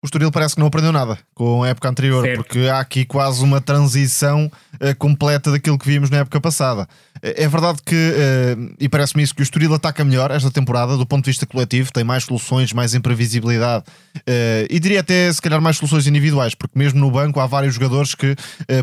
o 0.00 0.06
Estoril 0.06 0.30
parece 0.30 0.54
que 0.54 0.60
não 0.60 0.68
aprendeu 0.68 0.92
nada 0.92 1.18
com 1.34 1.64
a 1.64 1.68
época 1.68 1.88
anterior, 1.88 2.24
certo. 2.24 2.36
porque 2.36 2.68
há 2.68 2.78
aqui 2.78 3.04
quase 3.04 3.42
uma 3.42 3.60
transição 3.60 4.46
uh, 4.46 4.96
completa 4.96 5.50
daquilo 5.50 5.76
que 5.76 5.86
vimos 5.86 6.08
na 6.08 6.18
época 6.18 6.40
passada. 6.40 6.88
É, 7.20 7.42
é 7.42 7.48
verdade 7.48 7.78
que, 7.84 7.96
uh, 7.96 8.74
e 8.78 8.88
parece-me 8.88 9.24
isso, 9.24 9.34
que 9.34 9.40
o 9.40 9.42
Estoril 9.42 9.74
ataca 9.74 10.04
melhor 10.04 10.30
esta 10.30 10.52
temporada 10.52 10.96
do 10.96 11.04
ponto 11.04 11.24
de 11.24 11.30
vista 11.32 11.44
coletivo, 11.46 11.92
tem 11.92 12.04
mais 12.04 12.22
soluções, 12.22 12.72
mais 12.72 12.94
imprevisibilidade 12.94 13.86
uh, 14.18 14.66
e 14.70 14.78
diria 14.78 15.00
até 15.00 15.32
se 15.32 15.42
calhar 15.42 15.60
mais 15.60 15.78
soluções 15.78 16.06
individuais, 16.06 16.54
porque 16.54 16.78
mesmo 16.78 17.00
no 17.00 17.10
banco 17.10 17.40
há 17.40 17.46
vários 17.46 17.74
jogadores 17.74 18.14
que 18.14 18.36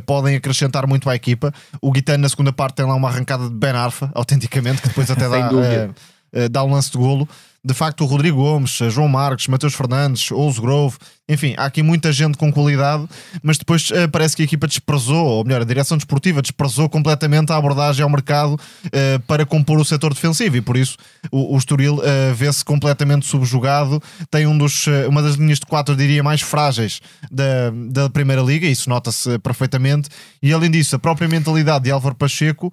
podem 0.05 0.35
acrescentar 0.35 0.85
muito 0.85 1.09
à 1.09 1.15
equipa. 1.15 1.53
O 1.81 1.93
Guitano 1.93 2.23
na 2.23 2.29
segunda 2.29 2.51
parte 2.51 2.75
tem 2.75 2.85
lá 2.85 2.93
uma 2.93 3.07
arrancada 3.07 3.47
de 3.47 3.55
Ben 3.55 3.71
Arfa, 3.71 4.11
autenticamente, 4.15 4.81
que 4.81 4.89
depois 4.89 5.09
até 5.09 5.29
dá, 5.29 5.49
dá 6.51 6.63
um 6.63 6.73
lance 6.73 6.91
de 6.91 6.97
golo 6.97 7.27
de 7.65 7.73
facto 7.73 8.01
o 8.01 8.05
Rodrigo 8.05 8.37
Gomes, 8.37 8.77
João 8.91 9.07
Marques, 9.07 9.47
Mateus 9.47 9.73
Fernandes, 9.73 10.29
Ouso 10.29 10.61
Grove, 10.61 10.97
enfim, 11.27 11.55
há 11.57 11.65
aqui 11.65 11.81
muita 11.81 12.13
gente 12.13 12.37
com 12.37 12.51
qualidade, 12.51 13.07
mas 13.41 13.57
depois 13.57 13.89
uh, 13.89 14.07
parece 14.11 14.35
que 14.35 14.43
a 14.43 14.45
equipa 14.45 14.67
desprezou, 14.67 15.25
ou 15.25 15.43
melhor, 15.43 15.61
a 15.61 15.65
direção 15.65 15.97
desportiva 15.97 16.39
desprezou 16.39 16.87
completamente 16.87 17.51
a 17.51 17.57
abordagem 17.57 18.03
ao 18.03 18.09
mercado 18.09 18.53
uh, 18.53 19.19
para 19.25 19.43
compor 19.43 19.79
o 19.79 19.85
setor 19.85 20.13
defensivo 20.13 20.57
e 20.57 20.61
por 20.61 20.77
isso 20.77 20.97
o, 21.31 21.55
o 21.55 21.57
Estoril 21.57 21.95
uh, 21.95 22.35
vê-se 22.35 22.63
completamente 22.63 23.25
subjugado. 23.25 24.01
Tem 24.29 24.45
um 24.45 24.55
dos, 24.55 24.85
uma 25.09 25.21
das 25.23 25.35
linhas 25.35 25.59
de 25.59 25.65
quatro, 25.65 25.95
diria, 25.95 26.21
mais 26.21 26.41
frágeis 26.41 27.01
da, 27.31 27.71
da 27.89 28.09
Primeira 28.09 28.43
Liga, 28.43 28.67
isso 28.67 28.87
nota-se 28.87 29.39
perfeitamente. 29.39 30.09
E 30.43 30.53
além 30.53 30.69
disso, 30.69 30.95
a 30.95 30.99
própria 30.99 31.27
mentalidade 31.27 31.85
de 31.85 31.91
Álvaro 31.91 32.15
Pacheco 32.15 32.71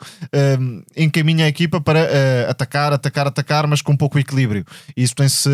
encaminha 0.96 1.46
a 1.46 1.48
equipa 1.48 1.80
para 1.80 2.00
atacar, 2.48 2.92
atacar, 2.92 3.26
atacar, 3.26 3.66
mas 3.66 3.80
com 3.80 3.96
pouco 3.96 4.18
equilíbrio. 4.18 4.64
Isso 4.96 5.14
tem-se 5.14 5.48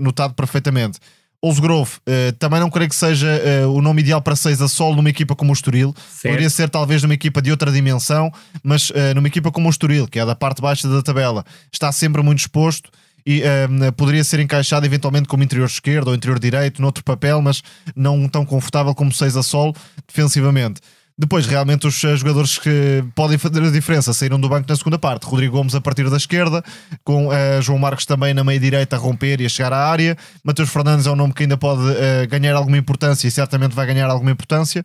notado 0.00 0.34
perfeitamente. 0.34 0.98
Olsgrove, 1.44 1.92
uh, 1.98 2.32
também 2.38 2.58
não 2.60 2.70
creio 2.70 2.88
que 2.88 2.96
seja 2.96 3.28
uh, 3.66 3.70
o 3.70 3.82
nome 3.82 4.00
ideal 4.00 4.22
para 4.22 4.34
seis 4.34 4.62
a 4.62 4.68
solo 4.68 4.96
numa 4.96 5.10
equipa 5.10 5.36
como 5.36 5.50
o 5.50 5.52
Estoril. 5.52 5.94
Certo. 5.96 6.32
Poderia 6.32 6.50
ser 6.50 6.70
talvez 6.70 7.02
numa 7.02 7.14
equipa 7.14 7.42
de 7.42 7.50
outra 7.50 7.70
dimensão, 7.70 8.32
mas 8.62 8.90
uh, 8.90 9.14
numa 9.14 9.28
equipa 9.28 9.52
como 9.52 9.66
o 9.66 9.70
Estoril, 9.70 10.08
que 10.08 10.18
é 10.18 10.24
da 10.24 10.34
parte 10.34 10.62
baixa 10.62 10.88
da 10.88 11.02
tabela, 11.02 11.44
está 11.70 11.92
sempre 11.92 12.22
muito 12.22 12.38
exposto 12.38 12.90
e 13.26 13.42
um, 13.42 13.92
poderia 13.92 14.22
ser 14.22 14.40
encaixado 14.40 14.84
eventualmente 14.84 15.28
como 15.28 15.42
interior 15.42 15.66
esquerdo 15.66 16.08
ou 16.08 16.14
interior 16.14 16.38
direito, 16.38 16.82
noutro 16.82 17.02
papel, 17.02 17.40
mas 17.40 17.62
não 17.96 18.28
tão 18.28 18.44
confortável 18.44 18.94
como 18.94 19.12
6 19.12 19.36
a 19.36 19.42
solo 19.42 19.74
defensivamente. 20.06 20.80
Depois, 21.16 21.46
realmente, 21.46 21.86
os 21.86 22.02
eh, 22.02 22.16
jogadores 22.16 22.58
que 22.58 23.04
podem 23.14 23.38
fazer 23.38 23.62
a 23.62 23.70
diferença 23.70 24.12
saíram 24.12 24.40
do 24.40 24.48
banco 24.48 24.66
na 24.68 24.74
segunda 24.74 24.98
parte. 24.98 25.24
Rodrigo 25.24 25.56
Gomes 25.56 25.74
a 25.74 25.80
partir 25.80 26.10
da 26.10 26.16
esquerda, 26.16 26.60
com 27.04 27.28
uh, 27.28 27.62
João 27.62 27.78
Marcos 27.78 28.04
também 28.04 28.34
na 28.34 28.42
meia-direita 28.42 28.96
a 28.96 28.98
romper 28.98 29.40
e 29.40 29.46
a 29.46 29.48
chegar 29.48 29.72
à 29.72 29.88
área. 29.88 30.16
Mateus 30.42 30.70
Fernandes 30.70 31.06
é 31.06 31.10
um 31.12 31.16
nome 31.16 31.32
que 31.32 31.44
ainda 31.44 31.56
pode 31.56 31.82
uh, 31.82 32.28
ganhar 32.28 32.56
alguma 32.56 32.76
importância 32.76 33.28
e 33.28 33.30
certamente 33.30 33.76
vai 33.76 33.86
ganhar 33.86 34.10
alguma 34.10 34.32
importância. 34.32 34.84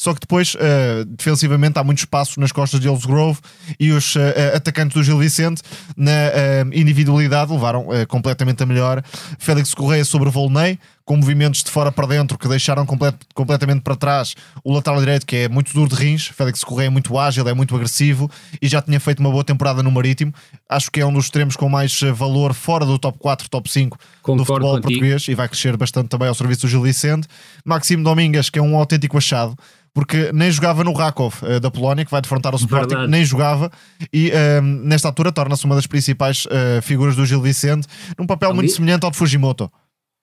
Só 0.00 0.14
que 0.14 0.20
depois, 0.20 0.54
uh, 0.54 1.04
defensivamente, 1.04 1.78
há 1.78 1.84
muito 1.84 1.98
espaço 1.98 2.40
nas 2.40 2.50
costas 2.50 2.80
de 2.80 2.88
Eles 2.88 3.04
Grove 3.04 3.38
e 3.78 3.92
os 3.92 4.16
uh, 4.16 4.20
atacantes 4.56 4.94
do 4.94 5.04
Gil 5.04 5.18
Vicente, 5.18 5.60
na 5.94 6.10
uh, 6.10 6.70
individualidade, 6.72 7.52
levaram 7.52 7.86
completamente 8.08 8.62
a 8.62 8.66
melhor. 8.66 9.02
Félix 9.38 9.74
Correia 9.74 10.02
sobre 10.02 10.30
Volney, 10.30 10.78
com 11.04 11.16
movimentos 11.16 11.62
de 11.62 11.70
fora 11.70 11.90
para 11.90 12.06
dentro 12.06 12.38
que 12.38 12.48
deixaram 12.48 12.86
complet 12.86 13.16
completamente 13.34 13.82
para 13.82 13.96
trás 13.96 14.34
o 14.62 14.72
lateral 14.72 15.00
direito, 15.00 15.26
que 15.26 15.36
é 15.36 15.48
muito 15.48 15.72
duro 15.72 15.88
de 15.88 15.96
rins. 15.96 16.26
Félix 16.28 16.62
Correia 16.62 16.86
é 16.86 16.90
muito 16.90 17.18
ágil, 17.18 17.48
é 17.48 17.54
muito 17.54 17.74
agressivo 17.74 18.30
e 18.60 18.68
já 18.68 18.80
tinha 18.80 19.00
feito 19.00 19.20
uma 19.20 19.30
boa 19.30 19.44
temporada 19.44 19.82
no 19.82 19.90
Marítimo. 19.90 20.32
Acho 20.68 20.90
que 20.90 21.00
é 21.00 21.06
um 21.06 21.12
dos 21.12 21.24
extremos 21.24 21.56
com 21.56 21.68
mais 21.68 22.00
valor 22.14 22.54
fora 22.54 22.84
do 22.84 22.98
top 22.98 23.18
4, 23.18 23.48
top 23.48 23.70
5 23.70 23.98
Concordo 24.22 24.42
do 24.42 24.46
futebol 24.46 24.72
contigo. 24.72 24.88
português 24.88 25.28
e 25.28 25.34
vai 25.34 25.48
crescer 25.48 25.76
bastante 25.76 26.08
também 26.08 26.28
ao 26.28 26.34
serviço 26.34 26.62
do 26.62 26.68
Gil 26.68 26.82
Vicente. 26.82 27.26
Maximo 27.64 28.04
Domingas, 28.04 28.50
que 28.50 28.58
é 28.58 28.62
um 28.62 28.76
autêntico 28.76 29.18
achado 29.18 29.56
porque 29.92 30.30
nem 30.32 30.50
jogava 30.50 30.84
no 30.84 30.92
Rakov 30.92 31.34
uh, 31.42 31.60
da 31.60 31.70
Polónia, 31.70 32.04
que 32.04 32.10
vai 32.10 32.20
defrontar 32.20 32.54
o 32.54 32.56
Sporting, 32.56 32.88
Verdade. 32.90 33.10
nem 33.10 33.24
jogava, 33.24 33.70
e 34.12 34.30
uh, 34.30 34.62
nesta 34.62 35.08
altura 35.08 35.32
torna-se 35.32 35.64
uma 35.64 35.74
das 35.74 35.86
principais 35.86 36.46
uh, 36.46 36.80
figuras 36.82 37.16
do 37.16 37.26
Gil 37.26 37.42
Vicente, 37.42 37.88
num 38.18 38.26
papel 38.26 38.50
Ali... 38.50 38.56
muito 38.56 38.72
semelhante 38.72 39.04
ao 39.04 39.10
de 39.10 39.16
Fujimoto. 39.16 39.70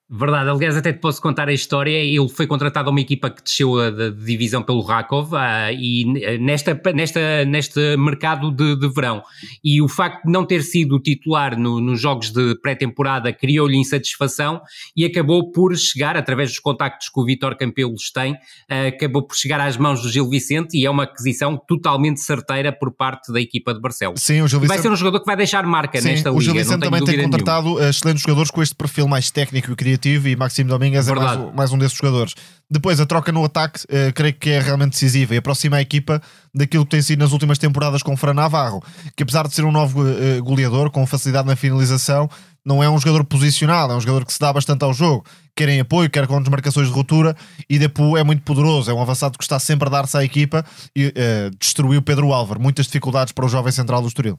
Verdade, 0.10 0.50
aliás, 0.50 0.78
até 0.78 0.94
te 0.94 1.00
posso 1.00 1.22
contar 1.22 1.50
a 1.50 1.54
história. 1.54 1.98
Ele 1.98 2.30
foi 2.30 2.48
contratado 2.48 2.88
a 2.88 2.92
uma 2.92 3.02
equipa 3.02 3.30
que 3.30 3.44
desceu 3.44 3.92
de 3.92 4.12
divisão 4.12 4.64
pelo 4.64 4.82
Rakov 4.82 5.34
uh, 5.34 5.38
e 5.78 6.40
nesta, 6.40 6.80
nesta, 6.96 7.44
neste 7.44 7.98
mercado 7.98 8.50
de, 8.50 8.78
de, 8.78 8.88
verão. 8.88 9.22
E 9.62 9.82
o 9.82 9.90
facto 9.90 10.24
de 10.24 10.32
não 10.32 10.46
ter 10.46 10.64
sido 10.64 10.98
titular 10.98 11.60
no, 11.60 11.82
nos 11.82 12.00
jogos 12.00 12.32
de 12.32 12.56
pré-temporada 12.62 13.34
criou-lhe 13.34 13.76
insatisfação 13.76 14.62
e 14.96 15.04
acabou 15.04 15.52
por 15.52 15.76
chegar, 15.76 16.16
através 16.16 16.52
dos 16.52 16.60
contactos 16.60 17.10
que 17.10 17.20
o 17.20 17.26
Vitor 17.26 17.58
Campelos 17.58 18.10
tem, 18.10 18.32
uh, 18.32 18.88
acabou 18.88 19.28
por 19.28 19.36
chegar 19.36 19.60
às 19.60 19.76
mãos 19.76 20.02
do 20.02 20.10
Gil 20.10 20.30
Vicente 20.30 20.78
e 20.78 20.86
é 20.86 20.90
uma 20.90 21.04
aquisição 21.04 21.58
totalmente 21.58 22.22
certeira 22.22 22.72
por 22.72 22.94
parte 22.94 23.34
da 23.34 23.42
equipa 23.42 23.74
de 23.74 23.82
Barcelos. 23.82 24.22
Sim, 24.22 24.42
o 24.42 24.48
Gil 24.48 24.62
Vicente... 24.62 24.70
Vai 24.70 24.82
ser 24.82 24.90
um 24.90 24.96
jogador 24.96 25.20
que 25.20 25.26
vai 25.26 25.36
deixar 25.36 25.66
marca 25.66 26.00
Sim, 26.00 26.08
nesta 26.08 26.30
liga. 26.30 26.40
O 26.40 26.42
Gil 26.42 26.54
Vicente 26.54 26.80
também 26.80 27.04
tem 27.04 27.22
contratado 27.24 27.68
nenhuma. 27.68 27.90
excelentes 27.90 28.22
jogadores 28.22 28.50
com 28.50 28.64
este 28.64 28.74
perfil 28.74 29.06
mais 29.06 29.30
técnico 29.30 29.70
e 29.70 29.97
criativo 29.98 30.28
e 30.28 30.36
Maxime 30.36 30.70
Domingues 30.70 31.08
é 31.08 31.14
mais, 31.14 31.56
mais, 31.56 31.72
um 31.72 31.78
desses 31.78 31.98
jogadores. 31.98 32.34
Depois, 32.70 33.00
a 33.00 33.06
troca 33.06 33.32
no 33.32 33.44
ataque, 33.44 33.82
uh, 33.86 34.14
creio 34.14 34.34
que 34.34 34.52
é 34.52 34.60
realmente 34.60 34.92
decisiva 34.92 35.34
e 35.34 35.38
aproxima 35.38 35.78
a 35.78 35.82
equipa 35.82 36.22
daquilo 36.54 36.86
que 36.86 36.92
tem 36.92 37.02
sido 37.02 37.20
nas 37.20 37.32
últimas 37.32 37.58
temporadas 37.58 38.04
com 38.04 38.16
Fran 38.16 38.34
Navarro, 38.34 38.84
que 39.16 39.24
apesar 39.24 39.48
de 39.48 39.54
ser 39.54 39.66
um 39.66 39.72
novo 39.72 40.02
uh, 40.02 40.44
goleador, 40.44 40.90
com 40.90 41.06
facilidade 41.06 41.48
na 41.48 41.56
finalização, 41.56 42.30
não 42.66 42.84
é 42.84 42.90
um 42.90 43.00
jogador 43.00 43.24
posicionado, 43.24 43.94
é 43.94 43.96
um 43.96 44.02
jogador 44.02 44.26
que 44.26 44.34
se 44.34 44.40
dá 44.40 44.52
bastante 44.52 44.84
ao 44.84 44.94
jogo, 44.94 45.26
quer 45.56 45.70
em 45.70 45.80
apoio, 45.80 46.10
quer 46.10 46.28
com 46.28 46.40
desmarcações 46.42 46.88
de 46.88 46.94
ruptura, 46.94 47.36
e 47.70 47.80
Depu 47.80 48.18
é 48.18 48.24
muito 48.24 48.44
poderoso, 48.44 48.92
é 48.92 48.94
um 48.94 49.02
avançado 49.02 49.38
que 49.38 49.44
está 49.44 49.58
sempre 49.58 49.88
a 49.88 49.92
dar-se 49.92 50.18
à 50.18 50.24
equipa 50.24 50.66
e 50.96 51.08
uh, 51.08 51.12
destruiu 51.58 52.02
Pedro 52.02 52.34
Álvaro. 52.34 52.62
Muitas 52.62 52.86
dificuldades 52.86 53.32
para 53.32 53.46
o 53.46 53.50
jovem 53.50 53.72
central 53.72 54.02
do 54.02 54.08
Estoril. 54.08 54.38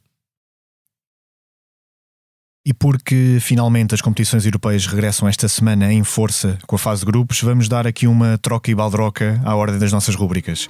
E 2.68 2.74
porque 2.74 3.38
finalmente 3.40 3.94
as 3.94 4.02
competições 4.02 4.44
europeias 4.44 4.87
regressam 4.87 5.26
esta 5.26 5.48
semana 5.48 5.90
em 5.90 6.04
força 6.04 6.59
com 6.66 6.76
a 6.76 6.78
fase 6.78 7.00
de 7.00 7.07
grupos, 7.07 7.40
vamos 7.40 7.66
dar 7.66 7.87
aqui 7.87 8.07
uma 8.07 8.37
troca 8.37 8.70
e 8.70 8.74
baldroca 8.74 9.40
à 9.42 9.54
ordem 9.57 9.78
das 9.78 9.90
nossas 9.90 10.14
rúbricas. 10.14 10.68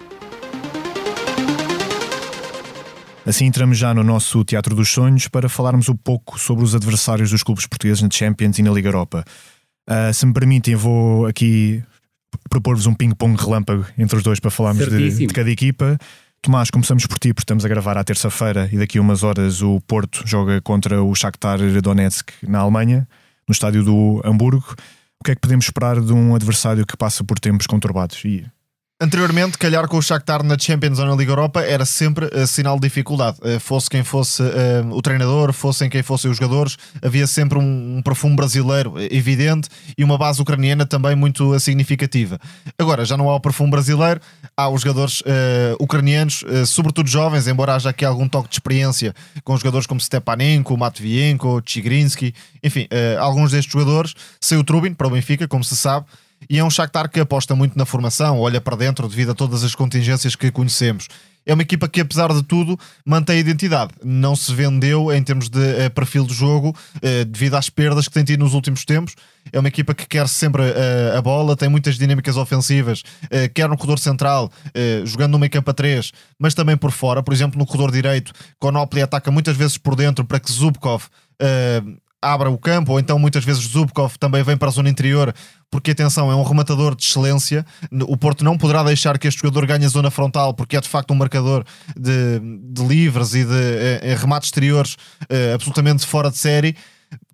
Assim 3.26 3.46
entramos 3.46 3.76
já 3.76 3.92
no 3.92 4.04
nosso 4.04 4.44
Teatro 4.44 4.76
dos 4.76 4.88
Sonhos 4.90 5.26
para 5.26 5.48
falarmos 5.48 5.88
um 5.88 5.96
pouco 5.96 6.38
sobre 6.38 6.62
os 6.62 6.72
adversários 6.72 7.32
dos 7.32 7.42
clubes 7.42 7.66
portugueses 7.66 8.00
na 8.00 8.08
Champions 8.12 8.60
e 8.60 8.62
na 8.62 8.70
Liga 8.70 8.86
Europa. 8.90 9.24
Uh, 9.90 10.14
se 10.14 10.24
me 10.24 10.32
permitem, 10.32 10.76
vou 10.76 11.26
aqui 11.26 11.82
propor-vos 12.48 12.86
um 12.86 12.94
ping-pong 12.94 13.36
relâmpago 13.36 13.84
entre 13.98 14.16
os 14.16 14.22
dois 14.22 14.38
para 14.38 14.52
falarmos 14.52 14.88
de, 14.88 15.26
de 15.26 15.34
cada 15.34 15.50
equipa. 15.50 15.98
Tomás, 16.40 16.70
começamos 16.70 17.04
por 17.06 17.18
ti, 17.18 17.34
porque 17.34 17.42
estamos 17.42 17.64
a 17.64 17.68
gravar 17.68 17.98
à 17.98 18.04
terça-feira 18.04 18.68
e 18.72 18.78
daqui 18.78 18.98
a 18.98 19.00
umas 19.00 19.22
horas 19.22 19.60
o 19.60 19.80
Porto 19.80 20.22
joga 20.24 20.60
contra 20.62 21.02
o 21.02 21.14
Shakhtar 21.14 21.58
Donetsk 21.82 22.30
na 22.46 22.60
Alemanha, 22.60 23.08
no 23.46 23.52
estádio 23.52 23.82
do 23.82 24.22
Hamburgo. 24.24 24.74
O 25.20 25.24
que 25.24 25.32
é 25.32 25.34
que 25.34 25.40
podemos 25.40 25.64
esperar 25.64 26.00
de 26.00 26.12
um 26.12 26.34
adversário 26.36 26.86
que 26.86 26.96
passa 26.96 27.24
por 27.24 27.40
tempos 27.40 27.66
conturbados? 27.66 28.24
E 28.24 28.46
Anteriormente, 29.00 29.56
calhar 29.58 29.86
com 29.86 29.96
o 29.96 30.02
Shakhtar 30.02 30.42
na 30.42 30.58
Champions 30.58 30.98
ou 30.98 31.06
na 31.06 31.14
Liga 31.14 31.30
Europa 31.30 31.60
era 31.62 31.84
sempre 31.84 32.26
uh, 32.26 32.44
sinal 32.48 32.74
de 32.74 32.88
dificuldade. 32.88 33.38
Uh, 33.40 33.60
fosse 33.60 33.88
quem 33.88 34.02
fosse 34.02 34.42
uh, 34.42 34.90
o 34.90 35.00
treinador, 35.00 35.52
fossem 35.52 35.88
quem 35.88 36.02
fossem 36.02 36.28
os 36.28 36.36
jogadores, 36.36 36.76
havia 37.00 37.24
sempre 37.28 37.58
um, 37.58 37.98
um, 37.98 38.02
perfume 38.02 38.34
brasileiro 38.34 38.94
evidente 38.98 39.68
e 39.96 40.02
uma 40.02 40.18
base 40.18 40.42
ucraniana 40.42 40.84
também 40.84 41.14
muito 41.14 41.56
significativa. 41.60 42.40
Agora, 42.76 43.04
já 43.04 43.16
não 43.16 43.30
há 43.30 43.36
o 43.36 43.40
perfume 43.40 43.70
brasileiro, 43.70 44.20
há 44.56 44.68
os 44.68 44.82
jogadores 44.82 45.22
ucranianos, 45.78 46.44
sobretudo 46.66 47.08
jovens, 47.08 47.46
embora 47.46 47.76
haja 47.76 47.90
aqui 47.90 48.04
algum 48.04 48.28
toque 48.28 48.48
de 48.48 48.56
experiência 48.56 49.14
com 49.44 49.56
jogadores 49.56 49.86
como 49.86 50.00
Stepanenko, 50.00 50.76
Matvienko, 50.76 51.62
Chigrinsky, 51.64 52.34
enfim, 52.62 52.88
alguns 53.20 53.52
destes 53.52 53.72
jogadores. 53.72 54.14
Saiu 54.40 54.64
Trubin 54.64 54.94
para 54.94 55.06
o 55.06 55.10
Benfica, 55.10 55.46
como 55.46 55.62
se 55.62 55.76
sabe 55.76 56.06
e 56.48 56.58
é 56.58 56.64
um 56.64 56.70
Shakhtar 56.70 57.10
que 57.10 57.20
aposta 57.20 57.54
muito 57.54 57.76
na 57.76 57.84
formação, 57.84 58.38
olha 58.38 58.60
para 58.60 58.76
dentro 58.76 59.08
devido 59.08 59.32
a 59.32 59.34
todas 59.34 59.64
as 59.64 59.74
contingências 59.74 60.36
que 60.36 60.50
conhecemos. 60.50 61.08
É 61.48 61.54
uma 61.54 61.62
equipa 61.62 61.88
que, 61.88 62.02
apesar 62.02 62.30
de 62.34 62.42
tudo, 62.42 62.78
mantém 63.06 63.36
a 63.36 63.40
identidade. 63.40 63.92
Não 64.04 64.36
se 64.36 64.54
vendeu 64.54 65.10
em 65.10 65.22
termos 65.22 65.48
de 65.48 65.58
uh, 65.58 65.90
perfil 65.94 66.26
de 66.26 66.34
jogo 66.34 66.76
uh, 66.96 67.24
devido 67.24 67.54
às 67.54 67.70
perdas 67.70 68.06
que 68.06 68.12
tem 68.12 68.22
tido 68.22 68.40
nos 68.40 68.52
últimos 68.52 68.84
tempos. 68.84 69.14
É 69.50 69.58
uma 69.58 69.68
equipa 69.68 69.94
que 69.94 70.06
quer 70.06 70.28
sempre 70.28 70.60
uh, 70.60 71.16
a 71.16 71.22
bola, 71.22 71.56
tem 71.56 71.70
muitas 71.70 71.96
dinâmicas 71.96 72.36
ofensivas, 72.36 73.02
quer 73.54 73.66
no 73.66 73.78
corredor 73.78 73.98
central, 73.98 74.52
jogando 75.06 75.32
no 75.32 75.38
meio 75.38 75.50
campo 75.50 75.70
a 75.70 75.74
3, 75.74 76.12
mas 76.38 76.52
também 76.52 76.76
por 76.76 76.90
fora. 76.90 77.22
Por 77.22 77.32
exemplo, 77.32 77.58
no 77.58 77.64
corredor 77.64 77.90
direito, 77.90 78.30
Konopli 78.58 79.00
ataca 79.00 79.30
muitas 79.30 79.56
vezes 79.56 79.78
por 79.78 79.96
dentro 79.96 80.26
para 80.26 80.38
que 80.38 80.52
Zubkov 80.52 81.04
abra 82.20 82.50
o 82.50 82.58
campo, 82.58 82.92
ou 82.92 83.00
então 83.00 83.18
muitas 83.18 83.44
vezes 83.44 83.62
Zubkov 83.62 84.16
também 84.18 84.42
vem 84.42 84.56
para 84.56 84.68
a 84.68 84.70
zona 84.70 84.88
interior, 84.88 85.34
porque 85.70 85.92
atenção, 85.92 86.30
é 86.30 86.34
um 86.34 86.42
rematador 86.42 86.94
de 86.94 87.04
excelência. 87.04 87.64
O 88.06 88.16
Porto 88.16 88.44
não 88.44 88.58
poderá 88.58 88.82
deixar 88.82 89.18
que 89.18 89.28
este 89.28 89.40
jogador 89.40 89.66
ganhe 89.66 89.84
a 89.84 89.88
zona 89.88 90.10
frontal, 90.10 90.54
porque 90.54 90.76
é 90.76 90.80
de 90.80 90.88
facto 90.88 91.12
um 91.12 91.14
marcador 91.16 91.64
de, 91.96 92.40
de 92.72 92.84
livres 92.84 93.34
e 93.34 93.44
de 93.44 93.98
eh, 94.02 94.16
remates 94.18 94.48
exteriores 94.48 94.96
eh, 95.28 95.52
absolutamente 95.54 96.06
fora 96.06 96.30
de 96.30 96.38
série 96.38 96.76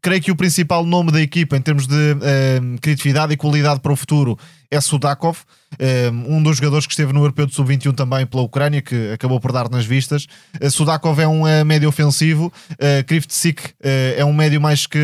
creio 0.01 0.23
que 0.23 0.31
o 0.31 0.37
principal 0.37 0.85
nome 0.85 1.11
da 1.11 1.21
equipa 1.21 1.57
em 1.57 1.61
termos 1.61 1.87
de 1.87 2.17
criatividade 2.81 3.33
e 3.33 3.37
qualidade 3.37 3.81
para 3.81 3.93
o 3.93 3.97
futuro 3.97 4.39
é 4.71 4.81
Sudakov, 4.81 5.39
um 6.27 6.43
dos 6.43 6.57
jogadores 6.59 6.87
que 6.87 6.93
esteve 6.93 7.13
no 7.13 7.21
Europeu 7.21 7.47
de 7.47 7.55
Sub-21 7.55 7.95
também 7.95 8.27
pela 8.27 8.43
Ucrânia, 8.43 8.81
que 8.81 9.13
acabou 9.13 9.41
por 9.41 9.53
dar 9.53 9.69
nas 9.69 9.85
vistas. 9.85 10.27
Uh, 10.61 10.71
Sudakov 10.71 11.19
é 11.21 11.27
um 11.27 11.43
uh, 11.43 11.65
médio 11.65 11.89
ofensivo, 11.89 12.53
uh, 12.73 13.05
Krivtsik 13.07 13.75
é 13.81 14.25
um 14.25 14.33
médio 14.33 14.61
mais 14.61 14.87
que 14.87 14.99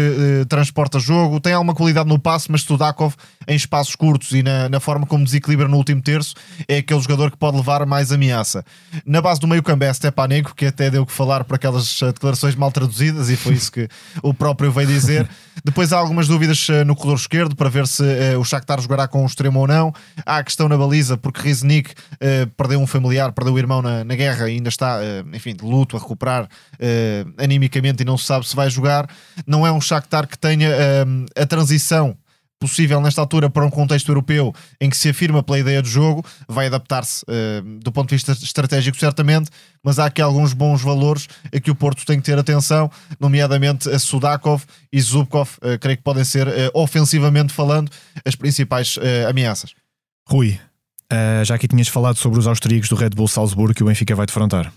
transporta 0.48 0.98
jogo, 0.98 1.40
tem 1.40 1.52
alguma 1.52 1.74
qualidade 1.74 2.08
no 2.08 2.18
passe, 2.18 2.50
mas 2.50 2.62
Sudakov 2.62 3.14
em 3.46 3.54
espaços 3.54 3.94
curtos 3.94 4.32
e 4.32 4.42
na, 4.42 4.68
na, 4.68 4.80
forma 4.80 5.06
como 5.06 5.24
desequilibra 5.24 5.68
no 5.68 5.76
último 5.76 6.00
terço 6.00 6.34
é 6.68 6.78
aquele 6.78 7.00
jogador 7.00 7.30
que 7.30 7.36
pode 7.36 7.56
levar 7.56 7.84
mais 7.86 8.12
ameaça. 8.12 8.64
Na 9.04 9.20
base 9.20 9.40
do 9.40 9.46
meio 9.46 9.62
campo 9.62 9.84
é 9.84 9.92
Stepanenko, 9.92 10.54
que 10.54 10.66
até 10.66 10.90
deu 10.90 11.04
que 11.04 11.12
falar 11.12 11.44
por 11.44 11.56
aquelas 11.56 12.00
declarações 12.00 12.54
mal 12.54 12.70
traduzidas 12.70 13.28
e 13.28 13.36
foi 13.36 13.54
isso 13.54 13.72
que 13.72 13.88
o 14.22 14.32
próprio 14.32 14.70
veio 14.70 14.88
dizer. 14.88 15.28
Depois 15.64 15.92
há 15.92 15.98
algumas 15.98 16.28
dúvidas 16.28 16.66
no 16.86 16.94
corredor 16.94 17.18
esquerdo 17.18 17.56
para 17.56 17.68
ver 17.68 17.86
se 17.86 18.02
o 18.38 18.44
Shakhtar 18.44 18.80
jogará 18.80 19.06
com 19.06 19.22
o 19.22 19.26
extremo 19.26 19.60
ou 19.60 19.66
não. 19.66 19.92
Há 20.24 20.38
a 20.38 20.44
questão 20.44 20.68
na 20.68 20.76
baliza, 20.76 21.16
porque 21.16 21.40
Riznik 21.40 21.90
uh, 21.90 22.46
perdeu 22.56 22.80
um 22.80 22.86
familiar, 22.86 23.32
perdeu 23.32 23.54
o 23.54 23.58
irmão 23.58 23.82
na, 23.82 24.04
na 24.04 24.14
guerra 24.14 24.48
e 24.48 24.54
ainda 24.54 24.68
está, 24.68 24.98
enfim, 25.32 25.54
de 25.54 25.64
luto 25.64 25.96
a 25.96 26.00
recuperar 26.00 26.48
animicamente 27.38 28.02
e 28.02 28.04
não 28.04 28.16
se 28.16 28.24
sabe 28.24 28.46
se 28.46 28.56
vai 28.56 28.70
jogar. 28.70 29.08
Não 29.46 29.66
é 29.66 29.72
um 29.72 29.80
Shakhtar 29.80 30.26
que 30.26 30.38
tenha 30.38 30.70
a 31.36 31.46
transição 31.46 32.16
possível 32.60 33.00
nesta 33.00 33.22
altura 33.22 33.48
para 33.48 33.64
um 33.64 33.70
contexto 33.70 34.10
europeu 34.10 34.54
em 34.78 34.90
que 34.90 34.96
se 34.96 35.08
afirma 35.08 35.42
pela 35.42 35.58
ideia 35.58 35.82
de 35.82 35.88
jogo, 35.88 36.22
vai 36.46 36.66
adaptar-se 36.66 37.24
uh, 37.24 37.78
do 37.80 37.90
ponto 37.90 38.10
de 38.10 38.16
vista 38.16 38.32
estratégico, 38.32 38.98
certamente, 38.98 39.50
mas 39.82 39.98
há 39.98 40.04
aqui 40.04 40.20
alguns 40.20 40.52
bons 40.52 40.82
valores 40.82 41.26
a 41.52 41.58
que 41.58 41.70
o 41.70 41.74
Porto 41.74 42.04
tem 42.04 42.18
que 42.20 42.26
ter 42.26 42.38
atenção, 42.38 42.90
nomeadamente 43.18 43.88
a 43.88 43.98
Sudakov 43.98 44.62
e 44.92 45.00
Zubkov, 45.00 45.48
uh, 45.56 45.78
creio 45.80 45.96
que 45.96 46.04
podem 46.04 46.22
ser, 46.22 46.46
uh, 46.46 46.50
ofensivamente 46.74 47.52
falando, 47.52 47.90
as 48.24 48.34
principais 48.34 48.98
ameaças. 49.28 49.74
Rui, 50.28 50.58
já 51.44 51.54
aqui 51.54 51.66
tinhas 51.66 51.88
falado 51.88 52.16
sobre 52.16 52.38
os 52.38 52.46
austríacos 52.46 52.88
do 52.88 52.94
Red 52.94 53.10
Bull 53.10 53.28
Salzburgo 53.28 53.74
que 53.74 53.82
o 53.82 53.86
Benfica 53.86 54.14
vai 54.14 54.26
defrontar. 54.26 54.70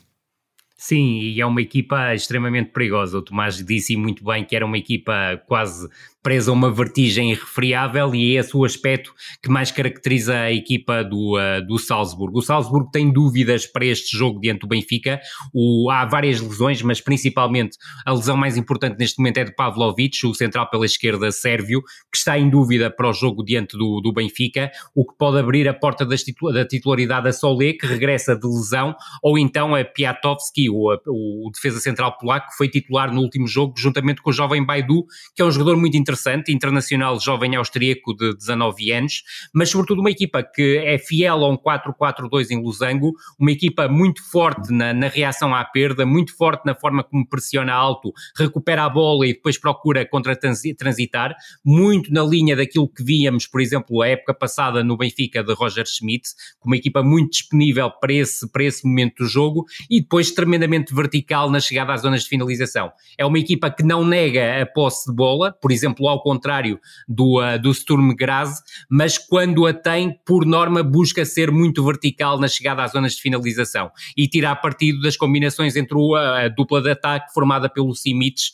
Sim, 0.78 1.20
e 1.20 1.40
é 1.40 1.46
uma 1.46 1.62
equipa 1.62 2.14
extremamente 2.14 2.72
perigosa. 2.72 3.18
O 3.18 3.22
Tomás 3.22 3.64
disse 3.64 3.96
muito 3.96 4.24
bem 4.24 4.44
que 4.44 4.56
era 4.56 4.66
uma 4.66 4.78
equipa 4.78 5.42
quase 5.48 5.90
presa 6.24 6.52
a 6.52 6.54
uma 6.54 6.72
vertigem 6.72 7.32
irrefriável 7.32 8.16
e 8.16 8.36
é 8.36 8.40
esse 8.40 8.56
o 8.56 8.64
aspecto 8.64 9.14
que 9.42 9.50
mais 9.50 9.72
caracteriza 9.72 10.34
a 10.34 10.52
equipa 10.52 11.04
do, 11.04 11.38
uh, 11.38 11.66
do 11.68 11.78
Salzburgo. 11.78 12.40
O 12.40 12.42
Salzburgo 12.42 12.90
tem 12.90 13.12
dúvidas 13.12 13.68
para 13.68 13.86
este 13.86 14.18
jogo 14.18 14.40
diante 14.40 14.62
do 14.62 14.68
Benfica. 14.68 15.20
O, 15.54 15.92
há 15.92 16.06
várias 16.06 16.40
lesões, 16.40 16.82
mas 16.82 17.02
principalmente 17.02 17.78
a 18.06 18.14
lesão 18.14 18.38
mais 18.38 18.56
importante 18.56 18.98
neste 18.98 19.20
momento 19.20 19.40
é 19.40 19.44
de 19.44 19.54
Pavlovic, 19.54 20.26
o 20.26 20.34
central 20.34 20.70
pela 20.70 20.86
esquerda 20.86 21.30
sérvio, 21.30 21.82
que 22.10 22.18
está 22.18 22.40
em 22.40 22.50
dúvida 22.50 22.90
para 22.90 23.10
o 23.10 23.14
jogo 23.14 23.44
diante 23.44 23.78
do, 23.78 24.00
do 24.00 24.14
Benfica, 24.14 24.72
o 24.96 25.06
que 25.06 25.18
pode 25.18 25.38
abrir 25.38 25.68
a 25.68 25.74
porta 25.74 26.06
da 26.06 26.66
titularidade 26.66 27.28
a 27.28 27.34
Solé, 27.34 27.74
que 27.74 27.86
regressa 27.86 28.34
de 28.34 28.48
lesão, 28.48 28.96
ou 29.22 29.38
então 29.38 29.76
a 29.76 29.84
Piatowski, 29.84 30.70
o, 30.70 30.94
o 31.06 31.52
defesa 31.54 31.82
central 31.82 32.18
polaco, 32.18 32.48
que 32.50 32.56
foi 32.56 32.70
titular 32.70 33.14
no 33.14 33.20
último 33.20 33.46
jogo, 33.46 33.74
juntamente 33.78 34.22
com 34.22 34.30
o 34.30 34.34
jovem 34.34 34.66
Baidu, 34.66 35.06
que 35.36 35.42
é 35.42 35.46
um 35.46 35.52
jogador 35.52 35.76
muito 35.76 35.98
interessante 35.98 36.13
interessante, 36.14 36.54
internacional 36.54 37.20
jovem 37.20 37.56
austríaco 37.56 38.16
de 38.16 38.36
19 38.36 38.92
anos, 38.92 39.24
mas 39.54 39.70
sobretudo 39.70 40.00
uma 40.00 40.12
equipa 40.12 40.44
que 40.44 40.78
é 40.78 40.98
fiel 41.00 41.44
a 41.44 41.50
um 41.50 41.58
4-4-2 41.58 42.52
em 42.52 42.62
Losango, 42.62 43.14
uma 43.40 43.52
equipa 43.52 43.88
muito 43.88 44.24
forte 44.30 44.72
na, 44.72 44.94
na, 44.94 45.08
reação 45.08 45.54
à 45.54 45.64
perda, 45.66 46.06
muito 46.06 46.36
forte 46.38 46.66
na 46.66 46.76
forma 46.76 47.04
como 47.04 47.28
pressiona 47.28 47.74
alto, 47.74 48.14
recupera 48.38 48.86
a 48.86 48.90
bola 48.90 49.26
e 49.26 49.34
depois 49.34 49.58
procura 49.58 50.06
contra-transitar, 50.06 51.36
muito 51.66 52.14
na 52.14 52.24
linha 52.24 52.56
daquilo 52.56 52.88
que 52.88 53.04
víamos, 53.04 53.48
por 53.48 53.60
exemplo, 53.60 54.02
a 54.02 54.08
época 54.08 54.34
passada 54.34 54.84
no 54.84 54.96
Benfica 54.96 55.44
de 55.44 55.54
Roger 55.54 55.86
Schmidt, 55.88 56.30
com 56.60 56.70
uma 56.70 56.78
equipa 56.78 57.02
muito 57.02 57.32
disponível 57.32 57.90
para 57.90 58.14
esse, 58.14 58.50
para 58.52 58.64
esse 58.64 58.86
momento 58.86 59.24
do 59.24 59.26
jogo 59.26 59.66
e 59.90 60.00
depois 60.00 60.32
tremendamente 60.32 60.94
vertical 60.94 61.50
na 61.50 61.60
chegada 61.60 61.94
às 61.94 62.02
zonas 62.02 62.24
de 62.24 62.30
finalização. 62.30 62.92
É 63.18 63.26
uma 63.26 63.40
equipa 63.40 63.72
que 63.72 63.84
não 63.84 64.06
nega 64.06 64.62
a 64.62 64.66
posse 64.66 65.10
de 65.10 65.16
bola, 65.16 65.56
por 65.62 65.72
exemplo, 65.72 66.03
exemplo, 66.04 66.08
ao 66.08 66.22
contrário 66.22 66.80
do, 67.08 67.40
uh, 67.40 67.60
do 67.60 67.74
Sturm 67.74 68.14
Graz, 68.16 68.62
mas 68.90 69.18
quando 69.18 69.66
a 69.66 69.74
tem, 69.74 70.20
por 70.26 70.46
norma, 70.46 70.84
busca 70.84 71.26
ser 71.26 71.52
muito 71.52 71.84
vertical 71.84 72.40
na 72.40 72.48
chegada 72.48 72.84
às 72.84 72.92
zonas 72.92 73.14
de 73.14 73.22
finalização 73.22 73.92
e 74.16 74.28
tirar 74.28 74.56
partido 74.58 75.02
das 75.02 75.18
combinações 75.18 75.76
entre 75.76 75.98
a, 76.16 76.46
a 76.46 76.48
dupla 76.50 76.82
de 76.82 76.92
ataque 76.92 77.34
formada 77.34 77.70
pelo 77.70 77.94
Simic, 77.96 78.52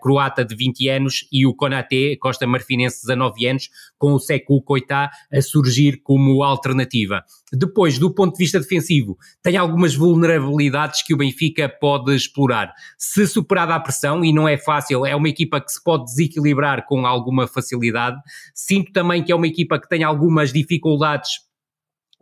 croata 0.00 0.44
de 0.44 0.54
20 0.54 0.88
anos, 0.88 1.26
e 1.32 1.46
o 1.46 1.54
Konate, 1.54 2.16
Costa 2.16 2.46
Marfinense, 2.46 3.00
de 3.00 3.08
19 3.08 3.46
anos, 3.46 3.68
com 3.98 4.12
o 4.12 4.18
Seku 4.18 4.62
Koita 4.62 5.10
a 5.32 5.42
surgir 5.42 6.00
como 6.02 6.42
alternativa. 6.42 7.24
Depois, 7.52 7.98
do 7.98 8.12
ponto 8.12 8.32
de 8.32 8.38
vista 8.38 8.58
defensivo, 8.58 9.18
tem 9.42 9.56
algumas 9.56 9.94
vulnerabilidades 9.94 11.02
que 11.02 11.12
o 11.12 11.16
Benfica 11.16 11.68
pode 11.68 12.14
explorar. 12.14 12.72
Se 12.96 13.26
superada 13.26 13.74
a 13.74 13.80
pressão, 13.80 14.24
e 14.24 14.32
não 14.32 14.48
é 14.48 14.56
fácil, 14.56 15.04
é 15.04 15.14
uma 15.14 15.28
equipa 15.28 15.60
que 15.60 15.70
se 15.70 15.82
pode 15.82 16.04
desequilibrar 16.04 16.86
com 16.86 17.06
alguma 17.06 17.46
facilidade. 17.46 18.16
Sinto 18.54 18.92
também 18.92 19.22
que 19.22 19.30
é 19.30 19.34
uma 19.34 19.46
equipa 19.46 19.78
que 19.78 19.88
tem 19.88 20.02
algumas 20.02 20.52
dificuldades 20.52 21.51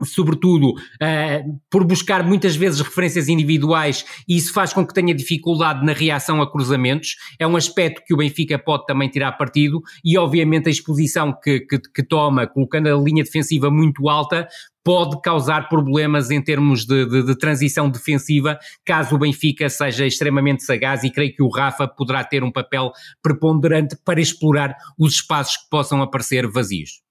sobretudo 0.05 0.70
uh, 0.70 1.61
por 1.70 1.84
buscar 1.84 2.24
muitas 2.24 2.57
vezes 2.57 2.80
referências 2.80 3.28
individuais 3.28 4.05
e 4.28 4.36
isso 4.36 4.53
faz 4.53 4.72
com 4.72 4.86
que 4.86 4.94
tenha 4.94 5.14
dificuldade 5.14 5.84
na 5.84 5.92
reação 5.92 6.40
a 6.40 6.51
cruzamentos, 6.51 7.16
é 7.38 7.46
um 7.46 7.57
aspecto 7.57 8.03
que 8.07 8.14
o 8.14 8.16
Benfica 8.16 8.59
pode 8.59 8.86
também 8.86 9.09
tirar 9.09 9.32
partido 9.32 9.80
e 10.05 10.16
obviamente 10.16 10.68
a 10.68 10.70
exposição 10.70 11.32
que, 11.32 11.61
que, 11.61 11.78
que 11.78 12.03
toma, 12.03 12.46
colocando 12.46 12.88
a 12.88 12.96
linha 12.96 13.24
defensiva 13.24 13.70
muito 13.70 14.09
alta, 14.09 14.48
pode 14.84 15.20
causar 15.20 15.68
problemas 15.68 16.30
em 16.30 16.42
termos 16.42 16.84
de, 16.84 17.07
de, 17.07 17.22
de, 17.24 17.38
transição 17.38 17.90
defensiva, 17.90 18.59
caso 18.84 19.14
o 19.14 19.18
Benfica 19.18 19.68
seja 19.68 20.07
extremamente 20.07 20.64
sagaz 20.64 21.05
e 21.05 21.11
creio 21.11 21.34
que 21.34 21.42
o 21.42 21.48
Rafa 21.48 21.86
poderá 21.86 22.24
ter 22.24 22.42
um 22.42 22.51
papel 22.51 22.90
preponderante 23.22 23.96
para 24.05 24.20
explorar 24.20 24.74
os 24.98 25.14
espaços 25.14 25.57
que 25.59 25.68
possam 25.70 26.03
aparecer 26.03 26.46
vazios. 26.51 27.03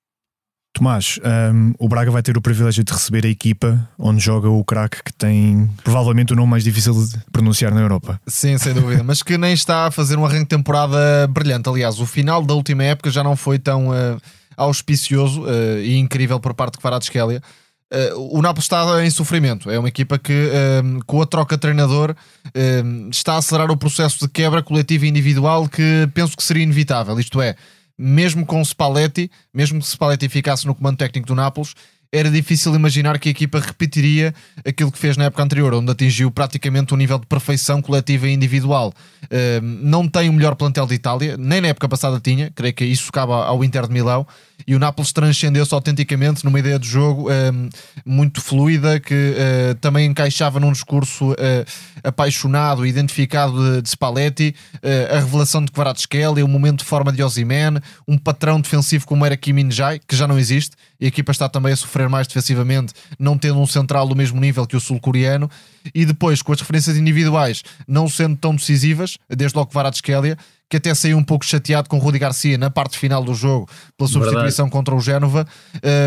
Tomás, 0.73 1.19
um, 1.53 1.73
o 1.77 1.89
Braga 1.89 2.11
vai 2.11 2.21
ter 2.21 2.37
o 2.37 2.41
privilégio 2.41 2.83
de 2.83 2.93
receber 2.93 3.25
a 3.25 3.29
equipa 3.29 3.89
onde 3.97 4.23
joga 4.23 4.49
o 4.49 4.63
craque 4.63 5.03
que 5.03 5.11
tem 5.11 5.69
provavelmente 5.83 6.31
o 6.31 6.35
nome 6.35 6.51
mais 6.51 6.63
difícil 6.63 6.93
de 6.93 7.17
pronunciar 7.31 7.73
na 7.73 7.81
Europa. 7.81 8.21
Sim, 8.27 8.57
sem 8.57 8.73
dúvida, 8.73 9.03
mas 9.03 9.23
que 9.23 9.37
nem 9.37 9.53
está 9.53 9.87
a 9.87 9.91
fazer 9.91 10.17
um 10.17 10.25
arranque 10.25 10.43
de 10.43 10.49
temporada 10.49 11.27
brilhante. 11.27 11.67
Aliás, 11.67 11.99
o 11.99 12.05
final 12.05 12.43
da 12.45 12.53
última 12.53 12.83
época 12.83 13.09
já 13.09 13.23
não 13.23 13.35
foi 13.35 13.57
tão 13.59 13.89
uh, 13.89 14.21
auspicioso 14.55 15.43
uh, 15.43 15.79
e 15.81 15.97
incrível 15.97 16.39
por 16.39 16.53
parte 16.53 16.73
de 16.73 16.79
Kvaratskhelia. 16.79 17.41
Uh, 17.91 18.37
o 18.37 18.41
Nápoles 18.41 18.65
está 18.65 19.03
em 19.03 19.09
sofrimento. 19.09 19.71
É 19.71 19.79
uma 19.79 19.87
equipa 19.87 20.19
que, 20.19 20.31
uh, 20.31 21.03
com 21.05 21.21
a 21.21 21.25
troca 21.25 21.57
de 21.57 21.61
treinador, 21.61 22.11
uh, 22.11 23.09
está 23.09 23.33
a 23.33 23.37
acelerar 23.37 23.71
o 23.71 23.77
processo 23.77 24.19
de 24.19 24.29
quebra 24.29 24.61
coletiva 24.61 25.05
e 25.05 25.09
individual 25.09 25.67
que 25.67 26.07
penso 26.13 26.37
que 26.37 26.43
seria 26.43 26.61
inevitável. 26.61 27.19
Isto 27.19 27.41
é, 27.41 27.55
mesmo 28.01 28.45
com 28.45 28.63
Spalletti, 28.63 29.29
mesmo 29.53 29.81
que 29.81 29.85
Spalletti 29.85 30.29
ficasse 30.29 30.65
no 30.65 30.73
comando 30.73 30.97
técnico 30.97 31.27
do 31.27 31.35
Nápoles, 31.35 31.75
era 32.11 32.29
difícil 32.31 32.73
imaginar 32.75 33.19
que 33.19 33.29
a 33.29 33.31
equipa 33.31 33.59
repetiria 33.59 34.33
aquilo 34.65 34.91
que 34.91 34.97
fez 34.97 35.15
na 35.15 35.25
época 35.25 35.43
anterior, 35.43 35.73
onde 35.75 35.91
atingiu 35.91 36.31
praticamente 36.31 36.91
um 36.93 36.97
nível 36.97 37.19
de 37.19 37.27
perfeição 37.27 37.81
coletiva 37.81 38.27
e 38.27 38.33
individual. 38.33 38.91
Uh, 39.25 39.61
não 39.61 40.07
tem 40.07 40.27
o 40.27 40.33
melhor 40.33 40.55
plantel 40.55 40.87
de 40.87 40.95
Itália, 40.95 41.37
nem 41.37 41.61
na 41.61 41.67
época 41.67 41.87
passada 41.87 42.19
tinha, 42.19 42.51
creio 42.55 42.73
que 42.73 42.83
isso 42.83 43.11
cabe 43.11 43.31
ao 43.31 43.63
Inter 43.63 43.85
de 43.87 43.93
Milão, 43.93 44.25
e 44.65 44.75
o 44.75 44.79
Nápoles 44.79 45.13
transcendeu-se 45.13 45.73
autenticamente 45.73 46.43
numa 46.43 46.59
ideia 46.59 46.79
de 46.79 46.87
jogo 46.87 47.29
uh, 47.29 47.69
muito 48.03 48.41
fluida, 48.41 48.99
que 48.99 49.13
uh, 49.13 49.75
também 49.75 50.07
encaixava 50.07 50.59
num 50.59 50.71
discurso 50.71 51.35
apaixonado, 52.03 52.85
identificado 52.85 53.75
de, 53.75 53.81
de 53.83 53.89
Spalletti, 53.89 54.55
a 55.11 55.19
revelação 55.19 55.63
de 55.63 55.71
Kvaratskhelia, 55.71 56.43
o 56.43 56.47
momento 56.47 56.79
de 56.79 56.85
forma 56.85 57.11
de 57.11 57.21
Ozyman, 57.21 57.79
um 58.07 58.17
patrão 58.17 58.59
defensivo 58.59 59.05
como 59.05 59.25
era 59.25 59.37
Kim 59.37 59.53
Min-jae, 59.53 59.99
que 60.07 60.15
já 60.15 60.27
não 60.27 60.39
existe, 60.39 60.75
a 61.01 61.05
equipa 61.05 61.31
está 61.31 61.47
também 61.47 61.73
a 61.73 61.75
sofrer 61.75 62.09
mais 62.09 62.27
defensivamente, 62.27 62.93
não 63.17 63.37
tendo 63.37 63.59
um 63.59 63.67
central 63.67 64.07
do 64.07 64.15
mesmo 64.15 64.39
nível 64.39 64.67
que 64.67 64.75
o 64.75 64.79
sul-coreano, 64.79 65.49
e 65.93 66.05
depois 66.05 66.41
com 66.41 66.51
as 66.51 66.59
referências 66.59 66.97
individuais 66.97 67.63
não 67.87 68.07
sendo 68.09 68.35
tão 68.35 68.55
decisivas, 68.55 69.17
desde 69.29 69.57
logo 69.57 69.71
Kvaratskhelia, 69.71 70.37
que 70.69 70.77
até 70.77 70.93
saiu 70.93 71.17
um 71.17 71.23
pouco 71.23 71.43
chateado 71.43 71.89
com 71.89 71.97
o 71.97 71.99
Rudi 71.99 72.19
Garcia 72.19 72.57
na 72.57 72.69
parte 72.69 72.97
final 72.97 73.23
do 73.23 73.33
jogo 73.33 73.67
pela 73.97 74.07
substituição 74.07 74.65
Verdade. 74.65 74.71
contra 74.71 74.95
o 74.95 75.01
Génova, 75.01 75.47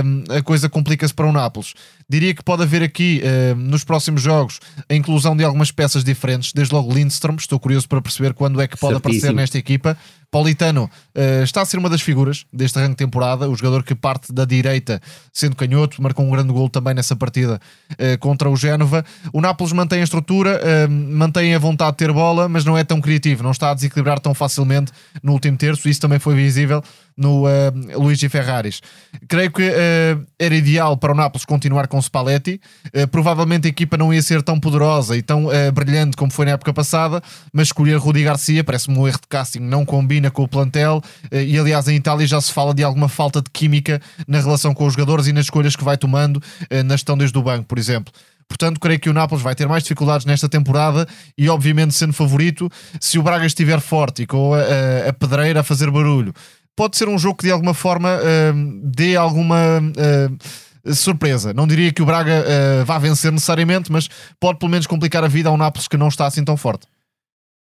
um, 0.05 0.37
a 0.37 0.41
coisa 0.41 0.69
complica-se 0.69 1.13
para 1.13 1.27
o 1.27 1.33
Nápoles. 1.33 1.75
Diria 2.09 2.35
que 2.35 2.43
pode 2.43 2.63
haver 2.63 2.83
aqui, 2.83 3.23
um, 3.55 3.57
nos 3.57 3.85
próximos 3.85 4.23
jogos, 4.23 4.61
a 4.89 4.95
inclusão 4.95 5.37
de 5.37 5.45
algumas 5.45 5.71
peças 5.71 6.05
diferentes, 6.05 6.53
desde 6.53 6.75
logo 6.75 6.93
Lindstrom, 6.93 7.37
estou 7.37 7.59
curioso 7.59 7.89
para 7.89 8.01
perceber 8.01 8.35
quando 8.35 8.61
é 8.61 8.67
que 8.67 8.77
pode 8.77 8.95
Certíssimo. 8.95 9.19
aparecer 9.19 9.35
nesta 9.35 9.59
equipa. 9.59 9.97
Paulitano 10.31 10.85
uh, 10.85 11.43
está 11.45 11.61
a 11.61 11.65
ser 11.67 11.77
uma 11.77 11.91
das 11.91 12.01
figuras 12.01 12.47
deste 12.51 12.79
arranque 12.79 12.93
de 12.93 13.05
temporada, 13.05 13.51
o 13.51 13.55
jogador 13.55 13.85
que 13.85 13.95
parte 13.95 14.33
da 14.33 14.47
direita, 14.47 14.99
sendo 15.31 15.55
canhoto, 15.55 16.03
marcou 16.03 16.25
um 16.25 16.31
grande 16.31 16.51
gol 16.51 16.71
também 16.71 16.95
nessa 16.95 17.15
partida 17.15 17.61
uh, 17.93 18.19
contra 18.19 18.49
o 18.49 18.57
Génova. 18.57 19.05
O 19.31 19.43
Nápoles 19.43 19.75
mantém 19.75 20.01
a 20.01 20.05
estrutura, 20.05 20.59
uh, 20.59 20.91
mantém 20.91 21.55
a 21.55 21.59
vontade 21.59 21.93
de 21.93 21.97
ter 21.99 22.13
bola, 22.13 22.49
mas 22.49 22.65
não 22.65 22.79
é 22.79 22.83
tão 22.83 22.99
criativo, 22.99 23.43
não 23.43 23.51
está 23.51 23.73
a 23.73 23.75
desequilibrar 23.75 24.19
tão 24.21 24.33
facilmente 24.33 24.91
no 25.23 25.33
último 25.33 25.59
terço, 25.59 25.87
isso 25.87 26.01
também 26.01 26.19
foi 26.19 26.35
visível 26.35 26.83
no 27.17 27.47
uh, 27.47 27.49
Luigi 27.97 28.29
Ferraris. 28.29 28.81
Creio 29.29 29.51
que 29.51 29.63
uh, 29.63 30.27
era 30.39 30.55
ideal 30.55 30.97
para 30.97 31.13
o 31.13 31.15
Nápoles 31.15 31.45
continuar 31.45 31.87
com 31.89 32.01
Spalletti. 32.01 32.61
Uh, 32.87 33.07
provavelmente 33.09 33.67
a 33.67 33.71
equipa 33.71 33.97
não 33.97 34.13
ia 34.13 34.23
ser 34.23 34.43
tão 34.43 34.59
poderosa 34.59 35.17
e 35.17 35.23
tão 35.23 35.49
brilhante 35.73 36.17
como 36.17 36.33
foi 36.33 36.47
na 36.47 36.53
época 36.53 36.73
passada, 36.73 37.23
mas 37.53 37.69
escolher 37.69 37.97
Rudi 37.97 38.23
Garcia 38.23 38.65
parece-me 38.65 38.99
um 38.99 39.07
erro 39.07 39.19
de 39.21 39.29
casting, 39.29 39.61
não 39.61 39.85
combina 39.85 40.31
com 40.31 40.43
o 40.43 40.49
plantel. 40.49 41.03
e 41.31 41.59
aliás, 41.59 41.89
em 41.89 41.97
Itália 41.97 42.27
já 42.27 42.41
se 42.41 42.53
fala 42.53 42.75
de 42.75 42.83
alguma 42.83 43.09
falta 43.09 43.41
de 43.41 43.51
química 43.51 44.01
na 44.27 44.41
relação 44.41 44.75
com 44.75 44.87
os 44.87 44.95
jogadores 44.95 45.27
e 45.27 45.33
nas 45.33 45.47
escolhas 45.47 45.77
que 45.77 45.85
vai 45.85 45.97
tomando 45.97 46.43
na 46.85 46.95
gestão 46.95 47.17
desde 47.17 47.37
o 47.37 47.43
banco, 47.43 47.65
por 47.65 47.79
exemplo. 47.79 48.13
Portanto, 48.53 48.79
creio 48.79 49.01
que 49.01 49.09
o 49.09 49.15
Nápoles 49.15 49.43
vai 49.43 49.55
ter 49.55 49.67
mais 49.67 49.83
dificuldades 49.83 50.27
nesta 50.27 50.47
temporada 50.47 51.09
e, 51.39 51.49
obviamente, 51.49 51.95
sendo 51.95 52.13
favorito, 52.13 52.71
se 53.01 53.19
o 53.19 53.23
Braga 53.23 53.47
estiver 53.47 53.81
forte 53.81 54.23
e 54.23 54.27
com 54.27 54.53
a, 54.53 55.09
a 55.09 55.13
pedreira 55.13 55.61
a 55.61 55.63
fazer 55.63 55.91
barulho, 55.91 56.35
pode 56.77 56.97
ser 56.97 57.09
um 57.09 57.19
jogo 57.19 57.37
que 57.37 57.45
de 57.45 57.53
alguma 57.53 57.75
forma 57.75 58.17
uh, 58.17 58.91
dê 58.91 59.17
alguma. 59.17 59.81
Uh, 59.81 60.73
surpresa. 60.95 61.55
Não 61.55 61.65
diria 61.65 61.93
que 61.93 62.03
o 62.03 62.05
Braga 62.05 62.45
uh, 62.45 62.85
vá 62.85 62.99
vencer 62.99 63.31
necessariamente, 63.31 63.93
mas 63.93 64.09
pode 64.41 64.59
pelo 64.59 64.69
menos 64.69 64.85
complicar 64.85 65.23
a 65.23 65.29
vida 65.29 65.49
a 65.49 65.53
um 65.53 65.57
Nápoles 65.57 65.87
que 65.87 65.97
não 65.97 66.09
está 66.09 66.27
assim 66.27 66.45
tão 66.45 66.57
forte. 66.57 66.89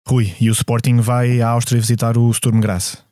Rui, 0.08 0.34
e 0.40 0.50
o 0.50 0.54
Sporting 0.54 1.02
vai 1.02 1.42
à 1.42 1.50
Áustria 1.50 1.80
visitar 1.80 2.18
o 2.18 2.32
Sturm 2.34 2.60
Graz. 2.60 3.04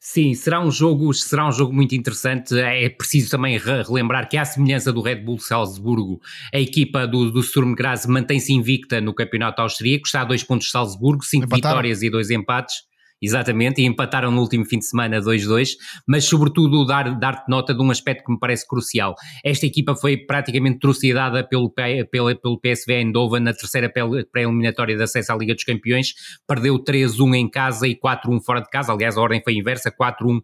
Sim, 0.00 0.34
será 0.34 0.60
um 0.60 0.70
jogo, 0.70 1.12
será 1.14 1.48
um 1.48 1.52
jogo 1.52 1.72
muito 1.72 1.94
interessante. 1.94 2.58
É 2.58 2.88
preciso 2.90 3.30
também 3.30 3.58
relembrar 3.58 4.28
que, 4.28 4.36
à 4.36 4.44
semelhança 4.44 4.92
do 4.92 5.00
Red 5.00 5.16
Bull 5.16 5.38
Salzburgo, 5.38 6.20
a 6.52 6.58
equipa 6.58 7.06
do, 7.06 7.30
do 7.30 7.42
Sturm 7.42 7.74
Graz 7.74 8.04
mantém-se 8.04 8.52
invicta 8.52 9.00
no 9.00 9.14
campeonato 9.14 9.62
austríaco, 9.62 10.06
está 10.06 10.20
a 10.20 10.24
dois 10.24 10.44
pontos 10.44 10.66
de 10.66 10.72
Salzburgo, 10.72 11.24
cinco 11.24 11.46
Empataram. 11.46 11.76
vitórias 11.76 12.02
e 12.02 12.10
dois 12.10 12.30
empates 12.30 12.82
exatamente, 13.22 13.80
e 13.80 13.86
empataram 13.86 14.30
no 14.30 14.40
último 14.40 14.64
fim 14.64 14.78
de 14.78 14.86
semana 14.86 15.20
2-2, 15.20 15.70
mas 16.06 16.24
sobretudo 16.24 16.84
dar, 16.84 17.18
dar 17.18 17.44
nota 17.48 17.74
de 17.74 17.82
um 17.82 17.90
aspecto 17.90 18.24
que 18.24 18.32
me 18.32 18.38
parece 18.38 18.66
crucial. 18.66 19.14
Esta 19.44 19.66
equipa 19.66 19.94
foi 19.94 20.16
praticamente 20.16 20.78
trucidada 20.78 21.46
pelo, 21.46 21.70
pelo, 21.70 22.36
pelo 22.36 22.60
PSV 22.60 22.92
Eindhoven 22.94 23.40
na 23.40 23.52
terceira 23.52 23.90
pré-eliminatória 23.90 24.96
de 24.96 25.02
acesso 25.02 25.32
à 25.32 25.36
Liga 25.36 25.54
dos 25.54 25.64
Campeões, 25.64 26.14
perdeu 26.46 26.78
3-1 26.82 27.34
em 27.36 27.48
casa 27.48 27.86
e 27.86 27.96
4-1 27.96 28.40
fora 28.44 28.60
de 28.60 28.68
casa, 28.68 28.92
aliás 28.92 29.16
a 29.16 29.20
ordem 29.20 29.42
foi 29.42 29.54
inversa, 29.54 29.90
4-1 29.90 30.38
uh, 30.38 30.42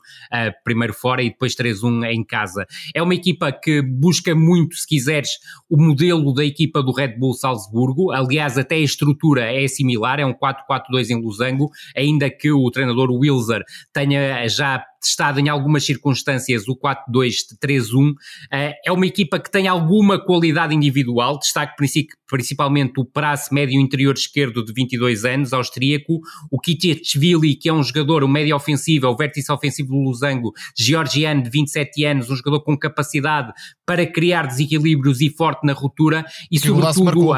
primeiro 0.65 0.95
fora 0.95 1.23
e 1.23 1.31
depois 1.31 1.55
3-1 1.55 2.05
em 2.11 2.25
casa. 2.25 2.67
É 2.95 3.03
uma 3.03 3.15
equipa 3.15 3.53
que 3.53 3.83
busca 3.83 4.35
muito, 4.35 4.77
se 4.77 4.87
quiseres, 4.87 5.31
o 5.69 5.77
modelo 5.77 6.33
da 6.33 6.45
equipa 6.45 6.83
do 6.83 6.93
Red 6.93 7.19
Bull 7.19 7.35
Salzburgo, 7.35 8.11
aliás 8.11 8.57
até 8.57 8.77
a 8.77 8.81
estrutura 8.81 9.53
é 9.53 9.67
similar, 9.69 10.21
é 10.21 10.27
um 10.27 10.35
4-4-2 10.35 11.11
em 11.11 11.21
losango, 11.21 11.71
ainda 11.97 12.31
que 12.31 12.51
o 12.67 12.71
treinador 12.71 13.11
Wilser 13.11 13.63
tenha 13.93 14.47
já 14.49 14.83
testado 15.01 15.41
em 15.41 15.49
algumas 15.49 15.85
circunstâncias 15.85 16.69
o 16.69 16.77
4-2-3-1. 16.77 18.13
Eh, 18.53 18.75
é 18.85 18.93
uma 18.93 19.07
equipa 19.07 19.41
que 19.41 19.51
tem 19.51 19.67
alguma 19.67 20.23
qualidade 20.23 20.75
individual, 20.75 21.39
destaque 21.39 21.75
principalmente 22.29 23.01
o 23.01 23.05
Prace, 23.05 23.53
médio 23.53 23.81
interior 23.81 24.15
esquerdo 24.15 24.65
de 24.65 24.73
22 24.73 25.25
anos, 25.25 25.53
austríaco, 25.53 26.21
o 26.51 26.61
Kitiachvili, 26.61 27.57
que 27.57 27.69
é 27.69 27.73
um 27.73 27.83
jogador, 27.83 28.23
o 28.23 28.29
médio 28.29 28.55
ofensivo, 28.55 29.07
é 29.07 29.09
o 29.09 29.17
vértice 29.17 29.51
ofensivo 29.51 29.89
do 29.89 30.03
Losango, 30.03 30.53
georgiano 30.77 31.43
de 31.43 31.51
27 31.51 32.05
anos, 32.05 32.31
um 32.31 32.37
jogador 32.37 32.61
com 32.61 32.77
capacidade 32.77 33.53
para 33.87 34.07
criar 34.07 34.47
desequilíbrios 34.47 35.21
e 35.21 35.31
forte 35.31 35.65
na 35.65 35.73
ruptura 35.73 36.25
e, 36.51 36.57
e 36.57 36.61
sobretudo... 36.61 37.33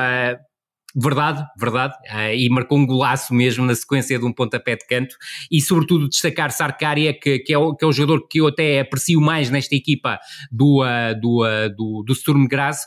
Verdade, 0.95 1.43
verdade, 1.59 1.95
uh, 2.13 2.35
e 2.35 2.51
marcou 2.51 2.77
um 2.77 2.85
golaço 2.85 3.33
mesmo 3.33 3.65
na 3.65 3.75
sequência 3.75 4.19
de 4.19 4.27
um 4.27 4.33
pontapé 4.33 4.77
de 4.77 4.87
canto. 4.87 5.17
E 5.51 5.59
sobretudo 5.61 6.07
destacar 6.07 6.51
Sarkária 6.51 7.15
que, 7.15 7.39
que, 7.39 7.53
é 7.53 7.57
o, 7.57 7.75
que 7.75 7.83
é 7.83 7.89
o 7.89 7.93
jogador 7.93 8.29
que 8.29 8.41
eu 8.43 8.49
até 8.49 8.81
aprecio 8.81 9.19
mais 9.19 9.49
nesta 9.49 9.75
equipa 9.75 10.19
do, 10.51 10.83
uh, 10.83 11.19
do, 11.19 11.45
uh, 11.45 11.75
do, 11.75 12.03
do 12.07 12.15
Sturm 12.15 12.47
Graz, 12.47 12.85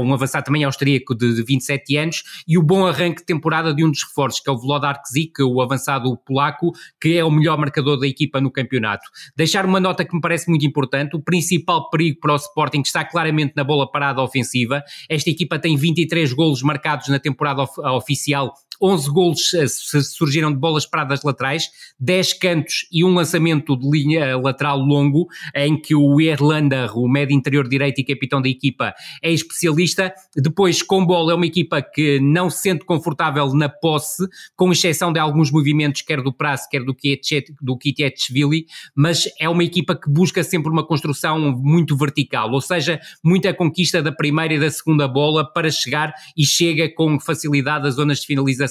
um 0.00 0.12
avançado 0.14 0.44
também 0.44 0.62
austríaco 0.62 1.14
de, 1.14 1.34
de 1.34 1.42
27 1.42 1.96
anos 1.96 2.22
e 2.46 2.56
o 2.56 2.62
bom 2.62 2.86
arranque 2.86 3.20
de 3.20 3.26
temporada 3.26 3.74
de 3.74 3.84
um 3.84 3.90
dos 3.90 4.04
reforços 4.04 4.40
que 4.40 4.48
é 4.48 4.52
o 4.52 4.58
Vlodar 4.58 5.02
Kzik, 5.02 5.42
o 5.42 5.60
avançado 5.60 6.16
polaco, 6.18 6.72
que 7.00 7.16
é 7.16 7.24
o 7.24 7.30
melhor 7.30 7.58
marcador 7.58 7.98
da 7.98 8.06
equipa 8.06 8.40
no 8.40 8.50
campeonato. 8.50 9.04
Deixar 9.36 9.64
uma 9.64 9.80
nota 9.80 10.04
que 10.04 10.14
me 10.14 10.20
parece 10.20 10.48
muito 10.48 10.64
importante, 10.64 11.16
o 11.16 11.20
principal 11.20 11.90
perigo 11.90 12.20
para 12.20 12.34
o 12.34 12.36
Sporting 12.36 12.82
está 12.82 13.04
claramente 13.04 13.54
na 13.56 13.64
bola 13.64 13.90
parada 13.90 14.22
ofensiva, 14.22 14.82
esta 15.08 15.30
equipa 15.30 15.58
tem 15.58 15.76
23 15.76 16.32
golos 16.32 16.62
marcados 16.62 17.08
na 17.08 17.18
temporada 17.18 17.47
temporada 17.54 17.92
oficial 17.96 18.54
11 18.80 19.10
golos 19.10 19.54
eh, 19.54 19.66
surgiram 19.66 20.52
de 20.52 20.58
bolas 20.58 20.86
paradas 20.86 21.22
laterais, 21.22 21.64
10 21.98 22.32
cantos 22.34 22.86
e 22.92 23.04
um 23.04 23.12
lançamento 23.12 23.76
de 23.76 23.88
linha 23.90 24.36
lateral 24.38 24.78
longo, 24.78 25.26
em 25.54 25.80
que 25.80 25.94
o 25.94 26.20
Erlander, 26.20 26.96
o 26.96 27.08
médio 27.08 27.34
interior 27.34 27.68
direito 27.68 28.00
e 28.00 28.04
capitão 28.04 28.40
da 28.40 28.48
equipa, 28.48 28.94
é 29.22 29.32
especialista. 29.32 30.12
Depois, 30.36 30.82
com 30.82 31.04
bola, 31.04 31.32
é 31.32 31.34
uma 31.34 31.46
equipa 31.46 31.82
que 31.82 32.20
não 32.20 32.48
se 32.48 32.62
sente 32.62 32.84
confortável 32.84 33.52
na 33.54 33.68
posse, 33.68 34.26
com 34.54 34.70
exceção 34.70 35.12
de 35.12 35.18
alguns 35.18 35.50
movimentos, 35.50 36.02
quer 36.02 36.22
do 36.22 36.32
Prazo, 36.32 36.68
quer 36.70 36.82
do 36.84 37.76
Kitietchvili, 37.76 38.66
mas 38.94 39.28
é 39.40 39.48
uma 39.48 39.64
equipa 39.64 39.96
que 39.96 40.08
busca 40.08 40.44
sempre 40.44 40.70
uma 40.70 40.86
construção 40.86 41.38
muito 41.52 41.96
vertical, 41.96 42.50
ou 42.52 42.60
seja, 42.60 43.00
muita 43.24 43.52
conquista 43.52 44.02
da 44.02 44.12
primeira 44.12 44.54
e 44.54 44.60
da 44.60 44.70
segunda 44.70 45.08
bola 45.08 45.44
para 45.44 45.70
chegar 45.70 46.12
e 46.36 46.46
chega 46.46 46.88
com 46.88 47.18
facilidade 47.18 47.88
às 47.88 47.94
zonas 47.94 48.20
de 48.20 48.26
finalização 48.26 48.67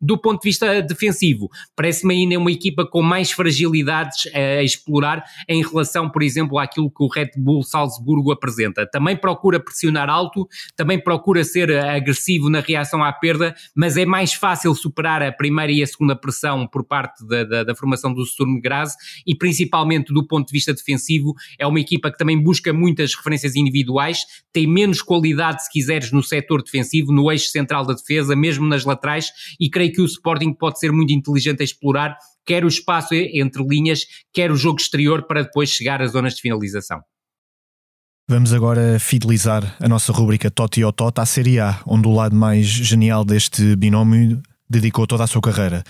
do 0.00 0.16
ponto 0.18 0.40
de 0.42 0.48
vista 0.48 0.80
defensivo, 0.82 1.48
parece-me 1.74 2.14
ainda 2.14 2.38
uma 2.38 2.52
equipa 2.52 2.86
com 2.86 3.02
mais 3.02 3.30
fragilidades 3.30 4.26
a 4.34 4.62
explorar 4.62 5.24
em 5.48 5.62
relação, 5.62 6.08
por 6.08 6.22
exemplo, 6.22 6.58
àquilo 6.58 6.90
que 6.90 7.02
o 7.02 7.08
Red 7.08 7.30
Bull 7.36 7.62
Salzburgo 7.62 8.30
apresenta. 8.32 8.86
Também 8.86 9.16
procura 9.16 9.58
pressionar 9.58 10.08
alto, 10.08 10.48
também 10.76 11.02
procura 11.02 11.42
ser 11.44 11.70
agressivo 11.78 12.48
na 12.48 12.60
reação 12.60 13.02
à 13.02 13.12
perda, 13.12 13.54
mas 13.74 13.96
é 13.96 14.06
mais 14.06 14.32
fácil 14.32 14.74
superar 14.74 15.22
a 15.22 15.32
primeira 15.32 15.72
e 15.72 15.82
a 15.82 15.86
segunda 15.86 16.14
pressão 16.14 16.66
por 16.66 16.84
parte 16.84 17.26
da, 17.26 17.44
da, 17.44 17.64
da 17.64 17.74
formação 17.74 18.12
do 18.12 18.24
Sturm 18.24 18.60
Graz 18.60 18.94
e 19.26 19.34
principalmente 19.34 20.12
do 20.12 20.26
ponto 20.26 20.46
de 20.46 20.52
vista 20.52 20.72
defensivo, 20.72 21.34
é 21.58 21.66
uma 21.66 21.80
equipa 21.80 22.10
que 22.10 22.18
também 22.18 22.40
busca 22.40 22.72
muitas 22.72 23.14
referências 23.14 23.56
individuais, 23.56 24.20
tem 24.52 24.66
menos 24.66 25.02
qualidade, 25.02 25.64
se 25.64 25.70
quiseres, 25.70 26.12
no 26.12 26.22
setor 26.22 26.62
defensivo, 26.62 27.12
no 27.12 27.30
eixo 27.30 27.48
central 27.48 27.84
da 27.84 27.94
defesa, 27.94 28.36
mesmo 28.36 28.66
nas 28.66 28.84
laterais, 28.84 29.27
e 29.60 29.70
creio 29.70 29.92
que 29.92 30.00
o 30.00 30.06
Sporting 30.06 30.52
pode 30.52 30.78
ser 30.78 30.92
muito 30.92 31.12
inteligente 31.12 31.60
a 31.60 31.64
explorar 31.64 32.16
quer 32.48 32.64
o 32.64 32.68
espaço 32.68 33.12
entre 33.12 33.62
linhas, 33.62 34.06
quer 34.32 34.50
o 34.50 34.56
jogo 34.56 34.80
exterior 34.80 35.26
para 35.26 35.42
depois 35.42 35.68
chegar 35.68 36.00
às 36.00 36.12
zonas 36.12 36.34
de 36.34 36.40
finalização. 36.40 37.02
Vamos 38.26 38.54
agora 38.54 38.98
fidelizar 38.98 39.76
a 39.78 39.86
nossa 39.86 40.12
rúbrica 40.12 40.50
Totti 40.50 40.82
ou 40.82 40.92
Tota 40.92 41.22
à 41.22 41.26
Série 41.26 41.60
A, 41.60 41.80
onde 41.86 42.08
o 42.08 42.14
lado 42.14 42.34
mais 42.34 42.66
genial 42.66 43.22
deste 43.22 43.76
binómio 43.76 44.42
dedicou 44.68 45.06
toda 45.06 45.24
a 45.24 45.26
sua 45.26 45.42
carreira. 45.42 45.84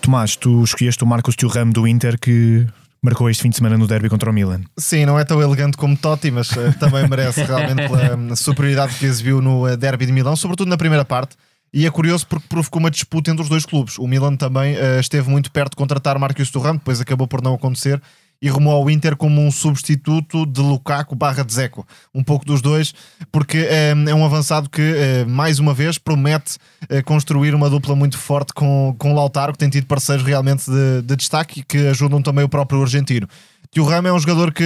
Tomás, 0.00 0.36
tu 0.36 0.62
escolheste 0.62 1.02
o 1.02 1.06
Marcos 1.06 1.34
Thuram 1.34 1.70
do 1.70 1.88
Inter 1.88 2.18
que 2.18 2.66
marcou 3.04 3.28
este 3.28 3.42
fim 3.42 3.50
de 3.50 3.56
semana 3.56 3.76
no 3.76 3.86
derby 3.86 4.08
contra 4.08 4.30
o 4.30 4.32
Milan. 4.32 4.62
Sim, 4.78 5.04
não 5.04 5.18
é 5.18 5.24
tão 5.26 5.40
elegante 5.42 5.76
como 5.76 5.94
Totti, 5.94 6.30
mas 6.30 6.50
uh, 6.52 6.72
também 6.80 7.06
merece 7.06 7.42
realmente 7.44 7.86
pela 7.86 8.16
hum, 8.16 8.34
superioridade 8.34 8.94
que 8.94 9.04
exibiu 9.04 9.42
no 9.42 9.68
uh, 9.68 9.76
derby 9.76 10.06
de 10.06 10.12
Milão, 10.12 10.34
sobretudo 10.34 10.68
na 10.68 10.78
primeira 10.78 11.04
parte. 11.04 11.36
E 11.70 11.86
é 11.86 11.90
curioso 11.90 12.26
porque 12.26 12.48
provocou 12.48 12.80
uma 12.80 12.90
disputa 12.90 13.30
entre 13.30 13.42
os 13.42 13.48
dois 13.48 13.66
clubes. 13.66 13.98
O 13.98 14.06
Milan 14.06 14.36
também 14.36 14.74
uh, 14.76 14.98
esteve 14.98 15.28
muito 15.28 15.50
perto 15.52 15.72
de 15.72 15.76
contratar 15.76 16.18
Marcos 16.18 16.50
Thuram, 16.50 16.76
depois 16.76 16.98
acabou 16.98 17.28
por 17.28 17.42
não 17.42 17.52
acontecer 17.52 18.00
e 18.44 18.48
rumou 18.50 18.74
ao 18.74 18.90
Inter 18.90 19.16
como 19.16 19.40
um 19.40 19.50
substituto 19.50 20.44
de 20.44 20.60
Lukaku 20.60 21.14
barra 21.14 21.42
de. 21.42 21.82
Um 22.14 22.22
pouco 22.22 22.44
dos 22.44 22.60
dois, 22.60 22.92
porque 23.32 23.56
é, 23.56 23.94
é 24.06 24.14
um 24.14 24.22
avançado 24.22 24.68
que, 24.68 24.82
é, 24.82 25.24
mais 25.24 25.58
uma 25.58 25.72
vez, 25.72 25.96
promete 25.96 26.58
é, 26.90 27.00
construir 27.00 27.54
uma 27.54 27.70
dupla 27.70 27.96
muito 27.96 28.18
forte 28.18 28.52
com, 28.52 28.94
com 28.98 29.14
Lautaro, 29.14 29.54
que 29.54 29.58
tem 29.58 29.70
tido 29.70 29.86
parceiros 29.86 30.26
realmente 30.26 30.70
de, 30.70 31.00
de 31.00 31.16
destaque 31.16 31.60
e 31.60 31.62
que 31.62 31.86
ajudam 31.86 32.20
também 32.20 32.44
o 32.44 32.48
próprio 32.48 32.82
argentino. 32.82 33.26
Tio 33.70 33.82
Rama 33.82 34.10
é 34.10 34.12
um 34.12 34.18
jogador 34.18 34.52
que 34.52 34.62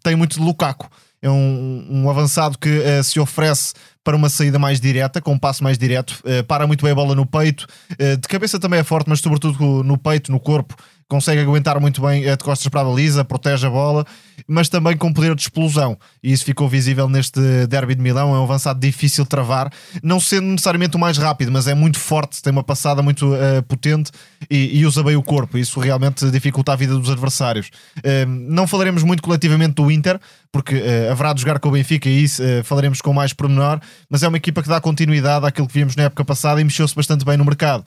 tem 0.00 0.14
muito 0.14 0.38
de 0.38 0.44
Lukaku. 0.44 0.88
É 1.20 1.28
um, 1.28 1.86
um 1.90 2.08
avançado 2.08 2.56
que 2.56 3.02
se 3.02 3.18
oferece 3.18 3.74
para 4.04 4.14
uma 4.14 4.28
saída 4.28 4.58
mais 4.58 4.80
direta, 4.80 5.20
com 5.20 5.32
um 5.32 5.38
passo 5.38 5.64
mais 5.64 5.78
direto, 5.78 6.22
para 6.46 6.66
muito 6.66 6.82
bem 6.82 6.92
a 6.92 6.94
bola 6.94 7.14
no 7.14 7.24
peito, 7.24 7.66
de 7.98 8.28
cabeça 8.28 8.60
também 8.60 8.78
é 8.80 8.84
forte, 8.84 9.08
mas 9.08 9.20
sobretudo 9.20 9.82
no 9.82 9.96
peito, 9.96 10.30
no 10.30 10.38
corpo, 10.38 10.76
consegue 11.08 11.40
aguentar 11.40 11.78
muito 11.80 12.00
bem 12.00 12.24
eh, 12.24 12.36
de 12.36 12.42
costas 12.42 12.68
para 12.68 12.80
a 12.80 12.84
baliza, 12.84 13.24
protege 13.24 13.66
a 13.66 13.70
bola, 13.70 14.06
mas 14.48 14.68
também 14.68 14.96
com 14.96 15.12
poder 15.12 15.34
de 15.34 15.42
explosão. 15.42 15.96
E 16.22 16.32
isso 16.32 16.44
ficou 16.44 16.68
visível 16.68 17.08
neste 17.08 17.40
derby 17.68 17.94
de 17.94 18.02
Milão. 18.02 18.34
É 18.34 18.38
um 18.38 18.44
avançado 18.44 18.80
difícil 18.80 19.24
de 19.24 19.30
travar, 19.30 19.70
não 20.02 20.18
sendo 20.18 20.46
necessariamente 20.46 20.96
o 20.96 21.00
mais 21.00 21.18
rápido, 21.18 21.52
mas 21.52 21.68
é 21.68 21.74
muito 21.74 21.98
forte, 21.98 22.42
tem 22.42 22.52
uma 22.52 22.64
passada 22.64 23.02
muito 23.02 23.32
uh, 23.34 23.62
potente 23.68 24.10
e, 24.50 24.78
e, 24.78 24.86
usa 24.86 25.02
bem 25.02 25.16
o 25.16 25.22
corpo. 25.22 25.58
Isso 25.58 25.78
realmente 25.78 26.28
dificulta 26.30 26.72
a 26.72 26.76
vida 26.76 26.94
dos 26.98 27.10
adversários. 27.10 27.68
Uh, 27.98 28.26
não 28.26 28.66
falaremos 28.66 29.02
muito 29.02 29.22
coletivamente 29.22 29.74
do 29.74 29.90
Inter, 29.90 30.18
porque 30.50 30.74
uh, 30.74 31.12
haverá 31.12 31.32
de 31.32 31.42
jogar 31.42 31.58
com 31.58 31.68
o 31.68 31.72
Benfica 31.72 32.08
e 32.08 32.24
isso 32.24 32.42
falaremos 32.64 33.00
com 33.00 33.12
mais 33.12 33.32
pormenor, 33.32 33.80
mas 34.08 34.22
é 34.22 34.28
uma 34.28 34.36
equipa 34.36 34.62
que 34.62 34.68
dá 34.68 34.80
continuidade 34.80 35.46
àquilo 35.46 35.66
que 35.66 35.74
vimos 35.74 35.96
na 35.96 36.04
época 36.04 36.24
passada 36.24 36.60
e 36.60 36.64
mexeu-se 36.64 36.94
bastante 36.94 37.24
bem 37.24 37.36
no 37.36 37.44
mercado. 37.44 37.84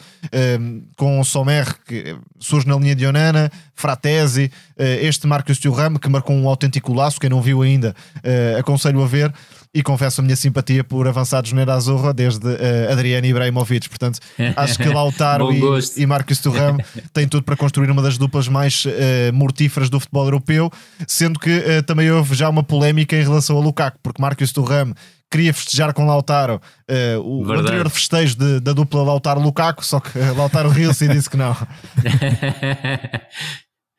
com 0.95 1.19
o 1.19 1.23
Sommer, 1.23 1.75
que 1.85 2.15
surge 2.39 2.67
na 2.67 2.75
linha 2.75 2.95
de 2.95 3.05
Onana, 3.05 3.51
Fratesi, 3.73 4.51
este 4.77 5.27
Marcos 5.27 5.59
Thuram, 5.59 5.95
que 5.95 6.09
marcou 6.09 6.35
um 6.35 6.47
autêntico 6.47 6.93
laço. 6.93 7.19
Quem 7.19 7.29
não 7.29 7.41
viu 7.41 7.61
ainda, 7.61 7.95
aconselho 8.59 9.01
a 9.01 9.07
ver 9.07 9.33
e 9.77 9.83
confesso 9.83 10.21
a 10.21 10.23
minha 10.23 10.35
simpatia 10.35 10.83
por 10.83 11.07
avançados 11.07 11.53
na 11.53 11.71
Azorra 11.71 12.11
desde 12.11 12.47
uh, 12.47 12.91
Adriano 12.91 13.27
Ibrahimovic. 13.27 13.87
Portanto, 13.87 14.19
acho 14.57 14.79
que 14.79 14.89
Lautaro 14.89 15.51
e, 15.53 15.61
e 16.01 16.05
Marcos 16.07 16.39
Thuram 16.39 16.77
têm 17.13 17.27
tudo 17.27 17.43
para 17.43 17.55
construir 17.55 17.91
uma 17.91 18.01
das 18.01 18.17
duplas 18.17 18.47
mais 18.47 18.85
uh, 18.85 18.89
mortíferas 19.31 19.87
do 19.87 19.99
futebol 19.99 20.25
europeu, 20.25 20.71
sendo 21.07 21.39
que 21.39 21.59
uh, 21.59 21.83
também 21.83 22.09
houve 22.09 22.33
já 22.33 22.49
uma 22.49 22.63
polémica 22.63 23.15
em 23.15 23.21
relação 23.21 23.55
a 23.55 23.61
Lukaku, 23.61 23.99
porque 24.01 24.19
Marcos 24.19 24.51
Thuram 24.51 24.95
queria 25.29 25.53
festejar 25.53 25.93
com 25.93 26.07
Lautaro 26.07 26.59
uh, 26.89 27.19
o, 27.21 27.45
o, 27.45 27.53
anterior 27.53 27.87
festejo 27.91 28.35
de, 28.35 28.59
da 28.59 28.73
dupla 28.73 29.03
Lautaro-Lukaku, 29.03 29.85
só 29.85 29.99
que 29.99 30.17
Lautaro 30.17 30.69
riu-se 30.69 31.05
e 31.05 31.07
disse 31.07 31.29
que 31.29 31.37
não. 31.37 31.55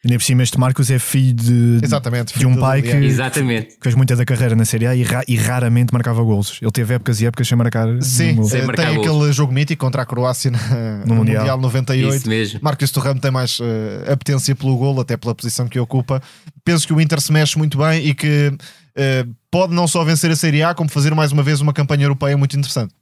Ainda 0.08 0.18
por 0.18 0.24
cima, 0.24 0.42
este 0.42 0.58
Marcos 0.58 0.90
é 0.90 0.98
filho 0.98 1.34
de, 1.34 1.80
Exatamente, 1.82 2.38
de 2.38 2.46
um 2.46 2.56
pai 2.56 2.80
que, 2.80 2.88
Exatamente. 2.88 3.76
fez 3.78 3.94
muita 3.94 4.16
da 4.16 4.24
carreira 4.24 4.56
na 4.56 4.64
Série 4.64 4.86
A 4.86 4.96
e, 4.96 5.02
ra, 5.02 5.22
e, 5.28 5.36
raramente 5.36 5.92
marcava 5.92 6.22
golos. 6.22 6.58
Ele 6.62 6.70
teve 6.70 6.94
épocas 6.94 7.20
e 7.20 7.26
épocas 7.26 7.46
sem 7.46 7.58
marcar. 7.58 7.86
Sim, 8.00 8.32
no... 8.32 8.44
sem 8.44 8.62
marcar 8.62 8.86
tem 8.86 8.96
golos. 8.96 9.10
aquele 9.10 9.32
jogo 9.34 9.52
mítico 9.52 9.84
contra 9.84 10.00
a 10.00 10.06
Croácia 10.06 10.50
na, 10.50 10.58
no, 11.00 11.08
no 11.08 11.14
Mundial. 11.16 11.40
Mundial 11.40 11.60
98. 11.60 12.16
Isso 12.16 12.28
mesmo. 12.28 12.60
Marcos 12.62 12.90
Torramo 12.90 13.20
tem 13.20 13.30
mais 13.30 13.60
uh, 13.60 13.64
apetência 14.10 14.56
pelo 14.56 14.74
golo, 14.78 15.02
até 15.02 15.14
pela 15.14 15.34
posição 15.34 15.68
que 15.68 15.78
ocupa. 15.78 16.22
Penso 16.64 16.86
que 16.86 16.94
o 16.94 17.00
Inter 17.02 17.20
se 17.20 17.30
mexe 17.30 17.58
muito 17.58 17.76
bem 17.76 18.06
e 18.06 18.14
que 18.14 18.48
uh, 18.48 19.34
pode 19.50 19.74
não 19.74 19.86
só 19.86 20.02
vencer 20.04 20.30
a 20.30 20.36
Série 20.36 20.62
A, 20.62 20.74
como 20.74 20.88
fazer 20.88 21.14
mais 21.14 21.32
uma 21.32 21.42
vez 21.42 21.60
uma 21.60 21.74
campanha 21.74 22.04
europeia 22.04 22.34
muito 22.34 22.56
interessante. 22.56 22.94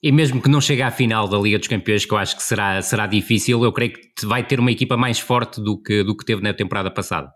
E 0.00 0.12
mesmo 0.12 0.40
que 0.40 0.48
não 0.48 0.60
chegue 0.60 0.82
à 0.82 0.92
final 0.92 1.26
da 1.26 1.36
Liga 1.36 1.58
dos 1.58 1.66
Campeões, 1.66 2.04
que 2.04 2.14
eu 2.14 2.18
acho 2.18 2.36
que 2.36 2.42
será, 2.42 2.80
será 2.82 3.06
difícil, 3.06 3.64
eu 3.64 3.72
creio 3.72 3.92
que 3.92 4.24
vai 4.24 4.46
ter 4.46 4.60
uma 4.60 4.70
equipa 4.70 4.96
mais 4.96 5.18
forte 5.18 5.60
do 5.60 5.80
que, 5.80 6.04
do 6.04 6.16
que 6.16 6.24
teve 6.24 6.40
na 6.40 6.54
temporada 6.54 6.88
passada. 6.88 7.28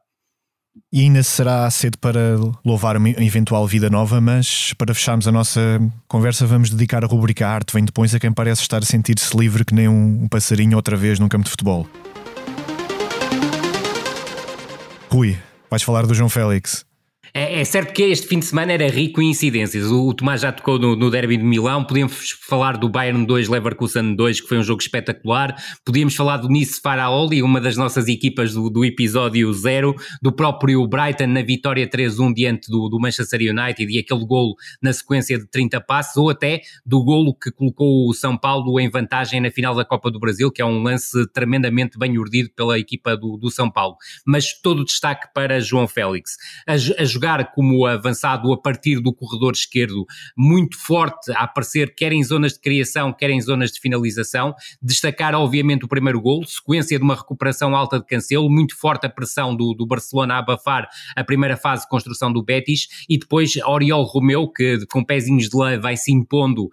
E 0.91 1.01
ainda 1.01 1.23
será 1.25 1.69
cedo 1.71 1.99
para 1.99 2.39
louvar 2.65 2.97
uma 2.97 3.11
eventual 3.11 3.67
vida 3.67 3.91
nova, 3.91 4.21
mas 4.21 4.73
para 4.75 4.95
fecharmos 4.95 5.27
a 5.27 5.33
nossa 5.33 5.61
conversa, 6.07 6.47
vamos 6.47 6.71
dedicar 6.71 7.05
a 7.05 7.07
rubrica 7.07 7.47
Arte 7.47 7.75
Vem 7.75 7.85
Depois 7.85 8.15
a 8.15 8.21
quem 8.21 8.33
parece 8.33 8.63
estar 8.63 8.79
a 8.79 8.87
sentir-se 8.87 9.37
livre 9.37 9.65
que 9.65 9.75
nem 9.75 9.89
um 9.89 10.29
passarinho 10.29 10.77
outra 10.77 10.97
vez 10.97 11.19
num 11.19 11.29
campo 11.29 11.45
de 11.45 11.51
futebol. 11.51 11.87
Rui, 15.11 15.37
vais 15.69 15.83
falar 15.83 16.07
do 16.07 16.15
João 16.15 16.31
Félix. 16.31 16.87
É, 17.35 17.61
é, 17.61 17.65
certo 17.65 17.95
que 17.95 18.03
este 18.03 18.27
fim 18.27 18.41
de 18.41 18.45
semana 18.45 18.73
era 18.73 18.87
rico 18.89 19.23
em 19.23 19.31
incidências. 19.31 19.87
O, 19.87 20.09
o 20.09 20.13
Tomás 20.13 20.43
já 20.43 20.53
tocou 20.53 20.79
no, 20.79 20.95
no 20.95 21.11
derby 21.11 21.39
de 21.39 21.43
Milão. 21.43 21.83
Podíamos 21.83 22.33
falar 22.47 22.77
do 22.77 22.91
Bayern 22.91 23.25
2, 23.25 23.49
Leverkusen 23.49 24.15
2, 24.15 24.43
que 24.43 24.49
foi 24.49 24.59
um 24.59 24.63
jogo 24.63 24.83
espetacular. 24.83 25.57
Podíamos 25.83 26.15
falar 26.15 26.37
do 26.37 26.49
Nice 26.49 26.79
Faraoli, 26.83 27.43
uma 27.43 27.59
das 27.59 27.75
nossas 27.75 28.07
equipas 28.07 28.53
do, 28.53 28.69
do 28.69 28.85
episódio 28.85 29.51
0. 29.51 29.95
Do 30.21 30.31
próprio 30.31 30.87
Brighton 30.87 31.29
na 31.29 31.41
vitória 31.41 31.89
3-1 31.89 32.35
diante 32.35 32.71
do, 32.71 32.91
do, 32.91 33.01
Manchester 33.01 33.41
United 33.41 33.91
e 33.91 33.99
aquele 33.99 34.27
golo 34.27 34.55
na 34.83 34.93
sequência 34.93 35.39
de 35.39 35.47
30 35.47 35.81
passos. 35.81 36.19
Ou 36.19 36.29
até 36.29 36.61
do 36.85 37.03
golo 37.03 37.35
que 37.35 37.51
colocou 37.51 38.11
o 38.11 38.13
São 38.13 38.37
Paulo 38.37 38.79
em 38.79 38.91
vantagem 38.91 39.41
na 39.41 39.51
final 39.51 39.75
da 39.75 39.87
Copa 39.87 40.11
do 40.11 40.21
Brasil, 40.21 40.53
que 40.53 40.61
é 40.61 40.67
um 40.67 40.83
lance 40.83 41.27
tremendamente 41.33 41.99
bem 41.99 42.19
urdido 42.19 42.51
pela 42.55 42.79
equipa 42.79 43.17
do, 43.17 43.39
do 43.39 43.51
São 43.51 43.71
Paulo. 43.71 43.97
Mas 44.27 44.53
todo 44.53 44.81
o 44.81 44.85
destaque 44.85 45.29
para 45.33 45.61
João 45.61 45.89
Félix. 45.89 46.37
Jogar 47.23 47.53
como 47.53 47.87
avançado 47.87 48.53
a 48.53 48.61
partir 48.61 49.01
do 49.01 49.15
corredor 49.15 49.53
esquerdo, 49.53 50.05
muito 50.37 50.77
forte 50.77 51.31
a 51.33 51.45
aparecer 51.45 51.95
quer 51.95 52.13
em 52.13 52.23
zonas 52.25 52.55
de 52.55 52.61
criação, 52.61 53.13
quer 53.13 53.31
em 53.31 53.41
zonas 53.41 53.71
de 53.71 53.81
finalização. 53.81 54.55
Destacar, 54.83 55.33
obviamente, 55.35 55.85
o 55.85 55.89
primeiro 55.89 56.21
gol, 56.21 56.45
sequência 56.45 56.99
de 56.99 57.05
uma 57.05 57.15
recuperação 57.15 57.77
alta 57.77 58.01
de 58.01 58.07
Cancelo, 58.07 58.51
muito 58.51 58.77
forte 58.77 59.07
a 59.07 59.09
pressão 59.09 59.55
do, 59.55 59.73
do 59.73 59.87
Barcelona 59.87 60.35
a 60.35 60.39
abafar 60.39 60.89
a 61.15 61.23
primeira 61.23 61.57
fase 61.57 61.83
de 61.83 61.89
construção 61.89 62.33
do 62.33 62.43
Betis 62.43 62.89
e 63.09 63.17
depois 63.17 63.55
Oriol 63.65 64.03
Romeu, 64.03 64.49
que 64.49 64.85
com 64.87 65.05
pezinhos 65.05 65.49
de 65.49 65.57
lã 65.57 65.79
vai 65.79 65.97
se 65.97 66.13
impondo 66.13 66.65
uh, 66.65 66.71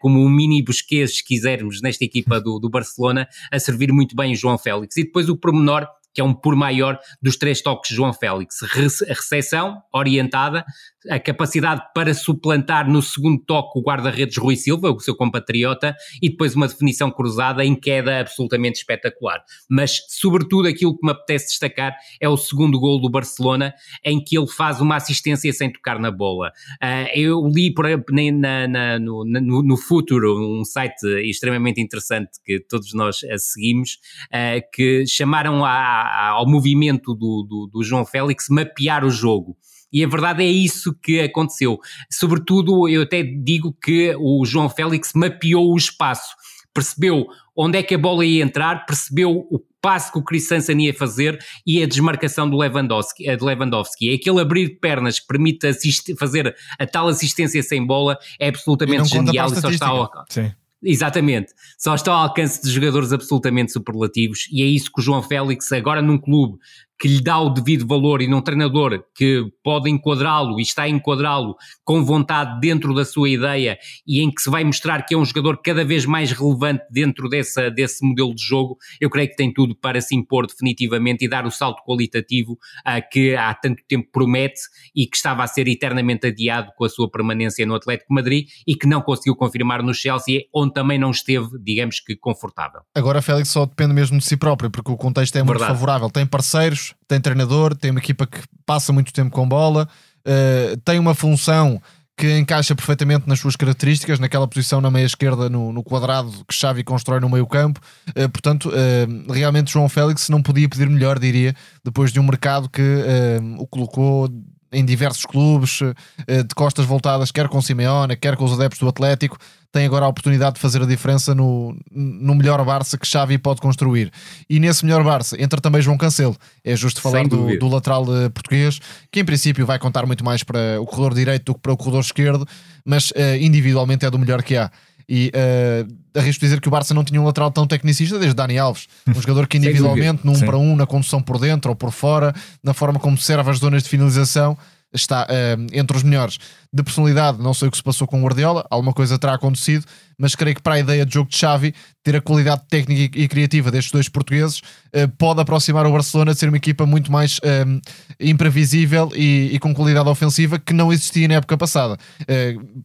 como 0.00 0.22
um 0.22 0.28
mini 0.28 0.62
Busquets, 0.62 1.16
se 1.16 1.24
quisermos, 1.24 1.80
nesta 1.80 2.04
equipa 2.04 2.38
do, 2.38 2.58
do 2.58 2.68
Barcelona, 2.68 3.26
a 3.50 3.58
servir 3.58 3.90
muito 3.92 4.14
bem 4.14 4.32
o 4.34 4.36
João 4.36 4.58
Félix. 4.58 4.96
E 4.98 5.04
depois 5.04 5.30
o 5.30 5.36
pormenor 5.36 5.86
que 6.16 6.20
é 6.22 6.24
um 6.24 6.32
por 6.32 6.56
maior 6.56 6.98
dos 7.20 7.36
três 7.36 7.60
toques 7.60 7.90
de 7.90 7.96
João 7.96 8.10
Félix. 8.10 8.62
A 8.62 8.66
recepção 9.12 9.82
orientada, 9.92 10.64
a 11.08 11.18
capacidade 11.18 11.82
para 11.94 12.14
suplantar 12.14 12.88
no 12.88 13.02
segundo 13.02 13.42
toque 13.44 13.78
o 13.78 13.82
guarda-redes 13.82 14.36
Rui 14.36 14.56
Silva, 14.56 14.90
o 14.90 15.00
seu 15.00 15.14
compatriota, 15.14 15.94
e 16.22 16.28
depois 16.28 16.54
uma 16.54 16.68
definição 16.68 17.10
cruzada 17.10 17.64
em 17.64 17.74
queda 17.74 18.20
absolutamente 18.20 18.78
espetacular. 18.78 19.42
Mas, 19.68 20.00
sobretudo, 20.08 20.68
aquilo 20.68 20.96
que 20.96 21.06
me 21.06 21.12
apetece 21.12 21.48
destacar 21.48 21.94
é 22.20 22.28
o 22.28 22.36
segundo 22.36 22.78
gol 22.78 23.00
do 23.00 23.10
Barcelona, 23.10 23.74
em 24.04 24.22
que 24.22 24.36
ele 24.36 24.46
faz 24.46 24.80
uma 24.80 24.96
assistência 24.96 25.52
sem 25.52 25.72
tocar 25.72 25.98
na 25.98 26.10
bola. 26.10 26.52
Uh, 26.82 27.08
eu 27.14 27.46
li 27.46 27.72
por, 27.72 27.86
na, 28.12 28.68
na, 28.68 28.98
no, 28.98 29.24
no, 29.24 29.62
no 29.62 29.76
Futuro, 29.76 30.60
um 30.60 30.64
site 30.64 31.06
extremamente 31.24 31.80
interessante 31.80 32.30
que 32.44 32.60
todos 32.60 32.92
nós 32.94 33.20
seguimos, 33.38 33.98
uh, 34.32 34.62
que 34.72 35.06
chamaram 35.06 35.64
a, 35.64 36.30
ao 36.30 36.48
movimento 36.48 37.14
do, 37.14 37.46
do, 37.48 37.70
do 37.72 37.84
João 37.84 38.04
Félix 38.04 38.46
mapear 38.48 39.04
o 39.04 39.10
jogo. 39.10 39.56
E 39.92 40.04
a 40.04 40.08
verdade 40.08 40.42
é 40.42 40.46
isso 40.46 40.94
que 41.02 41.20
aconteceu. 41.20 41.78
Sobretudo, 42.10 42.88
eu 42.88 43.02
até 43.02 43.22
digo 43.22 43.76
que 43.82 44.14
o 44.18 44.44
João 44.44 44.68
Félix 44.68 45.12
mapeou 45.14 45.72
o 45.72 45.76
espaço, 45.76 46.34
percebeu 46.74 47.26
onde 47.56 47.78
é 47.78 47.82
que 47.82 47.94
a 47.94 47.98
bola 47.98 48.24
ia 48.24 48.44
entrar, 48.44 48.84
percebeu 48.84 49.46
o 49.50 49.58
passo 49.80 50.12
que 50.12 50.18
o 50.18 50.22
Christensen 50.22 50.82
ia 50.82 50.92
fazer 50.92 51.38
e 51.66 51.82
a 51.82 51.86
desmarcação 51.86 52.50
do 52.50 52.56
Lewandowski, 52.56 53.24
de 53.24 53.44
Lewandowski. 53.44 54.10
É 54.10 54.14
aquele 54.14 54.40
abrir 54.40 54.68
de 54.68 54.74
pernas 54.74 55.20
que 55.20 55.26
permite 55.26 55.72
fazer 56.18 56.54
a 56.78 56.86
tal 56.86 57.08
assistência 57.08 57.62
sem 57.62 57.86
bola 57.86 58.18
é 58.38 58.48
absolutamente 58.48 59.08
genial 59.08 59.50
e 59.50 59.60
só 59.60 59.70
está 59.70 59.86
ao... 59.86 60.10
Sim. 60.28 60.52
Exatamente. 60.82 61.52
Só 61.78 61.94
está 61.94 62.12
ao 62.12 62.24
alcance 62.24 62.62
de 62.62 62.70
jogadores 62.70 63.12
absolutamente 63.12 63.72
superlativos 63.72 64.46
e 64.52 64.62
é 64.62 64.66
isso 64.66 64.92
que 64.92 65.00
o 65.00 65.02
João 65.02 65.22
Félix, 65.22 65.72
agora 65.72 66.02
num 66.02 66.18
clube 66.18 66.58
que 66.98 67.08
lhe 67.08 67.20
dá 67.20 67.38
o 67.38 67.50
devido 67.50 67.86
valor 67.86 68.22
e 68.22 68.28
num 68.28 68.40
treinador 68.40 69.04
que 69.14 69.44
pode 69.62 69.90
enquadrá-lo 69.90 70.58
e 70.58 70.62
está 70.62 70.84
a 70.84 70.88
enquadrá-lo 70.88 71.56
com 71.84 72.04
vontade 72.04 72.60
dentro 72.60 72.94
da 72.94 73.04
sua 73.04 73.28
ideia 73.28 73.78
e 74.06 74.20
em 74.20 74.30
que 74.30 74.40
se 74.40 74.50
vai 74.50 74.64
mostrar 74.64 75.02
que 75.02 75.14
é 75.14 75.18
um 75.18 75.24
jogador 75.24 75.60
cada 75.62 75.84
vez 75.84 76.06
mais 76.06 76.32
relevante 76.32 76.84
dentro 76.90 77.28
dessa, 77.28 77.70
desse 77.70 78.06
modelo 78.06 78.34
de 78.34 78.42
jogo, 78.42 78.76
eu 79.00 79.10
creio 79.10 79.28
que 79.28 79.36
tem 79.36 79.52
tudo 79.52 79.76
para 79.76 80.00
se 80.00 80.14
impor 80.14 80.46
definitivamente 80.46 81.24
e 81.24 81.28
dar 81.28 81.46
o 81.46 81.50
salto 81.50 81.82
qualitativo 81.84 82.52
uh, 82.52 83.02
que 83.10 83.34
há 83.34 83.52
tanto 83.54 83.82
tempo 83.88 84.08
promete 84.10 84.60
e 84.94 85.06
que 85.06 85.16
estava 85.16 85.42
a 85.42 85.46
ser 85.46 85.68
eternamente 85.68 86.26
adiado 86.26 86.72
com 86.76 86.84
a 86.84 86.88
sua 86.88 87.10
permanência 87.10 87.66
no 87.66 87.74
Atlético 87.74 88.12
Madrid 88.14 88.46
e 88.66 88.74
que 88.74 88.86
não 88.86 89.02
conseguiu 89.02 89.36
confirmar 89.36 89.82
no 89.82 89.92
Chelsea, 89.94 90.42
onde 90.54 90.72
também 90.72 90.98
não 90.98 91.10
esteve, 91.10 91.48
digamos 91.62 92.00
que, 92.00 92.16
confortável. 92.16 92.80
Agora 92.94 93.20
Félix 93.20 93.48
só 93.48 93.66
depende 93.66 93.92
mesmo 93.92 94.18
de 94.18 94.24
si 94.24 94.36
próprio, 94.36 94.70
porque 94.70 94.90
o 94.90 94.96
contexto 94.96 95.36
é 95.36 95.42
muito 95.42 95.58
Verdade. 95.58 95.72
favorável. 95.72 96.10
Tem 96.10 96.26
parceiros, 96.26 96.85
tem 97.08 97.20
treinador, 97.20 97.74
tem 97.74 97.90
uma 97.90 98.00
equipa 98.00 98.26
que 98.26 98.40
passa 98.64 98.92
muito 98.92 99.12
tempo 99.12 99.30
com 99.30 99.48
bola, 99.48 99.88
uh, 100.26 100.76
tem 100.78 100.98
uma 100.98 101.14
função 101.14 101.80
que 102.16 102.38
encaixa 102.38 102.74
perfeitamente 102.74 103.28
nas 103.28 103.38
suas 103.38 103.56
características, 103.56 104.18
naquela 104.18 104.48
posição 104.48 104.80
na 104.80 104.90
meia 104.90 105.04
esquerda, 105.04 105.50
no, 105.50 105.70
no 105.70 105.84
quadrado 105.84 106.32
que 106.48 106.54
Xavi 106.54 106.82
constrói 106.82 107.20
no 107.20 107.28
meio 107.28 107.46
campo. 107.46 107.78
Uh, 108.08 108.28
portanto, 108.30 108.70
uh, 108.70 109.32
realmente 109.32 109.70
João 109.72 109.88
Félix 109.88 110.28
não 110.30 110.42
podia 110.42 110.68
pedir 110.68 110.88
melhor, 110.88 111.18
diria, 111.18 111.54
depois 111.84 112.12
de 112.12 112.18
um 112.18 112.22
mercado 112.22 112.70
que 112.70 112.80
uh, 112.80 113.60
o 113.60 113.66
colocou 113.66 114.30
em 114.72 114.84
diversos 114.84 115.24
clubes, 115.24 115.78
de 116.26 116.54
costas 116.54 116.84
voltadas, 116.84 117.30
quer 117.30 117.48
com 117.48 117.60
Simeone, 117.62 118.16
quer 118.16 118.36
com 118.36 118.44
os 118.44 118.52
adeptos 118.52 118.80
do 118.80 118.88
Atlético, 118.88 119.38
tem 119.76 119.84
agora 119.84 120.06
a 120.06 120.08
oportunidade 120.08 120.54
de 120.54 120.60
fazer 120.60 120.80
a 120.80 120.86
diferença 120.86 121.34
no, 121.34 121.76
no 121.92 122.34
melhor 122.34 122.64
Barça 122.64 122.96
que 122.96 123.06
Xavi 123.06 123.36
pode 123.36 123.60
construir. 123.60 124.10
E 124.48 124.58
nesse 124.58 124.82
melhor 124.84 125.04
Barça 125.04 125.40
entra 125.40 125.60
também 125.60 125.82
João 125.82 125.98
Cancelo. 125.98 126.34
É 126.64 126.74
justo 126.74 126.98
falar 126.98 127.28
do, 127.28 127.58
do, 127.58 127.68
lateral 127.68 128.04
eh, 128.08 128.30
português, 128.30 128.80
que 129.12 129.20
em 129.20 129.24
princípio 129.24 129.66
vai 129.66 129.78
contar 129.78 130.06
muito 130.06 130.24
mais 130.24 130.42
para 130.42 130.80
o 130.80 130.86
corredor 130.86 131.12
direito 131.12 131.44
do 131.44 131.54
que 131.54 131.60
para 131.60 131.72
o 131.74 131.76
corredor 131.76 132.00
esquerdo, 132.00 132.48
mas 132.86 133.10
uh, 133.10 133.36
individualmente 133.38 134.06
é 134.06 134.10
do 134.10 134.18
melhor 134.18 134.42
que 134.42 134.56
há. 134.56 134.70
E 135.08 135.30
uh, 135.34 136.18
arrisco 136.18 136.40
dizer 136.40 136.60
que 136.60 136.66
o 136.66 136.70
Barça 136.70 136.92
não 136.92 137.04
tinha 137.04 137.20
um 137.20 137.24
lateral 137.24 137.50
tão 137.50 137.66
tecnicista 137.66 138.18
desde 138.18 138.34
Dani 138.34 138.58
Alves, 138.58 138.88
um 139.06 139.14
jogador 139.14 139.46
que 139.46 139.56
individualmente, 139.56 140.24
num 140.24 140.34
Sim. 140.34 140.46
para 140.46 140.58
um, 140.58 140.74
na 140.74 140.86
condução 140.86 141.22
por 141.22 141.38
dentro 141.38 141.70
ou 141.70 141.76
por 141.76 141.92
fora, 141.92 142.34
na 142.62 142.74
forma 142.74 142.98
como 142.98 143.16
serve 143.16 143.50
as 143.50 143.58
zonas 143.58 143.84
de 143.84 143.88
finalização, 143.88 144.58
está 144.96 145.24
uh, 145.24 145.66
entre 145.72 145.96
os 145.96 146.02
melhores 146.02 146.38
de 146.72 146.82
personalidade. 146.82 147.38
Não 147.40 147.54
sei 147.54 147.68
o 147.68 147.70
que 147.70 147.76
se 147.76 147.82
passou 147.82 148.06
com 148.06 148.20
o 148.20 148.24
Guardiola, 148.24 148.66
alguma 148.70 148.92
coisa 148.92 149.18
terá 149.18 149.34
acontecido, 149.34 149.84
mas 150.18 150.34
creio 150.34 150.54
que 150.56 150.62
para 150.62 150.74
a 150.74 150.78
ideia 150.78 151.06
de 151.06 151.14
jogo 151.14 151.30
de 151.30 151.36
Xavi, 151.36 151.74
ter 152.02 152.16
a 152.16 152.20
qualidade 152.20 152.62
técnica 152.68 153.18
e 153.18 153.26
criativa 153.26 153.70
destes 153.70 153.92
dois 153.92 154.08
portugueses 154.08 154.58
uh, 154.58 155.08
pode 155.16 155.40
aproximar 155.40 155.86
o 155.86 155.92
Barcelona 155.92 156.32
de 156.32 156.38
ser 156.38 156.48
uma 156.48 156.56
equipa 156.56 156.84
muito 156.84 157.10
mais 157.10 157.38
uh, 157.38 157.80
imprevisível 158.20 159.10
e, 159.14 159.50
e, 159.52 159.58
com 159.58 159.74
qualidade 159.74 160.08
ofensiva 160.08 160.58
que 160.58 160.72
não 160.72 160.92
existia 160.92 161.26
na 161.28 161.34
época 161.34 161.56
passada. 161.56 161.96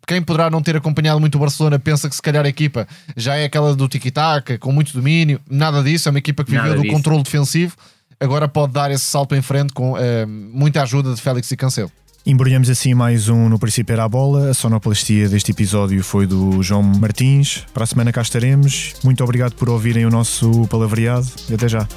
quem 0.08 0.22
poderá 0.22 0.50
não 0.50 0.62
ter 0.62 0.76
acompanhado 0.76 1.20
muito 1.20 1.36
o 1.36 1.40
Barcelona 1.40 1.78
pensa 1.80 2.10
que 2.10 2.16
se 2.16 2.22
calhar 2.22 2.46
a 2.46 2.50
equipa 2.50 2.88
já 3.16 3.36
é 3.36 3.46
aquela 3.46 3.76
do 3.76 3.88
tiki-taka, 3.88 4.58
com 4.58 4.72
muito 4.72 4.94
domínio, 4.94 5.40
nada 5.50 5.84
disso, 5.84 6.08
é 6.08 6.12
uma 6.12 6.20
equipa 6.20 6.44
que 6.44 6.52
viveu 6.52 6.76
do 6.76 6.88
controle 6.88 7.24
defensivo 7.24 7.76
agora 8.20 8.48
pode 8.48 8.74
dar 8.74 8.92
esse 8.92 9.04
salto 9.04 9.34
em 9.34 9.42
frente 9.42 9.74
com 9.74 9.96
muita 10.28 10.84
ajuda 10.84 11.14
de 11.16 11.22
Félix 11.22 11.52
e 11.52 11.58
Cancelo. 11.58 11.92
Embrulhamos 12.24 12.70
assim 12.70 12.94
mais 12.94 13.30
um 13.30 13.50
No 13.50 13.58
Princípio 13.58 13.94
Era 13.94 14.04
a 14.04 14.10
Bola. 14.10 14.52
A 14.52 14.54
sonoplastia 14.54 15.28
deste 15.28 15.52
episódio 15.52 16.04
foi 16.04 16.28
do 16.28 16.62
João 16.62 16.84
Martins. 16.84 17.66
Para 17.74 17.84
a 17.84 17.88
semana 17.88 18.12
cá 18.12 18.22
estaremos. 18.22 18.94
Muito 19.04 19.24
obrigado 19.24 19.54
por 19.54 19.70
ouvirem 19.70 20.06
o 20.06 20.10
nosso 20.10 20.68
palavreado. 20.68 21.26
Até 21.52 21.68
já. 21.68 21.88